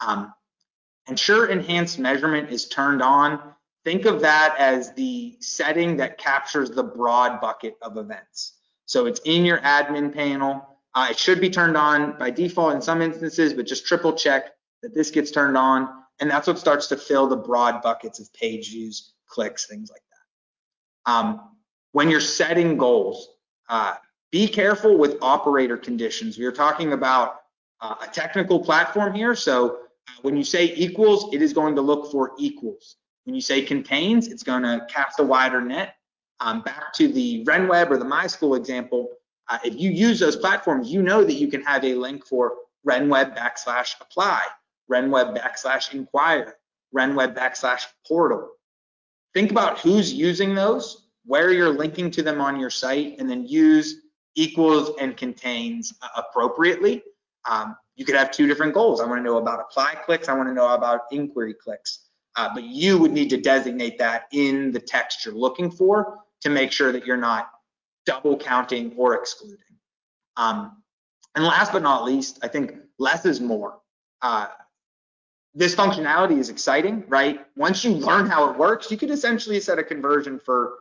Um, 0.01 0.35
ensure 1.07 1.47
enhanced 1.47 2.01
measurement 2.01 2.51
is 2.51 2.67
turned 2.67 3.03
on. 3.03 3.55
Think 3.85 4.05
of 4.05 4.21
that 4.23 4.57
as 4.59 4.93
the 4.95 5.37
setting 5.39 5.97
that 5.99 6.19
captures 6.19 6.71
the 6.73 6.83
broad 6.83 7.41
bucket 7.41 7.77
of 7.83 7.99
events. 7.99 8.55
So 8.87 9.07
it's 9.07 9.21
in 9.25 9.45
your 9.45 9.59
admin 9.59 10.13
panel. 10.13 10.70
Uh, 10.95 11.09
it 11.11 11.19
should 11.19 11.41
be 11.41 11.51
turned 11.51 11.77
on 11.77 12.19
by 12.19 12.31
default 12.31 12.75
in 12.75 12.83
some 12.83 13.01
instances, 13.01 13.53
but 13.55 13.67
just 13.67 13.87
triple 13.87 14.13
check 14.13 14.51
that 14.83 14.95
this 14.95 15.11
gets 15.11 15.31
turned 15.31 15.57
on. 15.57 15.89
And 16.21 16.31
that's 16.31 16.47
what 16.47 16.59
starts 16.59 16.89
to 16.89 16.97
fill 16.97 17.29
the 17.29 17.37
broad 17.37 17.81
buckets 17.83 18.19
of 18.21 18.33
page 18.35 18.71
views, 18.71 19.15
clicks, 19.29 19.67
things 19.67 19.91
like 19.91 20.03
that. 20.03 21.13
Um, 21.13 21.41
when 21.93 22.11
you're 22.11 22.21
setting 22.21 22.77
goals, 22.77 23.29
uh, 23.69 23.95
be 24.31 24.47
careful 24.47 24.99
with 24.99 25.17
operator 25.23 25.77
conditions. 25.77 26.39
We 26.39 26.45
are 26.45 26.53
talking 26.53 26.93
about 26.93 27.37
uh, 27.81 27.95
a 28.03 28.07
technical 28.09 28.61
platform 28.61 29.15
here. 29.15 29.35
So 29.35 29.71
uh, 30.09 30.13
when 30.23 30.37
you 30.37 30.45
say 30.45 30.75
equals, 30.77 31.33
it 31.33 31.43
is 31.43 31.53
going 31.53 31.75
to 31.77 31.83
look 31.83 32.11
for 32.13 32.33
equals. 32.39 32.97
When 33.25 33.35
you 33.35 33.41
say 33.41 33.63
contains, 33.63 34.29
it's 34.29 34.43
going 34.43 34.63
to 34.63 34.87
cast 34.89 35.21
a 35.21 35.23
wider 35.23 35.61
net. 35.61 35.95
Um, 36.41 36.63
back 36.63 36.93
to 36.95 37.09
the 37.09 37.45
RenWeb 37.45 37.91
or 37.91 37.99
the 37.99 38.05
MySchool 38.05 38.57
example, 38.57 39.09
uh, 39.51 39.59
if 39.65 39.79
you 39.79 39.91
use 39.91 40.21
those 40.21 40.37
platforms, 40.37 40.91
you 40.91 41.03
know 41.03 41.25
that 41.25 41.35
you 41.35 41.49
can 41.49 41.63
have 41.63 41.85
a 41.85 41.95
link 41.95 42.25
for 42.27 42.55
RenWeb 42.87 43.37
backslash 43.37 43.95
apply 44.01 44.43
renweb 44.91 45.39
backslash 45.39 45.95
inquire, 45.95 46.57
renweb 46.95 47.35
backslash 47.35 47.85
portal. 48.07 48.49
Think 49.33 49.51
about 49.51 49.79
who's 49.79 50.13
using 50.13 50.55
those, 50.55 51.07
where 51.25 51.53
you're 51.53 51.71
linking 51.71 52.11
to 52.13 52.23
them 52.23 52.41
on 52.41 52.59
your 52.59 52.71
site, 52.71 53.19
and 53.19 53.31
then 53.31 53.47
use 53.47 54.03
equals 54.35 54.91
and 55.01 55.17
contains 55.17 55.95
appropriately. 56.17 57.03
Um, 57.49 57.77
you 57.95 58.05
could 58.05 58.17
have 58.17 58.31
two 58.31 58.47
different 58.47 58.75
goals. 58.75 59.01
I 59.01 59.07
want 59.07 59.21
to 59.21 59.23
know 59.23 59.39
about 59.39 59.61
apply 59.61 59.95
clicks. 60.05 60.29
I 60.29 60.35
want 60.35 60.49
to 60.49 60.55
know 60.55 60.75
about 60.75 61.03
inquiry 61.13 61.55
clicks. 61.55 62.07
Uh, 62.37 62.49
but 62.53 62.65
you 62.65 62.99
would 62.99 63.13
need 63.13 63.29
to 63.31 63.37
designate 63.37 63.99
that 63.99 64.25
in 64.33 64.73
the 64.73 64.81
text 64.81 65.25
you're 65.25 65.35
looking 65.35 65.71
for 65.71 66.19
to 66.41 66.49
make 66.49 66.73
sure 66.73 66.93
that 66.93 67.05
you're 67.05 67.17
not 67.17 67.51
double 68.07 68.37
counting 68.37 68.93
or 68.97 69.15
excluding. 69.15 69.59
Um, 70.37 70.83
and 71.35 71.45
last 71.45 71.73
but 71.73 71.83
not 71.83 72.05
least, 72.05 72.39
I 72.43 72.49
think 72.49 72.75
less 72.99 73.25
is 73.25 73.41
more. 73.41 73.81
Uh, 74.23 74.49
this 75.55 75.75
functionality 75.75 76.39
is 76.39 76.49
exciting, 76.49 77.05
right? 77.09 77.45
Once 77.57 77.85
you 77.85 77.93
learn 77.93 78.27
how 78.27 78.51
it 78.51 78.59
works, 78.59 78.91
you 78.91 78.97
could 78.97 79.11
essentially 79.11 79.61
set 79.61 79.79
a 79.79 79.85
conversion 79.85 80.39
for 80.39 80.79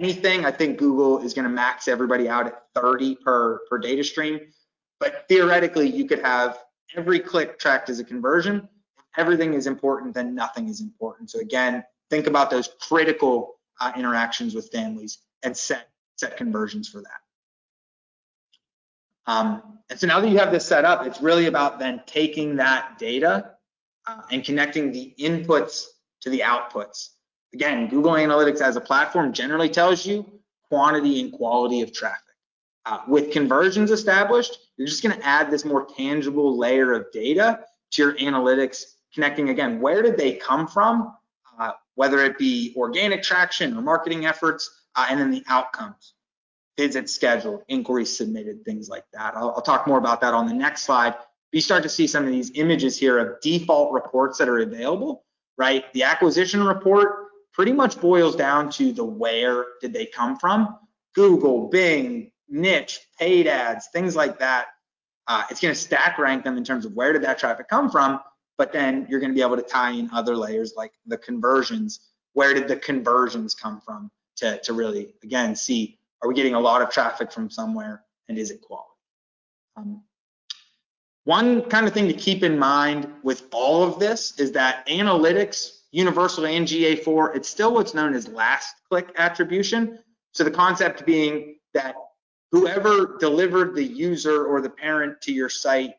anything. 0.00 0.44
I 0.44 0.50
think 0.50 0.78
Google 0.78 1.18
is 1.22 1.34
going 1.34 1.44
to 1.44 1.50
max 1.50 1.88
everybody 1.88 2.28
out 2.28 2.46
at 2.46 2.62
30 2.74 3.16
per, 3.16 3.60
per 3.68 3.78
data 3.78 4.02
stream. 4.02 4.40
But 4.98 5.26
theoretically, 5.28 5.88
you 5.88 6.06
could 6.06 6.20
have 6.20 6.58
every 6.96 7.20
click 7.20 7.58
tracked 7.58 7.90
as 7.90 7.98
a 7.98 8.04
conversion. 8.04 8.68
If 8.98 9.18
everything 9.18 9.54
is 9.54 9.66
important, 9.66 10.14
then 10.14 10.34
nothing 10.34 10.68
is 10.68 10.80
important. 10.80 11.30
So 11.30 11.40
again, 11.40 11.84
think 12.08 12.26
about 12.26 12.50
those 12.50 12.70
critical 12.80 13.56
uh, 13.80 13.92
interactions 13.96 14.54
with 14.54 14.70
families 14.72 15.18
and 15.42 15.56
set 15.56 15.88
set 16.22 16.36
conversions 16.36 16.88
for 16.88 17.00
that. 17.02 17.20
Um, 19.26 19.78
and 19.90 19.98
so 19.98 20.06
now 20.06 20.20
that 20.20 20.28
you 20.28 20.38
have 20.38 20.52
this 20.52 20.66
set 20.66 20.84
up, 20.84 21.06
it's 21.06 21.20
really 21.20 21.46
about 21.46 21.78
then 21.78 22.02
taking 22.06 22.56
that 22.56 22.98
data 22.98 23.52
uh, 24.06 24.22
and 24.30 24.44
connecting 24.44 24.92
the 24.92 25.14
inputs 25.18 25.84
to 26.22 26.30
the 26.30 26.40
outputs. 26.40 27.10
Again, 27.54 27.88
Google 27.88 28.12
Analytics 28.12 28.60
as 28.60 28.76
a 28.76 28.80
platform 28.80 29.32
generally 29.32 29.68
tells 29.68 30.06
you 30.06 30.24
quantity 30.68 31.20
and 31.20 31.32
quality 31.32 31.82
of 31.82 31.92
traffic. 31.92 32.18
Uh, 32.86 33.00
with 33.06 33.30
conversions 33.32 33.90
established, 33.90 34.58
you're 34.76 34.88
just 34.88 35.02
going 35.02 35.16
to 35.16 35.26
add 35.26 35.50
this 35.50 35.64
more 35.64 35.86
tangible 35.96 36.56
layer 36.56 36.92
of 36.92 37.06
data 37.12 37.60
to 37.92 38.02
your 38.02 38.14
analytics, 38.14 38.82
connecting 39.14 39.50
again, 39.50 39.80
where 39.80 40.02
did 40.02 40.16
they 40.16 40.32
come 40.34 40.66
from, 40.66 41.14
uh, 41.58 41.72
whether 41.94 42.24
it 42.24 42.38
be 42.38 42.74
organic 42.76 43.22
traction 43.22 43.76
or 43.76 43.82
marketing 43.82 44.24
efforts, 44.26 44.81
uh, 44.94 45.06
and 45.08 45.20
then 45.20 45.30
the 45.30 45.42
outcomes, 45.48 46.14
visits 46.76 47.12
scheduled, 47.12 47.62
inquiries 47.68 48.16
submitted, 48.16 48.64
things 48.64 48.88
like 48.88 49.04
that. 49.12 49.34
I'll, 49.36 49.50
I'll 49.50 49.62
talk 49.62 49.86
more 49.86 49.98
about 49.98 50.20
that 50.22 50.34
on 50.34 50.46
the 50.46 50.54
next 50.54 50.82
slide. 50.82 51.14
You 51.52 51.60
start 51.60 51.82
to 51.82 51.88
see 51.88 52.06
some 52.06 52.24
of 52.24 52.30
these 52.30 52.52
images 52.54 52.98
here 52.98 53.18
of 53.18 53.40
default 53.40 53.92
reports 53.92 54.38
that 54.38 54.48
are 54.48 54.60
available, 54.60 55.24
right? 55.58 55.84
The 55.92 56.04
acquisition 56.04 56.64
report 56.64 57.26
pretty 57.52 57.72
much 57.72 58.00
boils 58.00 58.34
down 58.34 58.70
to 58.70 58.92
the 58.92 59.04
where 59.04 59.66
did 59.80 59.92
they 59.92 60.06
come 60.06 60.38
from. 60.38 60.78
Google, 61.14 61.68
Bing, 61.68 62.32
niche, 62.48 63.00
paid 63.18 63.46
ads, 63.46 63.88
things 63.92 64.16
like 64.16 64.38
that. 64.38 64.68
Uh, 65.28 65.44
it's 65.50 65.60
going 65.60 65.74
to 65.74 65.78
stack 65.78 66.18
rank 66.18 66.42
them 66.42 66.56
in 66.56 66.64
terms 66.64 66.86
of 66.86 66.94
where 66.94 67.12
did 67.12 67.22
that 67.22 67.38
traffic 67.38 67.68
come 67.68 67.90
from, 67.90 68.18
but 68.56 68.72
then 68.72 69.06
you're 69.08 69.20
going 69.20 69.30
to 69.30 69.34
be 69.34 69.42
able 69.42 69.56
to 69.56 69.62
tie 69.62 69.90
in 69.90 70.08
other 70.12 70.34
layers 70.34 70.72
like 70.74 70.92
the 71.06 71.18
conversions. 71.18 72.00
Where 72.32 72.54
did 72.54 72.66
the 72.66 72.76
conversions 72.76 73.54
come 73.54 73.80
from 73.82 74.10
to, 74.36 74.58
to 74.60 74.72
really, 74.72 75.14
again, 75.22 75.54
see 75.54 75.98
are 76.22 76.28
we 76.28 76.34
getting 76.34 76.54
a 76.54 76.60
lot 76.60 76.82
of 76.82 76.90
traffic 76.90 77.32
from 77.32 77.50
somewhere 77.50 78.04
and 78.28 78.38
is 78.38 78.50
it 78.50 78.60
quality? 78.60 78.88
Um, 79.76 80.02
one 81.24 81.62
kind 81.62 81.86
of 81.86 81.92
thing 81.92 82.08
to 82.08 82.14
keep 82.14 82.42
in 82.42 82.58
mind 82.58 83.08
with 83.22 83.44
all 83.52 83.82
of 83.84 83.98
this 83.98 84.38
is 84.38 84.52
that 84.52 84.86
analytics, 84.88 85.82
universal 85.92 86.46
and 86.46 86.66
GA4, 86.66 87.36
it's 87.36 87.48
still 87.48 87.74
what's 87.74 87.94
known 87.94 88.14
as 88.14 88.28
last 88.28 88.74
click 88.88 89.08
attribution. 89.16 89.98
So 90.32 90.44
the 90.44 90.50
concept 90.50 91.06
being 91.06 91.56
that 91.74 91.94
whoever 92.50 93.16
delivered 93.18 93.74
the 93.74 93.84
user 93.84 94.46
or 94.46 94.60
the 94.60 94.70
parent 94.70 95.20
to 95.22 95.32
your 95.32 95.48
site 95.48 95.94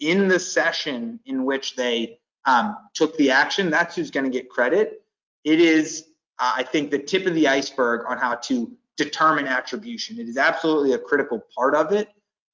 in 0.00 0.28
the 0.28 0.38
session 0.38 1.20
in 1.24 1.44
which 1.44 1.74
they 1.74 2.18
um, 2.44 2.76
took 2.94 3.16
the 3.16 3.30
action, 3.30 3.70
that's 3.70 3.96
who's 3.96 4.10
going 4.10 4.24
to 4.24 4.30
get 4.30 4.50
credit. 4.50 5.02
It 5.44 5.60
is, 5.60 6.06
uh, 6.38 6.52
I 6.56 6.62
think, 6.62 6.90
the 6.90 6.98
tip 6.98 7.26
of 7.26 7.34
the 7.34 7.48
iceberg 7.48 8.06
on 8.06 8.18
how 8.18 8.34
to 8.34 8.70
determine 8.96 9.46
attribution. 9.46 10.18
It 10.18 10.28
is 10.28 10.36
absolutely 10.36 10.92
a 10.92 10.98
critical 10.98 11.44
part 11.56 11.74
of 11.74 11.92
it, 11.92 12.08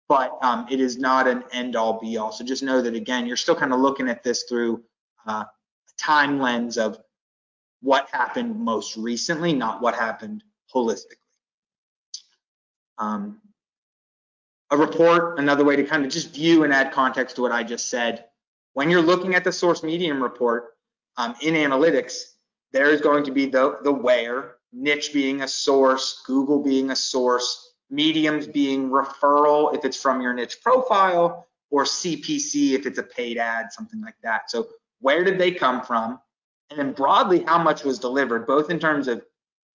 but 0.09 0.39
um, 0.43 0.67
it 0.71 0.81
is 0.81 0.99
not 0.99 1.27
an 1.29 1.45
end 1.53 1.77
all 1.77 2.01
be 2.01 2.17
all. 2.17 2.33
So 2.33 2.45
just 2.45 2.63
know 2.63 2.83
that, 2.83 2.95
again, 2.95 3.27
you're 3.27 3.37
still 3.37 3.55
kind 3.55 3.73
of 3.73 3.81
looking 3.81 4.09
at 4.09 4.23
this 4.23 4.45
through 4.49 4.83
uh, 5.27 5.45
a 5.45 5.97
time 5.99 6.41
lens 6.41 6.79
of 6.79 6.99
what 7.81 8.09
happened 8.11 8.59
most 8.59 8.97
recently, 8.97 9.53
not 9.53 9.81
what 9.81 9.95
happened 9.95 10.45
holistically. 10.73 11.17
Um, 12.99 13.41
a 14.71 14.77
report, 14.77 15.39
another 15.39 15.65
way 15.65 15.77
to 15.77 15.85
kind 15.85 16.05
of 16.05 16.11
just 16.11 16.35
view 16.35 16.65
and 16.65 16.73
add 16.73 16.93
context 16.93 17.37
to 17.37 17.43
what 17.43 17.53
I 17.53 17.63
just 17.63 17.91
said. 17.91 18.27
When 18.73 18.89
you're 18.89 19.03
looking 19.03 19.35
at 19.35 19.45
the 19.45 19.53
source 19.53 19.83
medium 19.83 20.23
report 20.23 20.77
um, 21.19 21.35
in 21.43 21.55
analytics, 21.55 22.32
there 22.73 22.91
is 22.91 23.01
going 23.01 23.25
to 23.25 23.31
be 23.31 23.47
the, 23.47 23.79
the 23.83 23.93
where, 23.93 24.57
niche 24.73 25.13
being 25.13 25.43
a 25.43 25.49
source, 25.49 26.23
Google 26.27 26.63
being 26.63 26.91
a 26.91 26.97
source, 26.97 27.75
mediums 27.91 28.47
being 28.47 28.89
referral 28.89 29.75
if 29.75 29.85
it's 29.85 30.01
from 30.01 30.21
your 30.23 30.33
niche 30.33 30.59
profile, 30.63 31.47
or 31.71 31.85
CPC 31.85 32.73
if 32.73 32.87
it's 32.87 32.99
a 32.99 33.03
paid 33.03 33.39
ad, 33.39 33.73
something 33.73 34.01
like 34.01 34.17
that. 34.23 34.51
So 34.51 34.69
where 35.01 35.25
did 35.25 35.39
they 35.39 35.53
come 35.53 35.83
from? 35.83 36.19
And 36.71 36.79
then 36.79 36.93
broadly, 36.93 37.43
how 37.43 37.63
much 37.63 37.85
was 37.85 37.99
delivered, 37.99 38.47
both 38.47 38.71
in 38.71 38.79
terms 38.79 39.09
of 39.09 39.23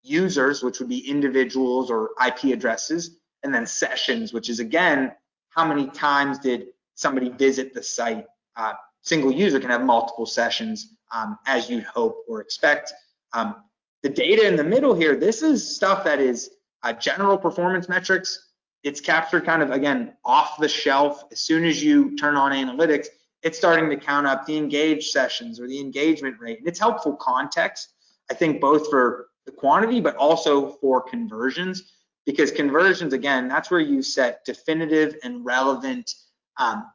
users, 0.01 0.63
which 0.63 0.79
would 0.79 0.89
be 0.89 1.07
individuals 1.07 1.91
or 1.91 2.11
IP 2.25 2.45
addresses, 2.45 3.17
and 3.43 3.53
then 3.53 3.67
sessions, 3.67 4.33
which 4.33 4.49
is 4.49 4.59
again, 4.59 5.11
how 5.49 5.67
many 5.67 5.87
times 5.87 6.39
did 6.39 6.67
somebody 6.95 7.29
visit 7.29 7.73
the 7.73 7.83
site? 7.83 8.25
Uh, 8.55 8.73
single 9.01 9.31
user 9.31 9.59
can 9.59 9.69
have 9.69 9.83
multiple 9.83 10.25
sessions 10.25 10.96
um, 11.11 11.37
as 11.45 11.69
you'd 11.69 11.83
hope 11.83 12.23
or 12.27 12.41
expect. 12.41 12.93
Um, 13.33 13.55
the 14.03 14.09
data 14.09 14.47
in 14.47 14.55
the 14.55 14.63
middle 14.63 14.93
here, 14.93 15.15
this 15.15 15.41
is 15.41 15.75
stuff 15.75 16.03
that 16.03 16.19
is 16.19 16.49
uh, 16.83 16.93
general 16.93 17.37
performance 17.37 17.89
metrics. 17.89 18.51
It's 18.83 19.01
captured 19.01 19.45
kind 19.45 19.61
of, 19.61 19.71
again, 19.71 20.13
off 20.23 20.57
the 20.59 20.69
shelf. 20.69 21.23
As 21.31 21.41
soon 21.41 21.65
as 21.65 21.83
you 21.83 22.15
turn 22.15 22.35
on 22.35 22.51
analytics, 22.51 23.07
it's 23.43 23.57
starting 23.57 23.89
to 23.89 23.97
count 23.97 24.27
up 24.27 24.45
the 24.45 24.57
engaged 24.57 25.09
sessions 25.09 25.59
or 25.59 25.67
the 25.67 25.79
engagement 25.79 26.37
rate. 26.39 26.59
And 26.59 26.67
it's 26.67 26.79
helpful 26.79 27.15
context, 27.15 27.89
I 28.31 28.33
think, 28.33 28.61
both 28.61 28.89
for 28.89 29.27
the 29.45 29.51
quantity, 29.51 29.99
but 29.99 30.15
also 30.15 30.73
for 30.73 31.01
conversions 31.01 31.91
because 32.27 32.51
conversions, 32.51 33.13
again, 33.13 33.47
that's 33.47 33.71
where 33.71 33.79
you 33.79 34.03
set 34.03 34.43
definitive 34.43 35.15
and 35.23 35.45
relevant 35.45 36.13
um, 36.59 36.85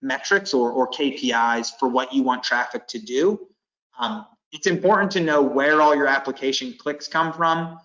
metrics 0.00 0.54
or, 0.54 0.70
or, 0.70 0.88
KPIs 0.88 1.72
for 1.80 1.88
what 1.88 2.12
you 2.12 2.22
want 2.22 2.44
traffic 2.44 2.86
to 2.88 2.98
do. 2.98 3.48
Um, 3.98 4.26
it's 4.52 4.66
important 4.66 5.10
to 5.12 5.20
know 5.20 5.42
where 5.42 5.80
all 5.82 5.94
your 5.94 6.06
application 6.06 6.74
clicks 6.78 7.08
come 7.08 7.32
from, 7.32 7.78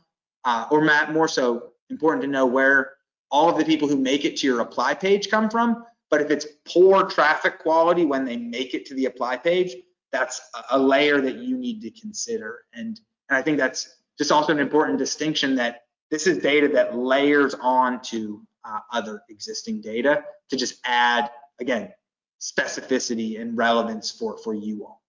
uh, 0.45 0.67
or 0.71 0.81
more 1.11 1.27
so 1.27 1.71
important 1.89 2.21
to 2.23 2.29
know 2.29 2.45
where 2.45 2.93
all 3.29 3.49
of 3.49 3.57
the 3.57 3.65
people 3.65 3.87
who 3.87 3.97
make 3.97 4.25
it 4.25 4.37
to 4.37 4.47
your 4.47 4.61
apply 4.61 4.93
page 4.93 5.29
come 5.29 5.49
from. 5.49 5.85
But 6.09 6.21
if 6.21 6.29
it's 6.29 6.45
poor 6.65 7.03
traffic 7.05 7.59
quality 7.59 8.05
when 8.05 8.25
they 8.25 8.37
make 8.37 8.73
it 8.73 8.85
to 8.87 8.95
the 8.95 9.05
apply 9.05 9.37
page, 9.37 9.75
that's 10.11 10.41
a 10.69 10.77
layer 10.77 11.21
that 11.21 11.37
you 11.37 11.57
need 11.57 11.81
to 11.81 11.91
consider. 11.91 12.65
And, 12.73 12.99
and 13.29 13.37
I 13.37 13.41
think 13.41 13.57
that's 13.57 13.97
just 14.17 14.31
also 14.31 14.51
an 14.51 14.59
important 14.59 14.99
distinction 14.99 15.55
that 15.55 15.85
this 16.09 16.27
is 16.27 16.39
data 16.39 16.67
that 16.69 16.97
layers 16.97 17.55
on 17.55 18.01
to 18.03 18.45
uh, 18.65 18.79
other 18.91 19.23
existing 19.29 19.81
data 19.81 20.23
to 20.49 20.57
just 20.57 20.79
add, 20.85 21.31
again, 21.61 21.93
specificity 22.41 23.39
and 23.39 23.57
relevance 23.57 24.11
for, 24.11 24.37
for 24.37 24.53
you 24.53 24.85
all. 24.85 25.00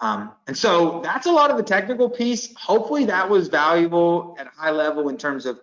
Um, 0.00 0.32
and 0.46 0.56
so 0.56 1.00
that's 1.02 1.26
a 1.26 1.32
lot 1.32 1.50
of 1.50 1.56
the 1.56 1.62
technical 1.62 2.08
piece. 2.08 2.54
Hopefully 2.56 3.04
that 3.06 3.28
was 3.28 3.48
valuable 3.48 4.34
at 4.38 4.46
a 4.46 4.50
high 4.50 4.70
level 4.70 5.08
in 5.08 5.18
terms 5.18 5.44
of 5.44 5.60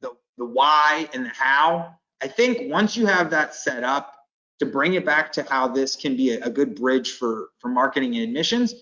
the, 0.00 0.10
the 0.38 0.44
why 0.44 1.08
and 1.12 1.24
the 1.24 1.30
how. 1.30 1.96
I 2.22 2.28
think 2.28 2.70
once 2.70 2.96
you 2.96 3.06
have 3.06 3.30
that 3.30 3.54
set 3.54 3.82
up, 3.82 4.22
to 4.62 4.66
bring 4.66 4.94
it 4.94 5.04
back 5.04 5.32
to 5.32 5.42
how 5.50 5.66
this 5.66 5.96
can 5.96 6.16
be 6.16 6.34
a, 6.34 6.44
a 6.44 6.50
good 6.50 6.76
bridge 6.76 7.12
for, 7.12 7.48
for 7.58 7.68
marketing 7.68 8.14
and 8.14 8.22
admissions, 8.22 8.74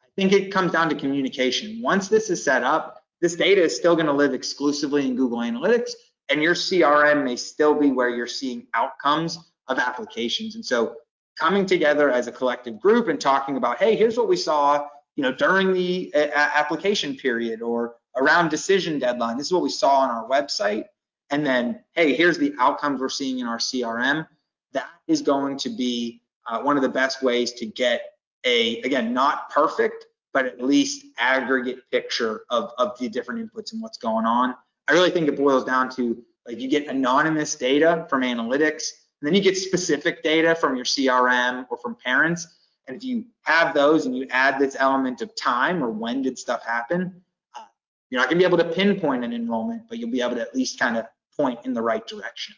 I 0.00 0.06
think 0.14 0.32
it 0.32 0.52
comes 0.52 0.70
down 0.70 0.88
to 0.90 0.94
communication. 0.94 1.82
Once 1.82 2.06
this 2.06 2.30
is 2.30 2.44
set 2.44 2.62
up, 2.62 3.02
this 3.20 3.34
data 3.34 3.60
is 3.60 3.74
still 3.74 3.96
going 3.96 4.06
to 4.06 4.12
live 4.12 4.34
exclusively 4.34 5.04
in 5.08 5.16
Google 5.16 5.38
Analytics, 5.38 5.90
and 6.28 6.40
your 6.40 6.54
CRM 6.54 7.24
may 7.24 7.34
still 7.34 7.74
be 7.74 7.90
where 7.90 8.08
you're 8.08 8.28
seeing 8.28 8.68
outcomes 8.72 9.38
of 9.66 9.80
applications. 9.80 10.54
And 10.54 10.64
so 10.64 10.94
coming 11.38 11.66
together 11.66 12.10
as 12.10 12.26
a 12.26 12.32
collective 12.32 12.80
group 12.80 13.08
and 13.08 13.20
talking 13.20 13.56
about, 13.56 13.78
hey, 13.78 13.96
here's 13.96 14.16
what 14.16 14.28
we 14.28 14.36
saw, 14.36 14.86
you 15.16 15.22
know, 15.22 15.32
during 15.32 15.72
the 15.72 16.12
uh, 16.14 16.28
application 16.34 17.16
period 17.16 17.62
or 17.62 17.96
around 18.16 18.48
decision 18.48 18.98
deadline. 18.98 19.36
This 19.36 19.46
is 19.46 19.52
what 19.52 19.62
we 19.62 19.70
saw 19.70 19.98
on 19.98 20.10
our 20.10 20.28
website. 20.28 20.84
And 21.30 21.44
then, 21.44 21.80
hey, 21.92 22.14
here's 22.14 22.38
the 22.38 22.54
outcomes 22.58 23.00
we're 23.00 23.08
seeing 23.08 23.40
in 23.40 23.46
our 23.46 23.58
CRM. 23.58 24.26
That 24.72 24.88
is 25.08 25.22
going 25.22 25.58
to 25.58 25.70
be 25.70 26.22
uh, 26.46 26.60
one 26.60 26.76
of 26.76 26.82
the 26.82 26.88
best 26.88 27.22
ways 27.22 27.52
to 27.54 27.66
get 27.66 28.02
a, 28.44 28.80
again, 28.82 29.14
not 29.14 29.50
perfect, 29.50 30.06
but 30.32 30.46
at 30.46 30.60
least 30.62 31.06
aggregate 31.18 31.78
picture 31.90 32.44
of, 32.50 32.72
of 32.78 32.98
the 32.98 33.08
different 33.08 33.40
inputs 33.40 33.72
and 33.72 33.80
what's 33.80 33.98
going 33.98 34.26
on. 34.26 34.54
I 34.86 34.92
really 34.92 35.10
think 35.10 35.28
it 35.28 35.36
boils 35.36 35.64
down 35.64 35.88
to 35.96 36.22
like 36.46 36.60
you 36.60 36.68
get 36.68 36.88
anonymous 36.88 37.54
data 37.54 38.06
from 38.10 38.20
analytics 38.20 38.90
And 39.24 39.32
then 39.32 39.34
you 39.34 39.40
get 39.40 39.56
specific 39.56 40.22
data 40.22 40.54
from 40.54 40.76
your 40.76 40.84
CRM 40.84 41.64
or 41.70 41.78
from 41.78 41.94
parents. 41.94 42.46
And 42.86 42.94
if 42.94 43.02
you 43.02 43.24
have 43.44 43.72
those 43.72 44.04
and 44.04 44.14
you 44.14 44.26
add 44.28 44.58
this 44.58 44.76
element 44.78 45.22
of 45.22 45.34
time 45.34 45.82
or 45.82 45.88
when 45.88 46.20
did 46.20 46.38
stuff 46.38 46.62
happen, 46.62 47.22
uh, 47.56 47.62
you're 48.10 48.20
not 48.20 48.28
going 48.28 48.38
to 48.38 48.46
be 48.46 48.46
able 48.46 48.58
to 48.58 48.70
pinpoint 48.74 49.24
an 49.24 49.32
enrollment, 49.32 49.84
but 49.88 49.96
you'll 49.96 50.10
be 50.10 50.20
able 50.20 50.34
to 50.34 50.42
at 50.42 50.54
least 50.54 50.78
kind 50.78 50.98
of 50.98 51.06
point 51.34 51.58
in 51.64 51.72
the 51.72 51.80
right 51.80 52.06
direction. 52.06 52.54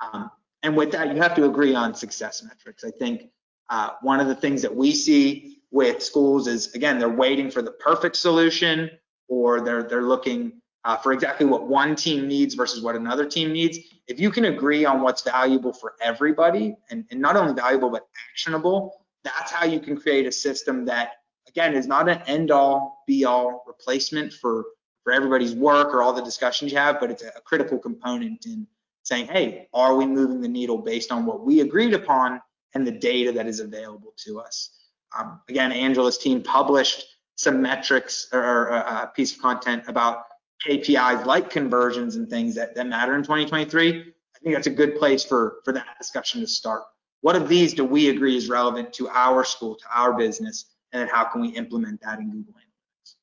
Um, 0.00 0.30
and 0.62 0.76
with 0.76 0.92
that, 0.92 1.12
you 1.12 1.20
have 1.20 1.34
to 1.34 1.46
agree 1.46 1.74
on 1.74 1.92
success 1.92 2.40
metrics. 2.44 2.84
I 2.84 2.92
think 2.92 3.30
uh, 3.68 3.90
one 4.00 4.20
of 4.20 4.28
the 4.28 4.36
things 4.36 4.62
that 4.62 4.72
we 4.72 4.92
see 4.92 5.58
with 5.72 6.00
schools 6.00 6.46
is, 6.46 6.72
again, 6.76 7.00
they're 7.00 7.08
waiting 7.08 7.50
for 7.50 7.62
the 7.62 7.72
perfect 7.72 8.14
solution 8.14 8.92
or 9.26 9.60
they're, 9.60 9.82
they're 9.82 10.02
looking 10.02 10.62
uh, 10.86 10.96
for 10.96 11.12
exactly 11.12 11.44
what 11.44 11.66
one 11.66 11.96
team 11.96 12.28
needs 12.28 12.54
versus 12.54 12.80
what 12.80 12.94
another 12.94 13.26
team 13.26 13.52
needs. 13.52 13.76
If 14.06 14.20
you 14.20 14.30
can 14.30 14.44
agree 14.44 14.84
on 14.84 15.02
what's 15.02 15.20
valuable 15.20 15.72
for 15.72 15.94
everybody 16.00 16.76
and, 16.90 17.04
and 17.10 17.20
not 17.20 17.36
only 17.36 17.54
valuable, 17.54 17.90
but 17.90 18.06
actionable, 18.30 19.04
that's 19.24 19.50
how 19.50 19.66
you 19.66 19.80
can 19.80 19.96
create 19.96 20.26
a 20.26 20.32
system 20.32 20.84
that, 20.84 21.14
again, 21.48 21.74
is 21.74 21.88
not 21.88 22.08
an 22.08 22.22
end 22.28 22.52
all 22.52 23.02
be 23.04 23.24
all 23.24 23.64
replacement 23.66 24.32
for, 24.32 24.64
for 25.02 25.12
everybody's 25.12 25.56
work 25.56 25.92
or 25.92 26.02
all 26.04 26.12
the 26.12 26.22
discussions 26.22 26.70
you 26.70 26.78
have, 26.78 27.00
but 27.00 27.10
it's 27.10 27.24
a 27.24 27.32
critical 27.44 27.78
component 27.80 28.46
in 28.46 28.64
saying, 29.02 29.26
hey, 29.26 29.66
are 29.74 29.96
we 29.96 30.06
moving 30.06 30.40
the 30.40 30.48
needle 30.48 30.78
based 30.78 31.10
on 31.10 31.26
what 31.26 31.44
we 31.44 31.62
agreed 31.62 31.94
upon 31.94 32.40
and 32.74 32.86
the 32.86 32.92
data 32.92 33.32
that 33.32 33.48
is 33.48 33.58
available 33.58 34.14
to 34.18 34.38
us? 34.38 34.70
Um, 35.18 35.40
again, 35.48 35.72
Angela's 35.72 36.18
team 36.18 36.42
published 36.42 37.04
some 37.34 37.60
metrics 37.60 38.28
or 38.32 38.68
a 38.68 39.10
piece 39.16 39.34
of 39.34 39.42
content 39.42 39.82
about 39.88 40.25
KPIs 40.64 41.26
like 41.26 41.50
conversions 41.50 42.16
and 42.16 42.28
things 42.28 42.54
that, 42.54 42.74
that 42.74 42.86
matter 42.86 43.14
in 43.14 43.22
2023. 43.22 43.88
I 43.90 44.38
think 44.42 44.54
that's 44.54 44.66
a 44.66 44.70
good 44.70 44.96
place 44.96 45.24
for, 45.24 45.56
for 45.64 45.72
that 45.72 45.86
discussion 45.98 46.40
to 46.40 46.46
start. 46.46 46.82
What 47.22 47.36
of 47.36 47.48
these 47.48 47.74
do 47.74 47.84
we 47.84 48.10
agree 48.10 48.36
is 48.36 48.48
relevant 48.48 48.92
to 48.94 49.08
our 49.08 49.44
school, 49.44 49.74
to 49.74 49.84
our 49.94 50.12
business, 50.12 50.66
and 50.92 51.02
then 51.02 51.08
how 51.08 51.24
can 51.24 51.40
we 51.40 51.48
implement 51.48 52.00
that 52.02 52.18
in 52.18 52.30
Google 52.30 52.54
Analytics? 52.54 53.14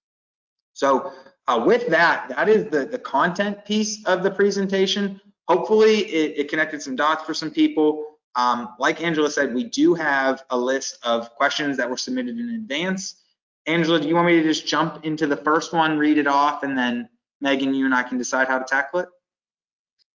So 0.73 1.13
uh, 1.47 1.63
with 1.65 1.87
that, 1.87 2.29
that 2.29 2.49
is 2.49 2.65
the, 2.65 2.85
the 2.85 2.99
content 2.99 3.63
piece 3.65 4.03
of 4.05 4.23
the 4.23 4.31
presentation 4.31 5.21
hopefully 5.47 5.99
it, 5.99 6.39
it, 6.39 6.49
connected 6.49 6.81
some 6.81 6.95
dots 6.95 7.23
for 7.23 7.33
some 7.33 7.51
people. 7.51 8.05
Um, 8.35 8.69
like 8.79 9.01
Angela 9.01 9.29
said, 9.29 9.53
we 9.53 9.65
do 9.65 9.93
have 9.93 10.43
a 10.49 10.57
list 10.57 10.97
of 11.03 11.33
questions 11.35 11.77
that 11.77 11.89
were 11.89 11.97
submitted 11.97 12.39
in 12.39 12.49
advance. 12.55 13.21
Angela, 13.65 13.99
do 13.99 14.07
you 14.07 14.15
want 14.15 14.27
me 14.27 14.37
to 14.37 14.43
just 14.43 14.65
jump 14.65 15.05
into 15.05 15.27
the 15.27 15.37
first 15.37 15.71
one, 15.73 15.97
read 15.97 16.17
it 16.17 16.27
off, 16.27 16.63
and 16.63 16.77
then 16.77 17.09
Megan, 17.41 17.73
you 17.73 17.85
and 17.85 17.93
I 17.93 18.03
can 18.03 18.17
decide 18.17 18.47
how 18.47 18.59
to 18.59 18.65
tackle 18.65 18.99
it? 19.01 19.09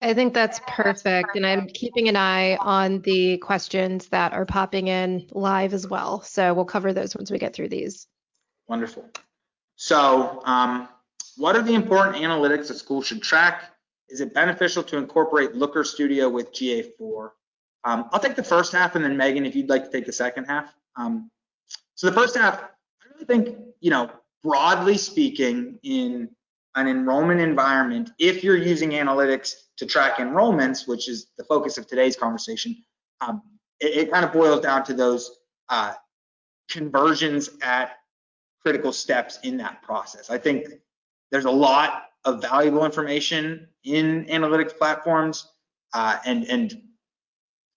I 0.01 0.15
think 0.15 0.33
that's 0.33 0.61
perfect. 0.69 1.35
And 1.35 1.45
I'm 1.45 1.67
keeping 1.67 2.09
an 2.09 2.17
eye 2.17 2.57
on 2.57 3.01
the 3.01 3.39
questions 3.39 4.09
that 4.09 4.33
are 4.33 4.47
popping 4.47 4.89
in 4.89 5.27
live 5.33 5.75
as 5.75 5.89
well. 5.89 6.23
So 6.23 6.55
we'll 6.55 6.65
cover 6.65 6.93
those 6.93 7.17
once 7.17 7.31
we 7.31 7.39
get 7.39 7.53
through 7.53 7.71
these. 7.71 8.07
Wonderful. 8.69 9.05
So, 9.77 10.43
um, 10.45 10.89
what 11.37 11.57
are 11.57 11.63
the 11.63 11.75
important 11.75 12.17
analytics 12.17 12.69
that 12.69 12.79
schools 12.79 13.07
should 13.07 13.23
track? 13.23 13.71
Is 14.09 14.21
it 14.21 14.35
beneficial 14.35 14.83
to 14.85 14.97
incorporate 14.97 15.55
Looker 15.55 15.85
Studio 15.85 16.29
with 16.29 16.53
GA4? 16.53 17.31
Um, 17.85 18.09
I'll 18.13 18.21
take 18.21 18.35
the 18.35 18.43
first 18.43 18.73
half, 18.73 18.97
and 18.97 19.05
then 19.05 19.17
Megan, 19.17 19.47
if 19.47 19.55
you'd 19.55 19.69
like 19.69 19.85
to 19.85 19.91
take 19.91 20.07
the 20.07 20.13
second 20.13 20.45
half. 20.45 20.75
Um, 20.97 21.31
so 21.95 22.09
the 22.09 22.13
first 22.13 22.37
half, 22.37 22.61
I 22.61 23.15
really 23.15 23.25
think, 23.25 23.57
you 23.81 23.91
know, 23.91 24.11
broadly 24.43 24.97
speaking, 24.97 25.79
in 25.83 26.31
an 26.79 26.89
enrollment 26.89 27.41
environment, 27.41 28.11
if 28.19 28.43
you're 28.43 28.57
using 28.57 28.91
analytics 28.91 29.55
to 29.77 29.87
track 29.87 30.17
enrollments, 30.17 30.87
which 30.87 31.09
is 31.09 31.29
the 31.39 31.45
focus 31.45 31.79
of 31.79 31.87
today's 31.87 32.17
conversation, 32.17 32.77
um, 33.21 33.43
it, 33.81 33.97
it, 33.97 34.13
kind 34.13 34.25
of 34.25 34.33
boils 34.33 34.61
down 34.61 34.85
to 34.85 34.95
those 34.95 35.39
uh, 35.69 35.95
conversions 36.71 37.51
at 37.63 37.93
critical 38.63 38.93
steps 38.93 39.39
in 39.43 39.57
that 39.57 39.83
process. 39.83 40.31
I 40.31 40.39
think 40.39 40.67
there's 41.31 41.45
a 41.45 41.51
lot 41.51 42.05
of 42.25 42.41
valuable 42.41 42.85
information 42.85 43.69
in 43.85 44.27
analytics 44.27 44.77
platforms, 44.77 45.49
uh, 45.95 46.19
and 46.25 46.45
and 46.49 46.83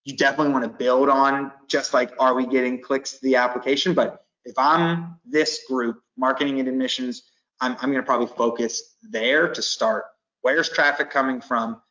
you 0.04 0.18
definitely 0.18 0.52
want 0.52 0.66
to 0.66 0.70
build 0.70 1.10
on 1.10 1.52
just 1.68 1.93
like 1.93 2.12
are 2.20 2.34
we 2.34 2.45
getting 2.47 2.82
clicks 2.82 3.14
to 3.14 3.20
the 3.22 3.36
application. 3.36 3.93
But 3.93 4.26
if 4.45 4.58
I'm 4.58 5.20
this 5.26 5.62
group, 5.70 6.02
marketing 6.18 6.60
and 6.60 6.68
admissions, 6.68 7.30
I'm 7.62 7.74
I'm 7.80 7.91
going 7.91 8.01
to 8.01 8.03
probably 8.03 8.28
focus 8.28 8.95
there 9.09 9.53
to 9.53 9.62
start. 9.62 10.05
Where's 10.41 10.70
traffic 10.70 11.09
coming 11.09 11.39
from? 11.39 11.82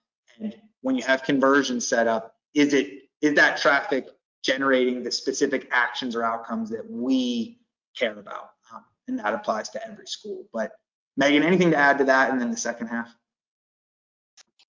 And 0.41 0.55
when 0.83 0.97
you 0.97 1.03
have 1.05 1.23
conversion 1.23 1.81
set 1.81 2.07
up, 2.07 2.35
is 2.55 2.75
it 2.75 3.05
is 3.23 3.35
that 3.37 3.57
traffic 3.59 4.07
generating 4.43 5.03
the 5.03 5.13
specific 5.13 5.69
actions 5.71 6.17
or 6.17 6.25
outcomes 6.25 6.71
that 6.71 6.91
we 6.91 7.61
care 7.97 8.19
about? 8.19 8.51
Um, 8.75 8.85
and 9.09 9.19
that 9.19 9.35
applies 9.35 9.69
to 9.71 9.87
every 9.87 10.07
school. 10.07 10.47
But 10.53 10.73
Megan, 11.17 11.43
anything 11.43 11.71
to 11.71 11.77
add 11.77 11.99
to 11.99 12.05
that 12.05 12.31
and 12.31 12.41
then 12.41 12.51
the 12.51 12.57
second 12.57 12.89
half? 12.89 13.15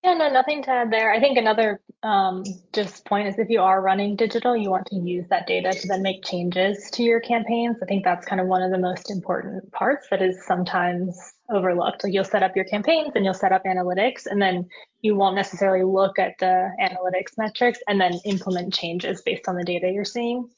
Yeah, 0.02 0.14
no, 0.14 0.28
nothing 0.28 0.64
to 0.64 0.70
add 0.70 0.90
there. 0.90 1.12
I 1.12 1.20
think 1.20 1.38
another 1.38 1.80
um, 2.02 2.42
just 2.72 3.04
point 3.04 3.28
is 3.28 3.38
if 3.38 3.48
you 3.48 3.60
are 3.60 3.80
running 3.80 4.16
digital, 4.16 4.56
you 4.56 4.68
want 4.68 4.86
to 4.86 4.96
use 4.96 5.28
that 5.28 5.46
data 5.46 5.72
to 5.72 5.86
then 5.86 6.02
make 6.02 6.24
changes 6.24 6.90
to 6.94 7.04
your 7.04 7.20
campaigns. 7.20 7.76
I 7.80 7.86
think 7.86 8.02
that's 8.02 8.26
kind 8.26 8.40
of 8.40 8.48
one 8.48 8.62
of 8.62 8.72
the 8.72 8.78
most 8.78 9.12
important 9.12 9.70
parts 9.70 10.08
that 10.10 10.20
is 10.20 10.44
sometimes 10.44 11.16
overlooked. 11.50 12.02
Like 12.02 12.12
you'll 12.12 12.24
set 12.24 12.42
up 12.42 12.56
your 12.56 12.64
campaigns 12.64 13.12
and 13.14 13.24
you'll 13.24 13.32
set 13.32 13.52
up 13.52 13.62
analytics, 13.64 14.26
and 14.26 14.42
then 14.42 14.68
you 15.02 15.14
won't 15.14 15.36
necessarily 15.36 15.84
look 15.84 16.18
at 16.18 16.34
the 16.40 16.72
analytics 16.80 17.38
metrics 17.38 17.78
and 17.86 18.00
then 18.00 18.14
implement 18.24 18.74
changes 18.74 19.22
based 19.22 19.46
on 19.46 19.54
the 19.54 19.64
data 19.64 19.88
you're 19.88 20.04
seeing. 20.04 20.50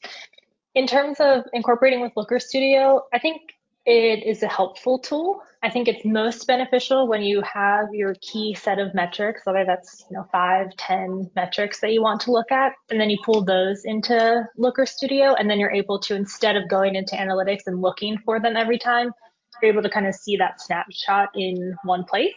In 0.73 0.87
terms 0.87 1.19
of 1.19 1.43
incorporating 1.53 2.01
with 2.01 2.13
Looker 2.17 2.39
Studio, 2.39 3.03
I 3.13 3.19
think 3.19 3.54
it 3.85 4.25
is 4.25 4.41
a 4.41 4.47
helpful 4.47 4.99
tool. 4.99 5.41
I 5.61 5.69
think 5.69 5.87
it's 5.87 6.03
most 6.05 6.47
beneficial 6.47 7.07
when 7.07 7.21
you 7.21 7.41
have 7.41 7.85
your 7.91 8.15
key 8.21 8.53
set 8.55 8.79
of 8.79 8.93
metrics, 8.93 9.41
whether 9.45 9.65
that's 9.65 10.05
you 10.09 10.17
know 10.17 10.27
five, 10.31 10.75
ten 10.77 11.29
metrics 11.35 11.79
that 11.81 11.91
you 11.91 12.01
want 12.01 12.21
to 12.21 12.31
look 12.31 12.51
at, 12.51 12.73
and 12.89 12.99
then 12.99 13.09
you 13.09 13.17
pull 13.23 13.43
those 13.43 13.85
into 13.85 14.47
Looker 14.57 14.85
Studio, 14.85 15.33
and 15.33 15.49
then 15.49 15.59
you're 15.59 15.71
able 15.71 15.99
to 15.99 16.15
instead 16.15 16.55
of 16.55 16.67
going 16.69 16.95
into 16.95 17.15
analytics 17.15 17.63
and 17.67 17.81
looking 17.81 18.17
for 18.25 18.39
them 18.39 18.55
every 18.55 18.79
time, 18.79 19.11
you're 19.61 19.71
able 19.71 19.83
to 19.83 19.89
kind 19.89 20.07
of 20.07 20.15
see 20.15 20.35
that 20.37 20.61
snapshot 20.61 21.29
in 21.35 21.75
one 21.83 22.03
place. 22.03 22.33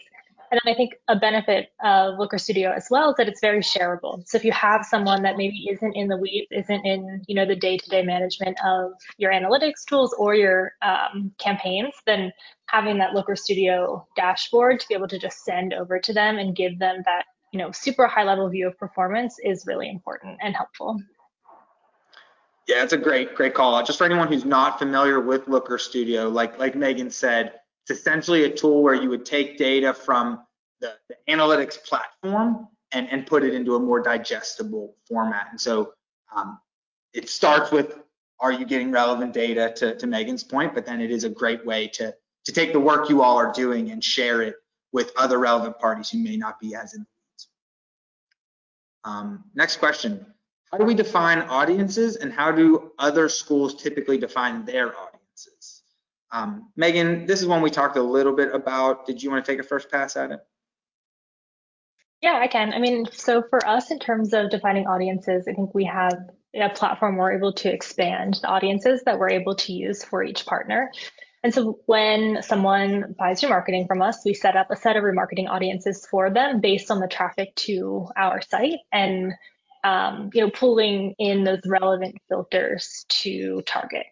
And 0.51 0.59
I 0.65 0.73
think 0.73 0.95
a 1.07 1.15
benefit 1.15 1.69
of 1.83 2.17
Looker 2.17 2.37
Studio 2.37 2.71
as 2.71 2.87
well 2.89 3.11
is 3.11 3.15
that 3.17 3.27
it's 3.27 3.41
very 3.41 3.59
shareable. 3.61 4.27
So 4.27 4.37
if 4.37 4.43
you 4.43 4.51
have 4.51 4.83
someone 4.83 5.21
that 5.21 5.37
maybe 5.37 5.67
isn't 5.69 5.93
in 5.93 6.07
the 6.07 6.17
weeds, 6.17 6.47
isn't 6.51 6.85
in 6.85 7.23
you 7.27 7.35
know 7.35 7.45
the 7.45 7.55
day-to-day 7.55 8.03
management 8.03 8.57
of 8.65 8.93
your 9.17 9.31
analytics 9.31 9.85
tools 9.87 10.13
or 10.17 10.33
your 10.33 10.73
um, 10.81 11.31
campaigns, 11.37 11.93
then 12.05 12.31
having 12.67 12.97
that 12.97 13.13
Looker 13.13 13.35
Studio 13.35 14.07
dashboard 14.15 14.79
to 14.79 14.87
be 14.87 14.95
able 14.95 15.07
to 15.07 15.19
just 15.19 15.43
send 15.43 15.73
over 15.73 15.99
to 15.99 16.13
them 16.13 16.37
and 16.39 16.55
give 16.55 16.79
them 16.79 17.03
that 17.05 17.25
you 17.53 17.59
know 17.59 17.71
super 17.71 18.07
high-level 18.07 18.49
view 18.49 18.67
of 18.67 18.77
performance 18.77 19.35
is 19.43 19.65
really 19.67 19.89
important 19.89 20.37
and 20.41 20.55
helpful. 20.55 20.99
Yeah, 22.67 22.83
it's 22.83 22.93
a 22.93 22.97
great, 22.97 23.33
great 23.33 23.55
call. 23.55 23.83
Just 23.83 23.97
for 23.97 24.05
anyone 24.05 24.27
who's 24.27 24.45
not 24.45 24.77
familiar 24.77 25.19
with 25.19 25.47
Looker 25.47 25.77
Studio, 25.77 26.27
like 26.27 26.57
like 26.57 26.75
Megan 26.75 27.11
said, 27.11 27.53
it's 27.89 27.99
essentially 27.99 28.43
a 28.43 28.49
tool 28.49 28.83
where 28.83 28.93
you 28.93 29.09
would 29.09 29.25
take 29.25 29.57
data 29.57 29.93
from 29.93 30.41
the, 30.79 30.93
the 31.09 31.15
analytics 31.27 31.83
platform 31.83 32.67
and, 32.91 33.09
and 33.09 33.25
put 33.25 33.43
it 33.43 33.53
into 33.53 33.75
a 33.75 33.79
more 33.79 34.01
digestible 34.01 34.95
format. 35.07 35.47
And 35.49 35.59
so 35.59 35.93
um, 36.35 36.59
it 37.13 37.29
starts 37.29 37.71
with, 37.71 37.97
are 38.39 38.51
you 38.51 38.65
getting 38.65 38.91
relevant 38.91 39.33
data 39.33 39.73
to, 39.77 39.95
to 39.95 40.07
Megan's 40.07 40.43
point, 40.43 40.73
but 40.73 40.85
then 40.85 41.01
it 41.01 41.11
is 41.11 41.23
a 41.23 41.29
great 41.29 41.65
way 41.65 41.87
to, 41.87 42.13
to 42.45 42.51
take 42.51 42.73
the 42.73 42.79
work 42.79 43.09
you 43.09 43.21
all 43.21 43.37
are 43.37 43.51
doing 43.51 43.91
and 43.91 44.03
share 44.03 44.41
it 44.41 44.55
with 44.91 45.11
other 45.17 45.39
relevant 45.39 45.77
parties 45.79 46.09
who 46.09 46.19
may 46.19 46.37
not 46.37 46.59
be 46.59 46.75
as 46.75 46.93
in 46.93 47.01
the 47.01 47.07
weeds. 47.31 47.47
Um, 49.03 49.43
next 49.55 49.77
question. 49.77 50.25
How 50.71 50.77
do 50.77 50.85
we 50.85 50.93
define 50.93 51.39
audiences 51.39 52.17
and 52.17 52.31
how 52.31 52.51
do 52.51 52.91
other 52.99 53.27
schools 53.29 53.81
typically 53.81 54.19
define 54.19 54.65
their 54.65 54.89
audiences? 54.89 55.08
Um, 56.31 56.71
Megan, 56.75 57.25
this 57.25 57.41
is 57.41 57.47
one 57.47 57.61
we 57.61 57.69
talked 57.69 57.97
a 57.97 58.03
little 58.03 58.35
bit 58.35 58.53
about. 58.53 59.05
Did 59.05 59.21
you 59.21 59.31
want 59.31 59.43
to 59.45 59.51
take 59.51 59.59
a 59.59 59.63
first 59.63 59.89
pass 59.89 60.15
at 60.15 60.31
it? 60.31 60.39
Yeah, 62.21 62.39
I 62.41 62.47
can. 62.47 62.73
I 62.73 62.79
mean, 62.79 63.05
so 63.11 63.43
for 63.49 63.65
us, 63.65 63.91
in 63.91 63.99
terms 63.99 64.33
of 64.33 64.49
defining 64.49 64.87
audiences, 64.87 65.47
I 65.47 65.53
think 65.53 65.73
we 65.73 65.85
have 65.85 66.13
a 66.53 66.69
platform 66.69 67.15
where 67.15 67.27
we're 67.27 67.37
able 67.37 67.53
to 67.53 67.73
expand 67.73 68.39
the 68.41 68.49
audiences 68.49 69.03
that 69.05 69.17
we're 69.17 69.29
able 69.29 69.55
to 69.55 69.73
use 69.73 70.03
for 70.03 70.23
each 70.23 70.45
partner. 70.45 70.91
And 71.43 71.53
so 71.53 71.79
when 71.85 72.41
someone 72.41 73.15
buys 73.17 73.41
remarketing 73.41 73.87
from 73.87 74.01
us, 74.01 74.25
we 74.25 74.33
set 74.33 74.57
up 74.57 74.69
a 74.69 74.75
set 74.75 74.97
of 74.97 75.03
remarketing 75.03 75.47
audiences 75.49 76.05
for 76.05 76.29
them 76.29 76.59
based 76.59 76.91
on 76.91 76.99
the 76.99 77.07
traffic 77.07 77.55
to 77.55 78.07
our 78.17 78.41
site 78.41 78.79
and 78.91 79.33
um, 79.85 80.29
you 80.33 80.41
know 80.41 80.49
pulling 80.49 81.15
in 81.19 81.45
those 81.45 81.61
relevant 81.65 82.17
filters 82.27 83.05
to 83.07 83.61
target 83.65 84.05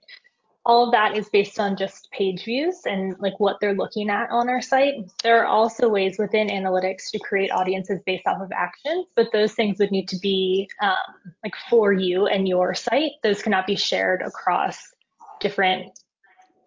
all 0.67 0.83
of 0.83 0.91
that 0.91 1.15
is 1.15 1.29
based 1.29 1.61
on 1.61 1.77
just 1.77 2.11
page 2.11 2.43
views 2.43 2.81
and 2.85 3.15
like 3.19 3.39
what 3.39 3.57
they're 3.61 3.73
looking 3.73 4.09
at 4.09 4.29
on 4.29 4.49
our 4.49 4.61
site. 4.61 4.95
There 5.23 5.41
are 5.41 5.47
also 5.47 5.87
ways 5.87 6.17
within 6.19 6.49
analytics 6.49 7.09
to 7.11 7.19
create 7.19 7.51
audiences 7.51 8.01
based 8.05 8.27
off 8.27 8.41
of 8.41 8.51
actions, 8.51 9.07
but 9.15 9.31
those 9.31 9.53
things 9.53 9.79
would 9.79 9.91
need 9.91 10.09
to 10.09 10.19
be 10.19 10.69
um, 10.81 11.33
like 11.41 11.53
for 11.69 11.93
you 11.93 12.27
and 12.27 12.45
your 12.45 12.75
site. 12.75 13.13
Those 13.23 13.41
cannot 13.41 13.65
be 13.65 13.77
shared 13.77 14.21
across 14.21 14.77
different 15.39 15.97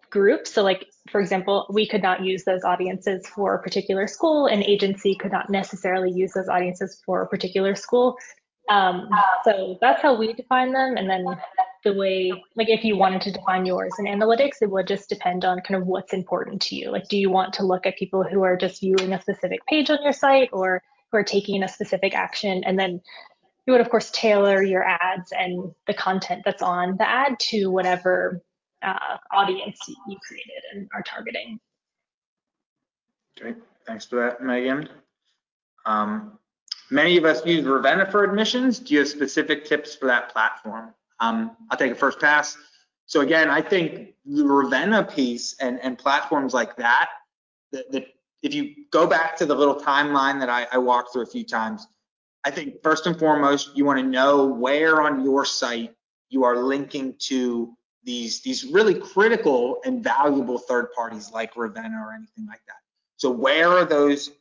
groups. 0.09 0.51
So 0.51 0.63
like, 0.63 0.87
for 1.11 1.21
example, 1.21 1.67
we 1.69 1.87
could 1.87 2.01
not 2.01 2.25
use 2.25 2.43
those 2.43 2.63
audiences 2.63 3.27
for 3.27 3.53
a 3.53 3.61
particular 3.61 4.07
school. 4.07 4.47
An 4.47 4.63
agency 4.63 5.13
could 5.13 5.31
not 5.31 5.51
necessarily 5.51 6.11
use 6.11 6.31
those 6.33 6.49
audiences 6.49 6.99
for 7.05 7.21
a 7.21 7.27
particular 7.27 7.75
school. 7.75 8.17
Um, 8.71 9.09
so 9.43 9.77
that's 9.81 10.01
how 10.01 10.15
we 10.15 10.31
define 10.31 10.71
them. 10.71 10.95
And 10.95 11.09
then 11.09 11.25
the 11.83 11.93
way, 11.93 12.31
like 12.55 12.69
if 12.69 12.85
you 12.85 12.95
wanted 12.95 13.21
to 13.23 13.31
define 13.31 13.65
yours 13.65 13.91
in 13.99 14.05
analytics, 14.05 14.61
it 14.61 14.71
would 14.71 14.87
just 14.87 15.09
depend 15.09 15.43
on 15.43 15.59
kind 15.59 15.81
of 15.81 15.87
what's 15.87 16.13
important 16.13 16.61
to 16.63 16.75
you. 16.75 16.89
Like, 16.89 17.09
do 17.09 17.17
you 17.17 17.29
want 17.29 17.53
to 17.55 17.65
look 17.65 17.85
at 17.85 17.97
people 17.97 18.23
who 18.23 18.43
are 18.43 18.55
just 18.55 18.79
viewing 18.79 19.11
a 19.11 19.21
specific 19.21 19.59
page 19.67 19.89
on 19.89 20.01
your 20.03 20.13
site 20.13 20.49
or 20.53 20.81
who 21.11 21.17
are 21.17 21.23
taking 21.23 21.63
a 21.63 21.67
specific 21.67 22.15
action? 22.15 22.63
And 22.63 22.79
then 22.79 23.01
you 23.65 23.73
would, 23.73 23.81
of 23.81 23.89
course, 23.89 24.09
tailor 24.11 24.63
your 24.63 24.83
ads 24.83 25.33
and 25.37 25.73
the 25.87 25.93
content 25.93 26.43
that's 26.45 26.61
on 26.61 26.95
the 26.97 27.07
ad 27.07 27.39
to 27.39 27.67
whatever 27.67 28.41
uh, 28.83 29.17
audience 29.31 29.79
you 30.07 30.17
created 30.25 30.63
and 30.73 30.87
are 30.95 31.03
targeting. 31.03 31.59
Great, 33.37 33.57
thanks 33.85 34.05
for 34.05 34.15
that, 34.15 34.41
Megan. 34.41 34.87
Um, 35.85 36.39
many 36.91 37.17
of 37.17 37.25
us 37.25 37.45
use 37.45 37.65
Ravenna 37.65 38.09
for 38.11 38.23
admissions. 38.23 38.79
Do 38.79 38.93
you 38.93 38.99
have 38.99 39.07
specific 39.07 39.65
tips 39.65 39.95
for 39.95 40.05
that 40.07 40.31
platform? 40.31 40.93
Um, 41.19 41.55
I'll 41.69 41.77
take 41.77 41.91
a 41.91 41.95
first 41.95 42.19
pass. 42.19 42.57
So 43.05 43.21
again, 43.21 43.49
I 43.49 43.61
think 43.61 44.13
the 44.25 44.43
Ravenna 44.43 45.03
piece 45.03 45.55
and, 45.59 45.79
and 45.81 45.97
platforms 45.97 46.53
like 46.53 46.75
that, 46.77 47.09
that, 47.71 48.05
if 48.43 48.53
you 48.53 48.73
go 48.91 49.05
back 49.07 49.37
to 49.37 49.45
the 49.45 49.55
little 49.55 49.75
timeline 49.75 50.39
that 50.39 50.49
I, 50.49 50.67
I 50.71 50.77
walked 50.77 51.13
through 51.13 51.23
a 51.23 51.27
few 51.27 51.43
times, 51.43 51.87
I 52.43 52.51
think 52.51 52.81
first 52.81 53.05
and 53.05 53.17
foremost, 53.17 53.75
you 53.75 53.85
want 53.85 53.99
to 53.99 54.05
know 54.05 54.45
where 54.45 55.01
on 55.01 55.23
your 55.23 55.45
site 55.45 55.93
you 56.29 56.43
are 56.43 56.63
linking 56.63 57.15
to 57.19 57.75
these, 58.03 58.41
these 58.41 58.65
really 58.65 58.95
critical 58.95 59.79
and 59.85 60.03
valuable 60.03 60.57
third 60.57 60.91
parties 60.93 61.31
like 61.31 61.55
Ravenna 61.55 62.03
or 62.03 62.13
anything 62.13 62.47
like 62.47 62.61
that. 62.67 62.77
So 63.17 63.29
where 63.29 63.69
are 63.69 63.85
those 63.85 64.31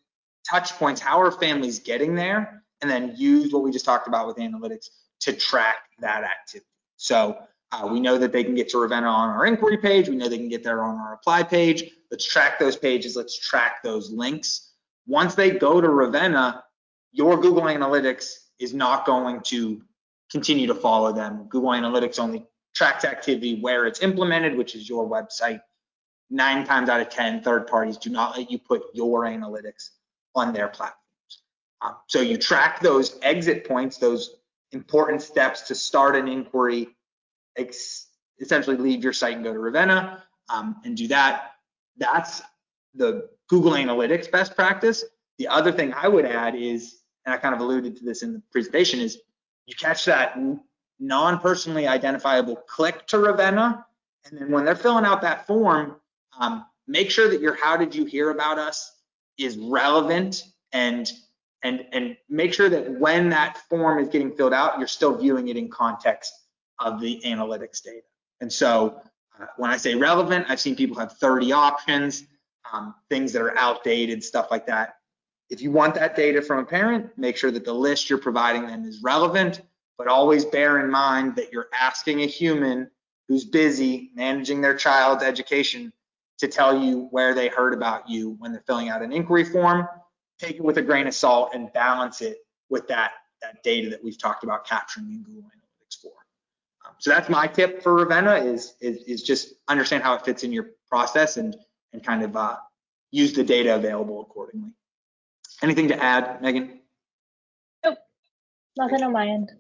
touch 0.49 0.73
points? 0.75 1.01
How 1.01 1.21
are 1.21 1.31
families 1.31 1.79
getting 1.79 2.15
there? 2.15 2.63
And 2.81 2.91
then 2.91 3.15
use 3.17 3.53
what 3.53 3.63
we 3.63 3.71
just 3.71 3.85
talked 3.85 4.09
about 4.09 4.27
with 4.27 4.37
analytics 4.37 4.89
to 5.21 5.33
track 5.33 5.77
that 6.01 6.25
activity. 6.25 6.67
So 6.97 7.39
uh, 7.73 7.89
we 7.91 8.01
know 8.01 8.19
that 8.19 8.33
they 8.33 8.43
can 8.43 8.55
get 8.55 8.69
to 8.71 8.79
Ravenna 8.79 9.07
on 9.07 9.31
our 9.31 9.47
inquiry 9.47 9.79
page. 9.79 10.09
We 10.09 10.17
know 10.17 10.29
they 10.29 10.39
can 10.39 10.49
get 10.49 10.65
there 10.65 10.83
on 10.83 10.97
our 10.97 11.15
apply 11.15 11.45
page. 11.45 11.91
Let's 12.11 12.25
track 12.25 12.59
those 12.59 12.77
pages. 12.77 13.17
Let's 13.17 13.39
track 13.39 13.83
those 13.83 14.11
links. 14.11 14.73
Once 15.07 15.35
they 15.35 15.51
go 15.51 15.81
to 15.81 15.89
Ravenna, 15.89 16.65
your 17.13 17.41
Google 17.41 17.63
Analytics 17.63 18.33
is 18.59 18.75
not 18.75 19.07
going 19.07 19.41
to 19.43 19.83
continue 20.31 20.67
to 20.67 20.75
follow 20.75 21.13
them. 21.13 21.47
Google 21.49 21.71
Analytics 21.71 22.19
only 22.19 22.47
tracks 22.75 23.05
activity 23.05 23.61
where 23.61 23.87
it's 23.87 24.01
implemented, 24.01 24.57
which 24.57 24.75
is 24.75 24.89
your 24.89 25.09
website. 25.09 25.61
Nine 26.31 26.65
times 26.65 26.89
out 26.89 27.01
of 27.01 27.09
10, 27.09 27.43
third 27.43 27.67
parties 27.67 27.97
do 27.97 28.11
not 28.11 28.37
let 28.37 28.51
you 28.51 28.59
put 28.59 28.83
your 28.95 29.25
analytics 29.25 29.91
on 30.35 30.53
their 30.53 30.69
platforms. 30.69 31.43
Um, 31.83 31.97
so 32.07 32.21
you 32.21 32.37
track 32.37 32.81
those 32.81 33.19
exit 33.23 33.67
points, 33.67 33.99
those 33.99 34.37
important 34.73 35.23
steps 35.23 35.63
to 35.63 35.75
start 35.75 36.17
an 36.17 36.29
inquiry, 36.29 36.89
essentially 38.41 38.77
leave 38.77 39.03
your 39.03 39.13
site 39.13 39.35
and 39.35 39.45
go 39.45 39.53
to 39.53 39.59
Ravenna 39.59 40.23
um, 40.49 40.77
and 40.85 40.97
do 40.97 41.09
that. 41.09 41.53
That's 41.97 42.43
the 42.95 43.29
Google 43.49 43.73
Analytics 43.73 44.31
best 44.31 44.55
practice. 44.55 45.05
The 45.39 45.49
other 45.49 45.73
thing 45.73 45.93
I 45.95 46.09
would 46.09 46.25
add 46.25 46.55
is, 46.55 47.01
and 47.25 47.35
I 47.35 47.39
kind 47.39 47.55
of 47.55 47.61
alluded 47.61 47.97
to 47.97 48.05
this 48.05 48.23
in 48.23 48.33
the 48.33 48.43
presentation, 48.53 49.01
is 49.01 49.19
you 49.67 49.75
catch 49.75 50.05
that 50.05 50.39
non-personally 50.99 51.87
identifiable 51.87 52.57
click 52.57 53.07
to 53.09 53.19
Ravenna, 53.19 53.87
and 54.27 54.39
then 54.39 54.51
when 54.51 54.65
they're 54.65 54.77
filling 54.77 55.05
out 55.05 55.23
that 55.23 55.47
form, 55.47 55.97
um, 56.39 56.67
make 56.87 57.11
sure 57.11 57.29
that 57.29 57.41
your 57.41 57.55
how 57.55 57.77
did 57.77 57.95
you 57.95 58.05
hear 58.05 58.31
about 58.31 58.59
us 58.59 59.00
is 59.41 59.57
relevant 59.57 60.45
and 60.73 61.11
and 61.63 61.85
and 61.93 62.17
make 62.29 62.55
sure 62.55 62.69
that 62.69 62.91
when 62.99 63.29
that 63.31 63.59
form 63.69 63.99
is 63.99 64.09
getting 64.09 64.33
filled 64.33 64.55
out, 64.55 64.79
you're 64.79 64.89
still 64.89 65.17
viewing 65.17 65.49
it 65.49 65.57
in 65.57 65.69
context 65.69 66.33
of 66.79 67.01
the 67.01 67.21
analytics 67.25 67.83
data. 67.83 68.07
And 68.41 68.51
so 68.53 69.01
uh, 69.39 69.47
when 69.57 69.71
I 69.71 69.77
say 69.77 69.95
relevant, 69.95 70.47
I've 70.49 70.61
seen 70.61 70.75
people 70.75 70.99
have 70.99 71.13
30 71.19 71.53
options, 71.53 72.25
um, 72.73 72.95
things 73.11 73.33
that 73.33 73.43
are 73.43 73.57
outdated, 73.59 74.25
stuff 74.25 74.51
like 74.51 74.67
that. 74.67 74.97
If 75.51 75.61
you 75.61 75.71
want 75.71 75.95
that 75.97 76.17
data 76.17 76.41
from 76.41 76.61
a 76.61 76.65
parent, 76.65 77.11
make 77.19 77.37
sure 77.37 77.51
that 77.51 77.65
the 77.65 77.75
list 77.75 78.09
you're 78.09 78.19
providing 78.19 78.67
them 78.67 78.85
is 78.85 79.03
relevant, 79.03 79.61
but 79.99 80.07
always 80.07 80.45
bear 80.47 80.79
in 80.79 80.91
mind 80.91 81.37
that 81.37 81.53
you're 81.53 81.69
asking 81.79 82.23
a 82.23 82.27
human 82.27 82.91
who's 83.29 83.45
busy 83.45 84.11
managing 84.15 84.61
their 84.61 84.75
child's 84.75 85.23
education 85.23 85.93
to 86.41 86.49
tell 86.49 86.77
you 86.77 87.09
where 87.11 87.35
they 87.35 87.49
heard 87.49 87.73
about 87.73 88.09
you 88.09 88.37
when 88.39 88.53
they're 88.53 88.65
filling 88.67 88.89
out 88.89 89.03
an 89.03 89.13
inquiry 89.13 89.45
form 89.45 89.87
take 90.41 90.57
it 90.57 90.65
with 90.65 90.79
a 90.79 90.83
grain 90.83 91.07
of 91.07 91.15
salt 91.15 91.51
and 91.55 91.73
balance 91.73 92.23
it 92.23 92.39
with 92.71 92.89
that, 92.89 93.13
that 93.43 93.63
data 93.63 93.91
that 93.91 94.03
we've 94.03 94.19
talked 94.19 94.43
about 94.43 94.67
capturing 94.67 95.11
in 95.11 95.23
Google 95.23 95.43
Analytics 95.43 96.01
4. 96.03 96.11
Um, 96.87 96.95
so 96.99 97.11
that's 97.11 97.29
my 97.29 97.47
tip 97.47 97.83
for 97.83 97.95
Ravenna 97.95 98.37
is, 98.37 98.75
is, 98.81 99.03
is, 99.05 99.23
just 99.23 99.53
understand 99.69 100.03
how 100.03 100.15
it 100.15 100.25
fits 100.25 100.43
in 100.43 100.53
your 100.53 100.71
process 100.89 101.37
and, 101.37 101.55
and 101.93 102.03
kind 102.03 102.23
of 102.23 102.37
uh, 102.37 102.57
use 103.11 103.35
the 103.35 103.45
data 103.45 103.75
available 103.75 104.23
accordingly. 104.23 104.75
Anything 105.63 105.89
to 105.89 106.03
add, 106.03 106.41
Megan? 106.41 106.81
Nope, 107.85 107.99
nothing 108.79 109.03
on 109.03 109.13
my 109.13 109.29
end. 109.29 109.53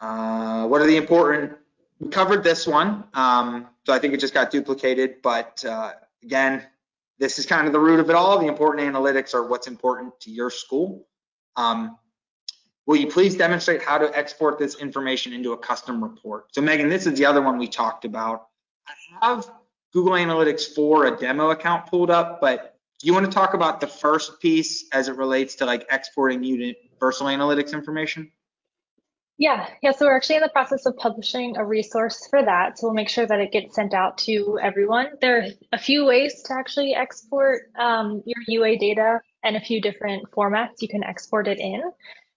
Uh, 0.00 0.66
what 0.66 0.80
are 0.80 0.86
the 0.86 0.96
important, 0.96 1.52
we 2.00 2.08
covered 2.08 2.42
this 2.42 2.66
one, 2.66 3.04
um, 3.14 3.68
so 3.86 3.92
I 3.92 3.98
think 3.98 4.14
it 4.14 4.20
just 4.20 4.34
got 4.34 4.50
duplicated, 4.50 5.16
but 5.22 5.64
uh, 5.64 5.92
again, 6.22 6.66
this 7.18 7.38
is 7.38 7.46
kind 7.46 7.66
of 7.66 7.72
the 7.72 7.80
root 7.80 8.00
of 8.00 8.10
it 8.10 8.16
all. 8.16 8.38
The 8.38 8.46
important 8.46 8.86
analytics 8.86 9.34
are 9.34 9.46
what's 9.46 9.66
important 9.66 10.18
to 10.20 10.30
your 10.30 10.50
school. 10.50 11.06
Um, 11.56 11.98
will 12.86 12.96
you 12.96 13.06
please 13.06 13.36
demonstrate 13.36 13.82
how 13.82 13.98
to 13.98 14.16
export 14.16 14.58
this 14.58 14.76
information 14.76 15.32
into 15.32 15.52
a 15.52 15.58
custom 15.58 16.02
report? 16.02 16.54
So 16.54 16.60
Megan, 16.60 16.88
this 16.88 17.06
is 17.06 17.18
the 17.18 17.26
other 17.26 17.42
one 17.42 17.58
we 17.58 17.68
talked 17.68 18.04
about. 18.04 18.48
I 19.20 19.26
have 19.28 19.48
Google 19.92 20.12
Analytics 20.12 20.74
for 20.74 21.06
a 21.06 21.16
demo 21.16 21.50
account 21.50 21.86
pulled 21.86 22.10
up, 22.10 22.40
but 22.40 22.78
do 22.98 23.06
you 23.06 23.12
want 23.12 23.26
to 23.26 23.32
talk 23.32 23.54
about 23.54 23.80
the 23.80 23.86
first 23.86 24.40
piece 24.40 24.86
as 24.92 25.08
it 25.08 25.16
relates 25.16 25.56
to 25.56 25.66
like 25.66 25.86
exporting 25.90 26.42
universal 26.42 27.26
analytics 27.26 27.72
information? 27.72 28.30
Yeah, 29.36 29.68
yeah. 29.82 29.90
So 29.90 30.06
we're 30.06 30.16
actually 30.16 30.36
in 30.36 30.42
the 30.42 30.48
process 30.48 30.86
of 30.86 30.96
publishing 30.96 31.56
a 31.56 31.64
resource 31.64 32.26
for 32.30 32.44
that. 32.44 32.78
So 32.78 32.86
we'll 32.86 32.94
make 32.94 33.08
sure 33.08 33.26
that 33.26 33.40
it 33.40 33.50
gets 33.50 33.74
sent 33.74 33.92
out 33.92 34.16
to 34.18 34.58
everyone. 34.62 35.08
There 35.20 35.38
are 35.38 35.46
a 35.72 35.78
few 35.78 36.04
ways 36.04 36.42
to 36.42 36.54
actually 36.54 36.94
export 36.94 37.62
um, 37.76 38.22
your 38.24 38.36
UA 38.46 38.78
data 38.78 39.20
and 39.42 39.56
a 39.56 39.60
few 39.60 39.80
different 39.80 40.30
formats 40.30 40.80
you 40.80 40.88
can 40.88 41.02
export 41.02 41.48
it 41.48 41.58
in. 41.58 41.82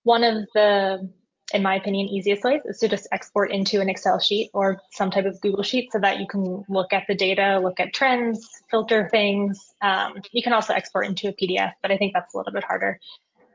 One 0.04 0.24
of 0.24 0.48
the, 0.56 1.08
in 1.54 1.62
my 1.62 1.76
opinion, 1.76 2.08
easiest 2.08 2.44
ways 2.44 2.62
is 2.66 2.80
to 2.80 2.88
just 2.88 3.08
export 3.12 3.52
into 3.52 3.80
an 3.80 3.90
Excel 3.90 4.20
sheet 4.20 4.50
or 4.56 4.82
some 4.92 5.12
type 5.12 5.26
of 5.26 5.40
Google 5.42 5.64
sheet 5.64 5.92
so 5.92 6.00
that 6.00 6.20
you 6.20 6.26
can 6.26 6.64
look 6.68 6.94
at 6.94 7.04
the 7.08 7.14
data, 7.14 7.60
look 7.62 7.80
at 7.80 7.94
trends, 7.94 8.44
filter 8.72 9.08
things. 9.12 9.72
Um, 9.84 10.16
you 10.32 10.42
can 10.42 10.54
also 10.54 10.74
export 10.74 11.06
into 11.06 11.28
a 11.28 11.34
PDF, 11.34 11.74
but 11.84 11.92
I 11.92 11.98
think 11.98 12.14
that's 12.14 12.34
a 12.34 12.38
little 12.38 12.54
bit 12.54 12.64
harder. 12.64 13.00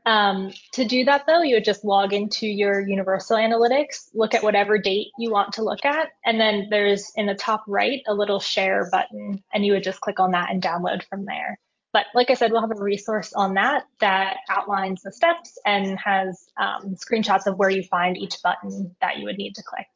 Um, 0.05 0.53
to 0.73 0.85
do 0.85 1.05
that 1.05 1.27
though, 1.27 1.43
you 1.43 1.55
would 1.57 1.65
just 1.65 1.85
log 1.85 2.13
into 2.13 2.47
your 2.47 2.81
Universal 2.81 3.37
Analytics, 3.37 4.09
look 4.15 4.35
at 4.35 4.43
whatever 4.43 4.77
date 4.77 5.09
you 5.17 5.31
want 5.31 5.53
to 5.55 5.63
look 5.63 5.85
at, 5.85 6.09
and 6.25 6.41
then 6.41 6.67
there's 6.71 7.13
in 7.15 7.27
the 7.27 7.35
top 7.35 7.63
right 7.69 8.03
a 8.09 8.15
little 8.15 8.41
share 8.41 8.89
button, 8.91 9.43
and 9.55 9.65
you 9.65 9.73
would 9.73 9.85
just 9.85 10.01
click 10.01 10.19
on 10.19 10.33
that 10.33 10.51
and 10.51 10.61
download 10.61 11.05
from 11.09 11.25
there. 11.25 11.57
But 11.93 12.07
like 12.15 12.31
I 12.31 12.35
said, 12.35 12.51
we'll 12.51 12.63
have 12.63 12.77
a 12.77 12.83
resource 12.83 13.33
on 13.35 13.55
that 13.55 13.85
that 14.01 14.39
outlines 14.49 15.03
the 15.03 15.13
steps 15.13 15.59
and 15.67 15.99
has 15.99 16.49
um, 16.57 16.97
screenshots 16.97 17.47
of 17.47 17.59
where 17.59 17.71
you 17.71 17.83
find 17.85 18.17
each 18.17 18.43
button 18.43 18.97
that 19.01 19.19
you 19.19 19.27
would 19.27 19.37
need 19.37 19.55
to 19.57 19.63
click. 19.63 19.87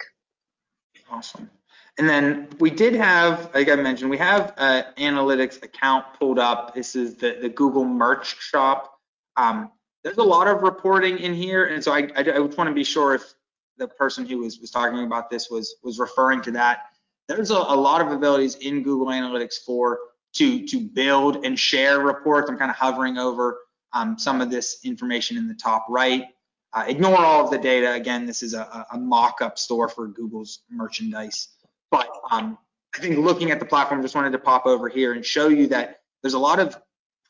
Awesome. 1.11 1.51
And 1.99 2.07
then 2.07 2.49
we 2.61 2.69
did 2.69 2.95
have, 2.95 3.51
like 3.55 3.71
I 3.71 3.77
mentioned, 3.77 4.11
we 4.11 4.19
have 4.19 4.53
an 4.59 4.85
analytics 4.99 5.63
account 5.63 6.05
pulled 6.19 6.39
up. 6.39 6.75
This 6.75 6.95
is 6.95 7.15
the, 7.17 7.39
the 7.41 7.49
Google 7.49 7.87
Merch 7.87 8.39
Shop. 8.41 8.93
Um, 9.39 9.71
there's 10.07 10.19
a 10.19 10.23
lot 10.23 10.47
of 10.47 10.63
reporting 10.63 11.19
in 11.19 11.35
here, 11.35 11.65
and 11.65 11.83
so 11.83 11.91
I, 11.91 12.03
I, 12.15 12.21
I 12.21 12.23
just 12.23 12.57
want 12.57 12.69
to 12.69 12.75
be 12.75 12.85
sure 12.85 13.17
if 13.17 13.35
the 13.77 13.89
person 13.89 14.25
who 14.25 14.39
was, 14.39 14.61
was 14.61 14.71
talking 14.71 15.03
about 15.03 15.31
this 15.31 15.51
was 15.51 15.75
was 15.83 15.99
referring 15.99 16.43
to 16.43 16.53
that. 16.53 16.91
There's 17.27 17.51
a, 17.51 17.57
a 17.57 17.75
lot 17.75 18.01
of 18.01 18.13
abilities 18.13 18.55
in 18.55 18.85
Google 18.85 19.09
Analytics 19.09 19.65
4 19.67 19.99
to 20.35 20.65
to 20.69 20.81
build 20.81 21.45
and 21.45 21.59
share 21.59 21.99
reports. 21.99 22.49
I'm 22.49 22.57
kind 22.57 22.71
of 22.71 22.77
hovering 22.77 23.19
over 23.19 23.59
um, 23.95 24.17
some 24.17 24.41
of 24.41 24.49
this 24.49 24.79
information 24.85 25.39
in 25.39 25.49
the 25.49 25.55
top 25.55 25.87
right. 25.89 26.27
Uh, 26.73 26.85
ignore 26.87 27.19
all 27.19 27.45
of 27.45 27.51
the 27.51 27.59
data. 27.59 27.93
Again, 27.93 28.27
this 28.27 28.45
is 28.45 28.55
a, 28.55 28.87
a 28.93 28.99
mock-up 28.99 29.59
store 29.59 29.89
for 29.89 30.07
Google's 30.07 30.61
merchandise. 30.71 31.49
but 31.91 32.09
um, 32.31 32.57
I 32.95 33.01
think 33.01 33.19
looking 33.19 33.51
at 33.51 33.59
the 33.59 33.67
platform, 33.67 34.03
just 34.03 34.15
wanted 34.15 34.31
to 34.33 34.39
pop 34.39 34.67
over 34.67 34.89
here 34.89 35.15
and 35.15 35.25
show 35.25 35.49
you 35.49 35.67
that 35.69 36.03
there's 36.23 36.35
a 36.35 36.39
lot 36.39 36.61
of 36.61 36.81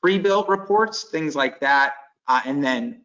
pre-built 0.03 0.51
reports, 0.51 1.05
things 1.05 1.35
like 1.35 1.61
that, 1.61 1.95
uh, 2.29 2.41
and 2.45 2.62
then 2.62 3.03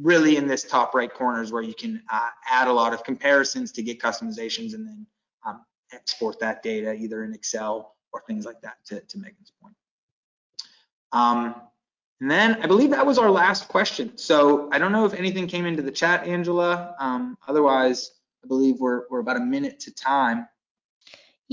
really 0.00 0.36
in 0.36 0.48
this 0.48 0.64
top 0.64 0.94
right 0.94 1.12
corner 1.12 1.42
is 1.42 1.52
where 1.52 1.62
you 1.62 1.74
can 1.74 2.02
uh, 2.12 2.28
add 2.50 2.68
a 2.68 2.72
lot 2.72 2.92
of 2.92 3.04
comparisons 3.04 3.70
to 3.72 3.82
get 3.82 4.00
customizations 4.00 4.74
and 4.74 4.86
then 4.86 5.06
um, 5.46 5.64
export 5.92 6.38
that 6.40 6.62
data 6.62 6.92
either 6.94 7.24
in 7.24 7.32
Excel 7.32 7.94
or 8.12 8.22
things 8.26 8.44
like 8.44 8.60
that 8.62 8.76
to, 8.86 9.00
to 9.00 9.18
Megan's 9.18 9.52
point. 9.62 9.74
Um, 11.12 11.54
and 12.20 12.30
then 12.30 12.62
I 12.62 12.66
believe 12.66 12.90
that 12.90 13.06
was 13.06 13.18
our 13.18 13.30
last 13.30 13.68
question. 13.68 14.16
So 14.16 14.68
I 14.72 14.78
don't 14.78 14.92
know 14.92 15.04
if 15.04 15.14
anything 15.14 15.46
came 15.46 15.66
into 15.66 15.82
the 15.82 15.90
chat, 15.90 16.26
Angela. 16.26 16.94
Um, 16.98 17.36
otherwise, 17.46 18.12
I 18.42 18.48
believe 18.48 18.76
we're, 18.78 19.02
we're 19.10 19.20
about 19.20 19.36
a 19.36 19.40
minute 19.40 19.80
to 19.80 19.94
time. 19.94 20.48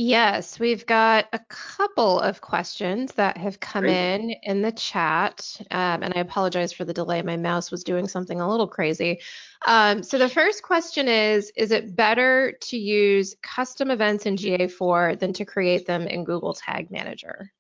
Yes, 0.04 0.60
we've 0.60 0.84
got 0.88 1.28
a 1.32 1.38
couple 1.48 2.20
of 2.20 2.42
questions 2.42 3.12
that 3.14 3.38
have 3.38 3.60
come 3.60 3.84
Great. 3.84 4.16
in 4.16 4.32
in 4.42 4.64
the 4.64 4.72
chat, 4.72 5.56
um, 5.70 6.02
and 6.02 6.12
I 6.16 6.22
apologize 6.22 6.74
for 6.74 6.86
the 6.86 6.94
delay. 6.94 7.22
My 7.22 7.38
mouse 7.38 7.70
was 7.70 7.84
doing 7.84 8.08
something 8.08 8.42
a 8.42 8.50
little 8.50 8.68
crazy. 8.68 9.20
Um, 9.68 10.02
so 10.02 10.18
the 10.18 10.28
first 10.28 10.64
question 10.64 11.08
is, 11.08 11.52
is 11.56 11.70
it 11.70 11.96
better 11.96 12.58
to 12.62 12.78
use 12.80 13.36
custom 13.44 13.92
events 13.92 14.26
in 14.26 14.38
GA4 14.38 15.20
than 15.20 15.34
to 15.34 15.46
create 15.46 15.86
them 15.86 16.08
in 16.08 16.24
Google 16.24 16.56
Tag 16.56 16.90
Manager? 16.90 17.52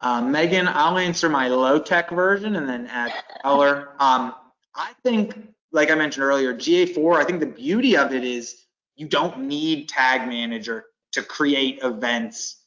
Uh, 0.00 0.22
Megan, 0.22 0.66
I'll 0.66 0.96
answer 0.96 1.28
my 1.28 1.48
low 1.48 1.78
tech 1.78 2.08
version 2.08 2.56
and 2.56 2.66
then 2.66 2.86
add 2.86 3.12
color. 3.42 3.90
Um, 4.00 4.34
I 4.74 4.94
think, 5.02 5.36
like 5.70 5.90
I 5.90 5.96
mentioned 5.96 6.24
earlier, 6.24 6.54
GA4, 6.54 7.16
I 7.16 7.24
think 7.24 7.40
the 7.40 7.46
beauty 7.46 7.94
of 7.94 8.14
it 8.14 8.24
is 8.24 8.64
you 8.94 9.06
don't 9.06 9.40
need 9.40 9.90
Tag 9.90 10.26
Manager 10.26 10.86
to 11.16 11.22
create 11.22 11.78
events 11.82 12.64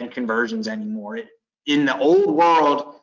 and 0.00 0.10
conversions 0.10 0.66
anymore. 0.66 1.16
It, 1.16 1.28
in 1.66 1.84
the 1.84 1.96
old 1.96 2.34
world, 2.34 2.96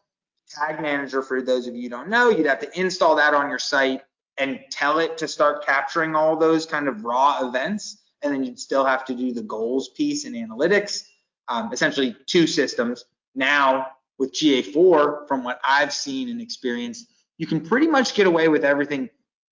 Tag 0.50 0.82
Manager, 0.82 1.22
for 1.22 1.42
those 1.42 1.68
of 1.68 1.76
you 1.76 1.84
who 1.84 1.90
don't 1.90 2.10
know, 2.10 2.30
you'd 2.30 2.46
have 2.46 2.60
to 2.60 2.80
install 2.80 3.16
that 3.16 3.34
on 3.34 3.50
your 3.50 3.60
site 3.60 4.02
and 4.38 4.60
tell 4.70 5.00
it 5.00 5.18
to 5.18 5.28
start 5.28 5.66
capturing 5.66 6.16
all 6.16 6.36
those 6.36 6.66
kind 6.66 6.90
of 6.90 7.06
raw 7.06 7.48
events. 7.48 8.02
And 8.22 8.34
then 8.34 8.44
you'd 8.44 8.60
still 8.60 8.84
have 8.84 9.06
to 9.06 9.16
do 9.16 9.32
the 9.32 9.42
goals 9.42 9.90
piece 9.90 10.26
in 10.26 10.34
analytics, 10.34 11.06
um, 11.48 11.72
essentially 11.72 12.18
two 12.26 12.46
systems. 12.46 13.06
Now 13.36 13.88
with 14.18 14.34
GA4, 14.34 15.30
from 15.30 15.46
what 15.46 15.62
I've 15.64 15.94
seen 15.94 16.28
and 16.28 16.42
experienced, 16.42 17.08
you 17.38 17.48
can 17.48 17.62
pretty 17.66 17.88
much 17.88 18.16
get 18.16 18.28
away 18.28 18.50
with 18.50 18.66
everything 18.66 19.10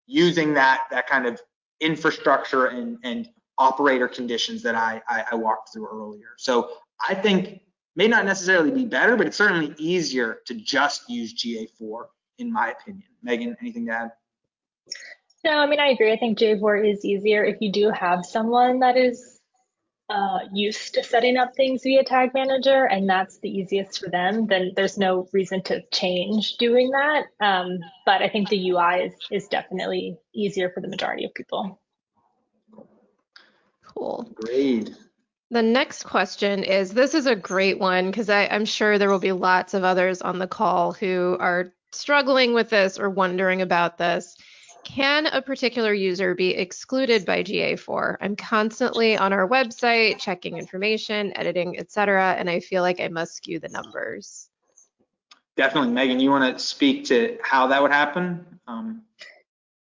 using 0.07 0.55
that, 0.55 0.81
that 0.91 1.07
kind 1.07 1.25
of 1.25 1.39
infrastructure 1.79 2.65
and, 2.65 2.97
and 3.03 3.29
operator 3.57 4.07
conditions 4.07 4.61
that 4.63 4.75
I, 4.75 5.01
I, 5.07 5.23
I 5.31 5.35
walked 5.35 5.73
through 5.73 5.87
earlier. 5.87 6.35
So 6.37 6.71
I 7.07 7.15
think 7.15 7.61
may 7.95 8.07
not 8.07 8.25
necessarily 8.25 8.71
be 8.71 8.85
better, 8.85 9.15
but 9.15 9.27
it's 9.27 9.37
certainly 9.37 9.73
easier 9.77 10.39
to 10.45 10.53
just 10.53 11.09
use 11.09 11.33
GA4 11.33 12.05
in 12.37 12.51
my 12.51 12.71
opinion. 12.71 13.03
Megan, 13.23 13.57
anything 13.61 13.87
to 13.87 13.91
add? 13.91 14.11
No, 15.43 15.59
I 15.59 15.65
mean, 15.65 15.79
I 15.79 15.87
agree. 15.87 16.11
I 16.11 16.17
think 16.17 16.37
GA4 16.37 16.93
is 16.93 17.05
easier 17.05 17.43
if 17.43 17.57
you 17.59 17.71
do 17.71 17.89
have 17.91 18.25
someone 18.25 18.79
that 18.79 18.97
is 18.97 19.39
uh, 20.09 20.39
used 20.53 20.93
to 20.93 21.03
setting 21.03 21.37
up 21.37 21.53
things 21.55 21.83
via 21.83 22.03
Tag 22.03 22.31
Manager 22.33 22.85
and 22.85 23.09
that's 23.09 23.39
the 23.39 23.49
easiest 23.49 23.99
for 23.99 24.09
them, 24.09 24.47
then 24.47 24.71
there's 24.75 24.97
no 24.97 25.27
reason 25.33 25.61
to 25.63 25.81
change 25.91 26.57
doing 26.57 26.91
that. 26.91 27.25
Um, 27.41 27.79
but 28.05 28.21
I 28.21 28.29
think 28.29 28.49
the 28.49 28.69
UI 28.69 29.05
is, 29.05 29.13
is 29.31 29.47
definitely 29.47 30.17
easier 30.33 30.69
for 30.69 30.81
the 30.81 30.87
majority 30.87 31.25
of 31.25 31.33
people. 31.33 31.81
Cool. 33.97 34.31
Great. 34.35 34.95
The 35.49 35.63
next 35.63 36.03
question 36.03 36.63
is 36.63 36.91
this 36.91 37.13
is 37.13 37.25
a 37.25 37.35
great 37.35 37.79
one 37.79 38.07
because 38.07 38.29
I'm 38.29 38.65
sure 38.65 38.97
there 38.97 39.09
will 39.09 39.19
be 39.19 39.31
lots 39.31 39.73
of 39.73 39.83
others 39.83 40.21
on 40.21 40.39
the 40.39 40.47
call 40.47 40.91
who 40.91 41.37
are 41.39 41.71
struggling 41.91 42.53
with 42.53 42.69
this 42.69 42.99
or 42.99 43.09
wondering 43.09 43.61
about 43.61 43.97
this. 43.97 44.35
Can 44.83 45.25
a 45.25 45.41
particular 45.41 45.93
user 45.93 46.35
be 46.35 46.51
excluded 46.51 47.25
by 47.25 47.43
GA4? 47.43 48.17
I'm 48.21 48.35
constantly 48.35 49.17
on 49.17 49.33
our 49.33 49.47
website 49.47 50.19
checking 50.19 50.57
information, 50.57 51.35
editing, 51.35 51.77
etc., 51.77 52.35
and 52.37 52.49
I 52.49 52.59
feel 52.59 52.83
like 52.83 52.99
I 52.99 53.07
must 53.07 53.35
skew 53.35 53.59
the 53.59 53.69
numbers. 53.69 54.49
Definitely, 55.57 55.91
Megan. 55.91 56.19
You 56.19 56.29
want 56.29 56.57
to 56.57 56.63
speak 56.63 57.05
to 57.05 57.37
how 57.41 57.67
that 57.67 57.81
would 57.81 57.91
happen? 57.91 58.45
Um, 58.67 59.01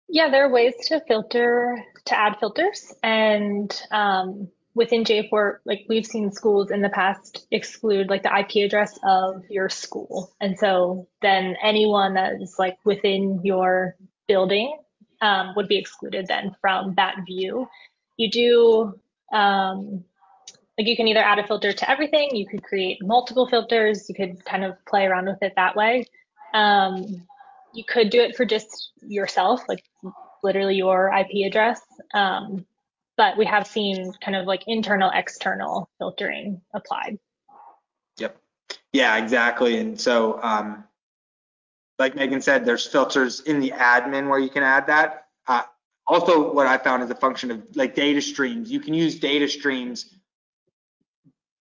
yeah, 0.08 0.28
there 0.28 0.46
are 0.46 0.50
ways 0.50 0.74
to 0.86 1.00
filter, 1.06 1.84
to 2.06 2.18
add 2.18 2.38
filters. 2.38 2.92
And 3.02 3.70
um, 3.90 4.48
within 4.74 5.04
GA4, 5.04 5.58
like 5.64 5.84
we've 5.88 6.06
seen 6.06 6.32
schools 6.32 6.70
in 6.70 6.82
the 6.82 6.88
past 6.88 7.46
exclude 7.50 8.08
like 8.08 8.22
the 8.22 8.38
IP 8.38 8.64
address 8.64 8.98
of 9.02 9.44
your 9.50 9.68
school. 9.68 10.32
And 10.40 10.58
so 10.58 11.08
then 11.22 11.56
anyone 11.62 12.14
that 12.14 12.40
is 12.40 12.56
like 12.58 12.78
within 12.84 13.40
your 13.42 13.96
building 14.28 14.78
um, 15.20 15.54
would 15.56 15.68
be 15.68 15.78
excluded 15.78 16.26
then 16.26 16.54
from 16.60 16.94
that 16.94 17.16
view. 17.26 17.68
You 18.16 18.30
do, 18.30 19.00
um, 19.32 20.04
like 20.78 20.86
you 20.86 20.96
can 20.96 21.08
either 21.08 21.20
add 21.20 21.38
a 21.38 21.46
filter 21.46 21.72
to 21.72 21.90
everything, 21.90 22.34
you 22.34 22.46
could 22.46 22.62
create 22.62 23.02
multiple 23.02 23.46
filters, 23.46 24.08
you 24.08 24.14
could 24.14 24.44
kind 24.44 24.64
of 24.64 24.82
play 24.86 25.04
around 25.04 25.26
with 25.26 25.42
it 25.42 25.52
that 25.56 25.76
way. 25.76 26.06
Um, 26.54 27.26
you 27.72 27.84
could 27.84 28.10
do 28.10 28.20
it 28.20 28.36
for 28.36 28.44
just 28.44 28.92
yourself, 29.02 29.62
like 29.68 29.84
literally 30.42 30.76
your 30.76 31.12
IP 31.16 31.46
address. 31.46 31.80
Um, 32.14 32.66
but 33.16 33.36
we 33.36 33.44
have 33.46 33.66
seen 33.66 34.12
kind 34.24 34.36
of 34.36 34.46
like 34.46 34.64
internal, 34.66 35.10
external 35.12 35.90
filtering 35.98 36.60
applied. 36.72 37.18
Yep. 38.18 38.36
Yeah, 38.92 39.16
exactly. 39.18 39.78
And 39.78 40.00
so, 40.00 40.40
um, 40.42 40.84
like 41.98 42.14
Megan 42.14 42.40
said, 42.40 42.64
there's 42.64 42.86
filters 42.86 43.40
in 43.40 43.60
the 43.60 43.72
admin 43.72 44.28
where 44.28 44.38
you 44.38 44.48
can 44.48 44.62
add 44.62 44.86
that. 44.86 45.26
Uh, 45.46 45.62
also, 46.06 46.52
what 46.52 46.66
I 46.66 46.78
found 46.78 47.02
is 47.02 47.10
a 47.10 47.14
function 47.14 47.50
of 47.50 47.62
like 47.74 47.94
data 47.94 48.22
streams. 48.22 48.70
You 48.70 48.80
can 48.80 48.94
use 48.94 49.20
data 49.20 49.46
streams 49.46 50.14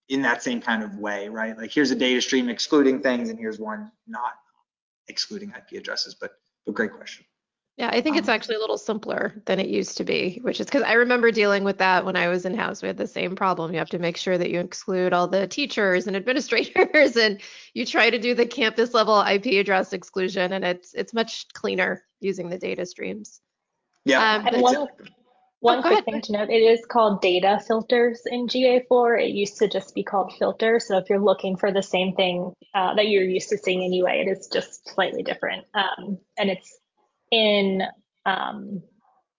in 0.09 0.23
that 0.23 0.43
same 0.43 0.61
kind 0.61 0.83
of 0.83 0.99
way, 0.99 1.29
right? 1.29 1.57
Like 1.57 1.73
here's 1.73 1.91
a 1.91 1.97
data 1.97 2.21
stream 2.21 2.49
excluding 2.49 3.01
things, 3.01 3.31
and 3.31 3.39
here's 3.39 3.59
one 3.59 3.91
not 4.07 4.35
excluding 5.09 5.51
IP 5.51 5.81
addresses. 5.81 6.15
But 6.15 6.33
but 6.65 6.75
great 6.75 6.93
question. 6.93 7.25
Yeah, 7.77 7.91
I 7.93 8.01
think 8.01 8.17
it's 8.17 8.29
um, 8.29 8.35
actually 8.35 8.57
a 8.57 8.61
little 8.61 8.79
simpler 8.79 9.35
than 9.45 9.61
it 9.61 9.69
used 9.69 9.99
to 9.99 10.05
be, 10.05 10.39
which 10.41 10.61
is 10.61 10.67
because 10.67 10.83
I 10.83 10.95
remember 10.95 11.31
dealing 11.31 11.63
with 11.63 11.77
that 11.79 12.07
when 12.07 12.17
I 12.17 12.29
was 12.29 12.47
in 12.47 12.55
house. 12.55 12.81
We 12.81 12.89
had 12.89 12.97
the 12.97 13.07
same 13.07 13.37
problem. 13.37 13.71
You 13.73 13.79
have 13.79 13.91
to 13.91 13.99
make 13.99 14.17
sure 14.17 14.39
that 14.39 14.51
you 14.51 14.61
exclude 14.61 15.13
all 15.13 15.29
the 15.29 15.47
teachers 15.47 16.07
and 16.07 16.17
administrators, 16.17 17.17
and 17.17 17.39
you 17.75 17.85
try 17.85 18.09
to 18.09 18.19
do 18.19 18.35
the 18.35 18.47
campus 18.47 18.95
level 18.95 19.21
IP 19.21 19.61
address 19.61 19.93
exclusion, 19.93 20.55
and 20.55 20.65
it's 20.65 20.95
it's 20.95 21.13
much 21.13 21.49
cleaner 21.53 22.03
using 22.21 22.49
the 22.49 22.57
data 22.57 22.87
streams. 22.87 23.41
Yeah. 24.07 24.37
Um, 24.37 24.47
and 24.47 24.63
one, 24.63 24.89
one 25.61 25.79
oh, 25.79 25.83
quick 25.83 26.05
thing 26.07 26.23
to 26.23 26.33
note, 26.33 26.49
it 26.49 26.63
is 26.63 26.81
called 26.87 27.21
data 27.21 27.61
filters 27.67 28.23
in 28.25 28.47
GA4. 28.47 29.23
It 29.23 29.35
used 29.35 29.59
to 29.59 29.69
just 29.69 29.95
be 29.95 30.03
called 30.03 30.33
filter. 30.39 30.81
So 30.81 30.97
if 30.97 31.11
you're 31.11 31.19
looking 31.19 31.57
for 31.57 31.73
the 31.73 31.83
same 31.83 32.15
thing 32.15 32.55
uh, 32.75 32.95
that 32.95 33.09
you're 33.09 33.25
used 33.25 33.51
to 33.51 33.59
seeing 33.59 33.83
in 33.83 33.93
UA, 33.93 34.13
it 34.13 34.29
is 34.29 34.49
just 34.51 34.89
slightly 34.89 35.23
different. 35.23 35.67
Um, 35.75 36.19
and 36.39 36.49
it's 36.51 36.79
in 37.37 37.83
um, 38.25 38.83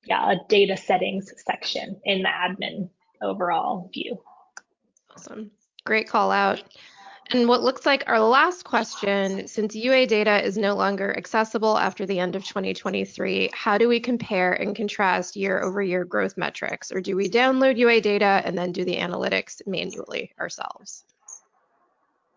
yeah, 0.06 0.32
a 0.32 0.36
data 0.48 0.78
settings 0.78 1.34
section 1.46 2.00
in 2.06 2.22
the 2.22 2.30
admin 2.30 2.90
overall 3.22 3.90
view. 3.94 4.22
Awesome. 5.14 5.52
Great 5.86 6.08
call 6.08 6.32
out. 6.32 6.64
And 7.32 7.50
what 7.50 7.62
looks 7.62 7.86
like 7.86 8.06
our 8.08 8.22
last 8.22 8.64
question, 8.64 9.48
since 9.48 9.76
UA 9.76 10.08
data 10.08 10.42
is 10.42 10.58
no 10.58 10.76
longer 10.76 11.16
accessible 11.18 11.78
after 11.78 12.06
the 12.06 12.20
end 12.20 12.38
of 12.38 12.46
2023, 12.46 13.50
how 13.54 13.78
do 13.78 13.90
we 13.90 14.00
compare 14.00 14.54
and 14.54 14.74
contrast 14.74 15.36
year 15.36 15.62
over 15.62 15.82
year 15.82 16.06
growth 16.06 16.38
metrics? 16.38 16.90
Or 16.90 17.02
do 17.02 17.18
we 17.18 17.30
download 17.30 17.78
UA 17.78 18.00
data 18.00 18.42
and 18.46 18.58
then 18.58 18.72
do 18.72 18.86
the 18.86 18.96
analytics 18.96 19.62
manually 19.68 20.32
ourselves? 20.40 21.04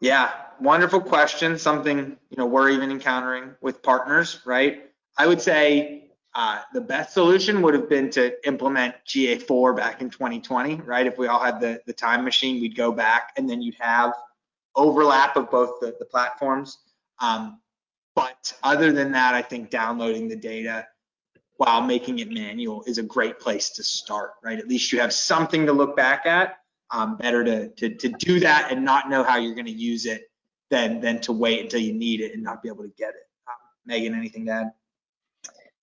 Yeah, 0.01 0.33
wonderful 0.61 1.01
question. 1.01 1.57
Something, 1.57 2.17
you 2.31 2.37
know, 2.37 2.47
we're 2.47 2.71
even 2.71 2.91
encountering 2.91 3.55
with 3.61 3.83
partners, 3.83 4.41
right? 4.45 4.90
I 5.19 5.27
would 5.27 5.41
say 5.41 6.11
uh, 6.35 6.61
the 6.73 6.81
best 6.81 7.13
solution 7.13 7.61
would 7.63 7.75
have 7.75 7.89
been 7.89 8.11
to 8.11 8.33
implement 8.47 8.95
GA4 9.07 9.77
back 9.77 10.01
in 10.01 10.11
2020, 10.11 10.77
right? 10.77 11.07
If 11.07 11.19
we 11.19 11.27
all 11.27 11.43
had 11.43 11.61
the, 11.61 11.81
the 11.87 11.93
time 11.93 12.25
machine, 12.25 12.61
we'd 12.61 12.77
go 12.77 12.93
back 12.93 13.33
and 13.37 13.49
then 13.49 13.61
you'd 13.61 13.77
have 13.81 14.13
overlap 14.77 15.37
of 15.37 15.51
both 15.51 15.81
the, 15.81 15.97
the 15.99 16.05
platforms. 16.05 16.79
Um, 17.21 17.61
but 18.15 18.53
other 18.63 18.93
than 18.93 19.13
that, 19.13 19.35
I 19.35 19.43
think 19.43 19.71
downloading 19.71 20.29
the 20.29 20.37
data 20.37 20.87
while 21.57 21.83
making 21.83 22.21
it 22.21 22.31
manual 22.31 22.85
is 22.87 22.99
a 22.99 23.03
great 23.03 23.39
place 23.39 23.71
to 23.71 23.83
start, 23.83 24.33
right? 24.43 24.59
At 24.59 24.69
least 24.69 24.93
you 24.93 25.01
have 25.01 25.13
something 25.13 25.67
to 25.67 25.73
look 25.73 25.97
back 25.97 26.27
at. 26.27 26.57
Um, 26.93 27.17
better 27.17 27.45
to, 27.45 27.69
to, 27.69 27.95
to 27.95 28.09
do 28.09 28.41
that 28.41 28.73
and 28.73 28.85
not 28.85 29.09
know 29.09 29.23
how 29.23 29.37
you're 29.37 29.55
going 29.55 29.67
to 29.67 29.71
use 29.71 30.07
it 30.07 30.23
than, 30.71 31.01
than 31.01 31.21
to 31.21 31.33
wait 31.33 31.61
until 31.61 31.81
you 31.81 31.93
need 31.93 32.21
it 32.21 32.35
and 32.35 32.43
not 32.43 32.63
be 32.65 32.69
able 32.69 32.83
to 32.83 32.93
get 32.99 33.11
it. 33.11 33.29
Um, 33.47 33.55
Megan, 33.87 34.15
anything 34.15 34.47
to 34.47 34.53
add? 34.53 34.71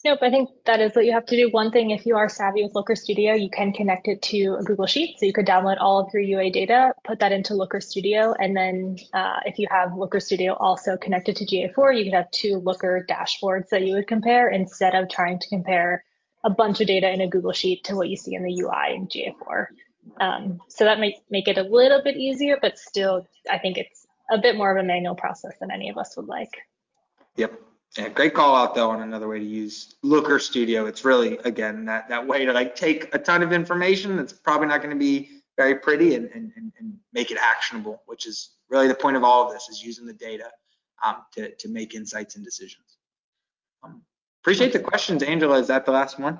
Nope, 0.06 0.20
I 0.22 0.30
think 0.30 0.50
that 0.66 0.80
is 0.80 0.96
what 0.96 1.06
you 1.06 1.12
have 1.14 1.26
to 1.26 1.36
do. 1.36 1.50
One 1.50 1.72
thing, 1.72 1.90
if 1.90 2.06
you 2.06 2.16
are 2.18 2.30
savvy 2.30 2.64
with 2.64 2.76
Looker 2.76 2.96
Studio, 2.96 3.34
you 3.34 3.50
can 3.50 3.74
connect 3.74 4.08
it 4.08 4.22
to 4.24 4.58
a 4.60 4.64
Google 4.64 4.86
Sheet. 4.86 5.18
So 5.20 5.26
you 5.26 5.34
could 5.34 5.48
download 5.48 5.78
all 5.80 6.00
of 6.00 6.14
your 6.14 6.22
UA 6.22 6.52
data, 6.52 6.94
put 7.04 7.20
that 7.20 7.32
into 7.32 7.56
Looker 7.56 7.82
Studio, 7.82 8.34
and 8.40 8.56
then 8.56 8.98
uh, 9.14 9.40
if 9.46 9.58
you 9.58 9.68
have 9.72 9.98
Looker 9.98 10.20
Studio 10.20 10.54
also 10.54 10.98
connected 10.98 11.36
to 11.38 11.46
GA4, 11.46 11.98
you 11.98 12.04
could 12.06 12.14
have 12.14 12.30
two 12.30 12.58
Looker 12.58 13.06
dashboards 13.10 13.70
that 13.70 13.82
you 13.82 13.96
would 13.96 14.08
compare 14.08 14.50
instead 14.50 14.94
of 14.94 15.10
trying 15.10 15.40
to 15.40 15.50
compare 15.50 16.04
a 16.44 16.50
bunch 16.52 16.80
of 16.80 16.88
data 16.88 17.12
in 17.12 17.20
a 17.22 17.28
Google 17.28 17.52
Sheet 17.52 17.84
to 17.86 17.96
what 17.96 18.08
you 18.08 18.18
see 18.18 18.36
in 18.36 18.44
the 18.44 18.54
UI 18.54 18.96
in 18.96 19.08
GA4. 19.08 19.66
Um, 20.22 20.60
so 20.70 20.86
that 20.86 21.00
might 21.00 21.16
make 21.32 21.48
it 21.48 21.58
a 21.58 21.64
little 21.64 22.04
bit 22.04 22.18
easier, 22.18 22.60
but 22.62 22.78
still, 22.78 23.28
I 23.50 23.58
think 23.58 23.78
it's 23.78 24.06
a 24.32 24.38
bit 24.38 24.56
more 24.56 24.72
of 24.72 24.82
a 24.82 24.88
manual 24.88 25.16
process 25.16 25.54
than 25.60 25.72
any 25.72 25.90
of 25.90 25.98
us 25.98 26.16
would 26.16 26.28
like. 26.28 26.52
Yep. 27.36 27.60
Yeah, 27.98 28.10
great 28.10 28.34
call 28.34 28.56
out 28.56 28.76
though 28.76 28.92
on 28.92 29.02
another 29.02 29.28
way 29.28 29.40
to 29.40 29.46
use 29.46 29.96
Looker 30.04 30.40
Studio. 30.40 30.86
It's 30.86 31.06
really 31.06 31.38
again 31.40 31.86
that 31.86 32.10
that 32.10 32.26
way 32.26 32.46
to 32.46 32.54
like 32.54 32.76
take 32.76 33.14
a 33.14 33.20
ton 33.20 33.44
of 33.44 33.54
information 33.54 34.16
that's 34.18 34.34
probably 34.34 34.68
not 34.68 34.82
going 34.82 34.94
to 34.94 35.00
be 35.00 35.42
very 35.58 35.76
pretty 35.76 36.16
and, 36.16 36.30
and, 36.34 36.52
and 36.56 36.94
make 37.14 37.32
it 37.32 37.38
actionable, 37.42 38.04
which 38.06 38.28
is 38.28 38.52
really 38.70 38.88
the 38.88 38.96
point 38.96 39.18
of 39.18 39.24
all 39.24 39.48
of 39.48 39.54
this 39.54 39.70
is 39.70 39.82
using 39.82 40.06
the 40.06 40.14
data 40.14 40.50
um, 41.04 41.18
to, 41.34 41.54
to 41.56 41.70
make 41.70 41.96
insights 41.96 42.36
and 42.36 42.46
decisions. 42.46 42.98
Um, 43.84 44.04
appreciate 44.44 44.74
the 44.74 44.80
questions, 44.80 45.24
Angela. 45.24 45.58
Is 45.58 45.68
that 45.68 45.86
the 45.86 45.92
last 45.92 46.20
one? 46.20 46.40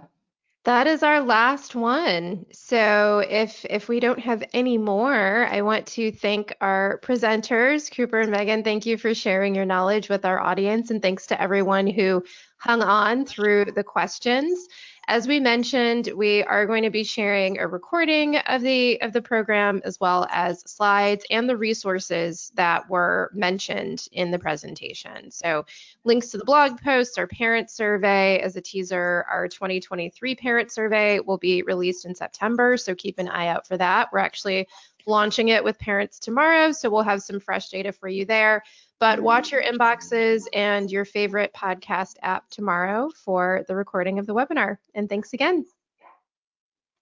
That 0.68 0.86
is 0.86 1.02
our 1.02 1.22
last 1.22 1.76
one. 1.76 2.46
So 2.52 3.20
if 3.20 3.64
if 3.70 3.88
we 3.88 4.02
don't 4.02 4.20
have 4.20 4.44
any 4.52 4.78
more, 4.78 5.48
I 5.48 5.62
want 5.62 5.88
to 5.96 6.12
thank 6.12 6.54
our 6.60 7.00
presenters, 7.02 7.90
Cooper 7.90 8.20
and 8.20 8.32
Megan. 8.32 8.66
Thank 8.66 8.86
you 8.86 8.98
for 8.98 9.14
sharing 9.14 9.56
your 9.56 9.64
knowledge 9.64 10.10
with 10.10 10.26
our 10.26 10.42
audience, 10.42 10.92
and 10.92 11.02
thanks 11.02 11.28
to 11.28 11.42
everyone 11.42 11.88
who 11.88 12.22
hung 12.58 12.82
on 12.82 13.26
through 13.26 13.72
the 13.78 13.84
questions. 13.86 14.68
As 15.10 15.26
we 15.26 15.40
mentioned, 15.40 16.10
we 16.18 16.44
are 16.44 16.66
going 16.66 16.84
to 16.84 16.90
be 16.90 17.06
sharing 17.06 17.60
a 17.60 17.68
recording 17.68 18.36
of 18.40 18.62
the 18.62 19.00
of 19.02 19.14
the 19.14 19.22
program 19.22 19.82
as 19.86 20.02
well 20.02 20.28
as 20.30 20.70
slides 20.70 21.26
and 21.30 21.48
the 21.48 21.56
resources 21.56 22.52
that 22.56 22.90
were 22.90 23.32
mentioned 23.34 24.10
in 24.12 24.32
the 24.32 24.40
presentation. 24.40 25.32
So 25.32 25.66
links 26.04 26.32
to 26.32 26.38
the 26.38 26.44
blog 26.44 26.82
posts, 26.82 27.18
our 27.18 27.26
parent 27.26 27.70
survey 27.70 28.42
as 28.42 28.58
a 28.58 28.62
teaser, 28.62 29.26
our 29.32 29.48
2023 29.48 30.36
parent 30.36 30.74
survey 30.74 31.22
will 31.22 31.38
be 31.38 31.62
released 31.62 32.06
in 32.06 32.14
September, 32.14 32.76
so 32.76 32.94
keep 32.94 33.18
an 33.18 33.30
eye 33.30 33.48
out 33.48 33.66
for 33.66 33.78
that. 33.78 34.10
We're 34.12 34.20
actually 34.20 34.68
launching 35.06 35.48
it 35.48 35.64
with 35.64 35.80
parents 35.80 36.20
tomorrow, 36.20 36.74
so 36.74 36.90
we'll 36.90 37.04
have 37.04 37.24
some 37.24 37.40
fresh 37.40 37.70
data 37.70 37.94
for 37.94 38.10
you 38.10 38.26
there. 38.26 38.62
But 39.00 39.22
watch 39.22 39.52
your 39.52 39.62
inboxes 39.62 40.46
and 40.54 40.90
your 40.90 41.06
favorite 41.06 41.54
podcast 41.54 42.16
app 42.24 42.50
tomorrow 42.50 43.12
for 43.24 43.64
the 43.68 43.76
recording 43.76 44.18
of 44.18 44.26
the 44.26 44.34
webinar. 44.34 44.78
And 44.96 45.08
thanks 45.08 45.34
again. 45.34 45.66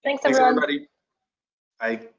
Thanks, 0.04 0.24
everyone. 0.26 0.56
Thanks, 0.56 0.64
everybody. 0.64 0.88
Bye. 1.80 2.10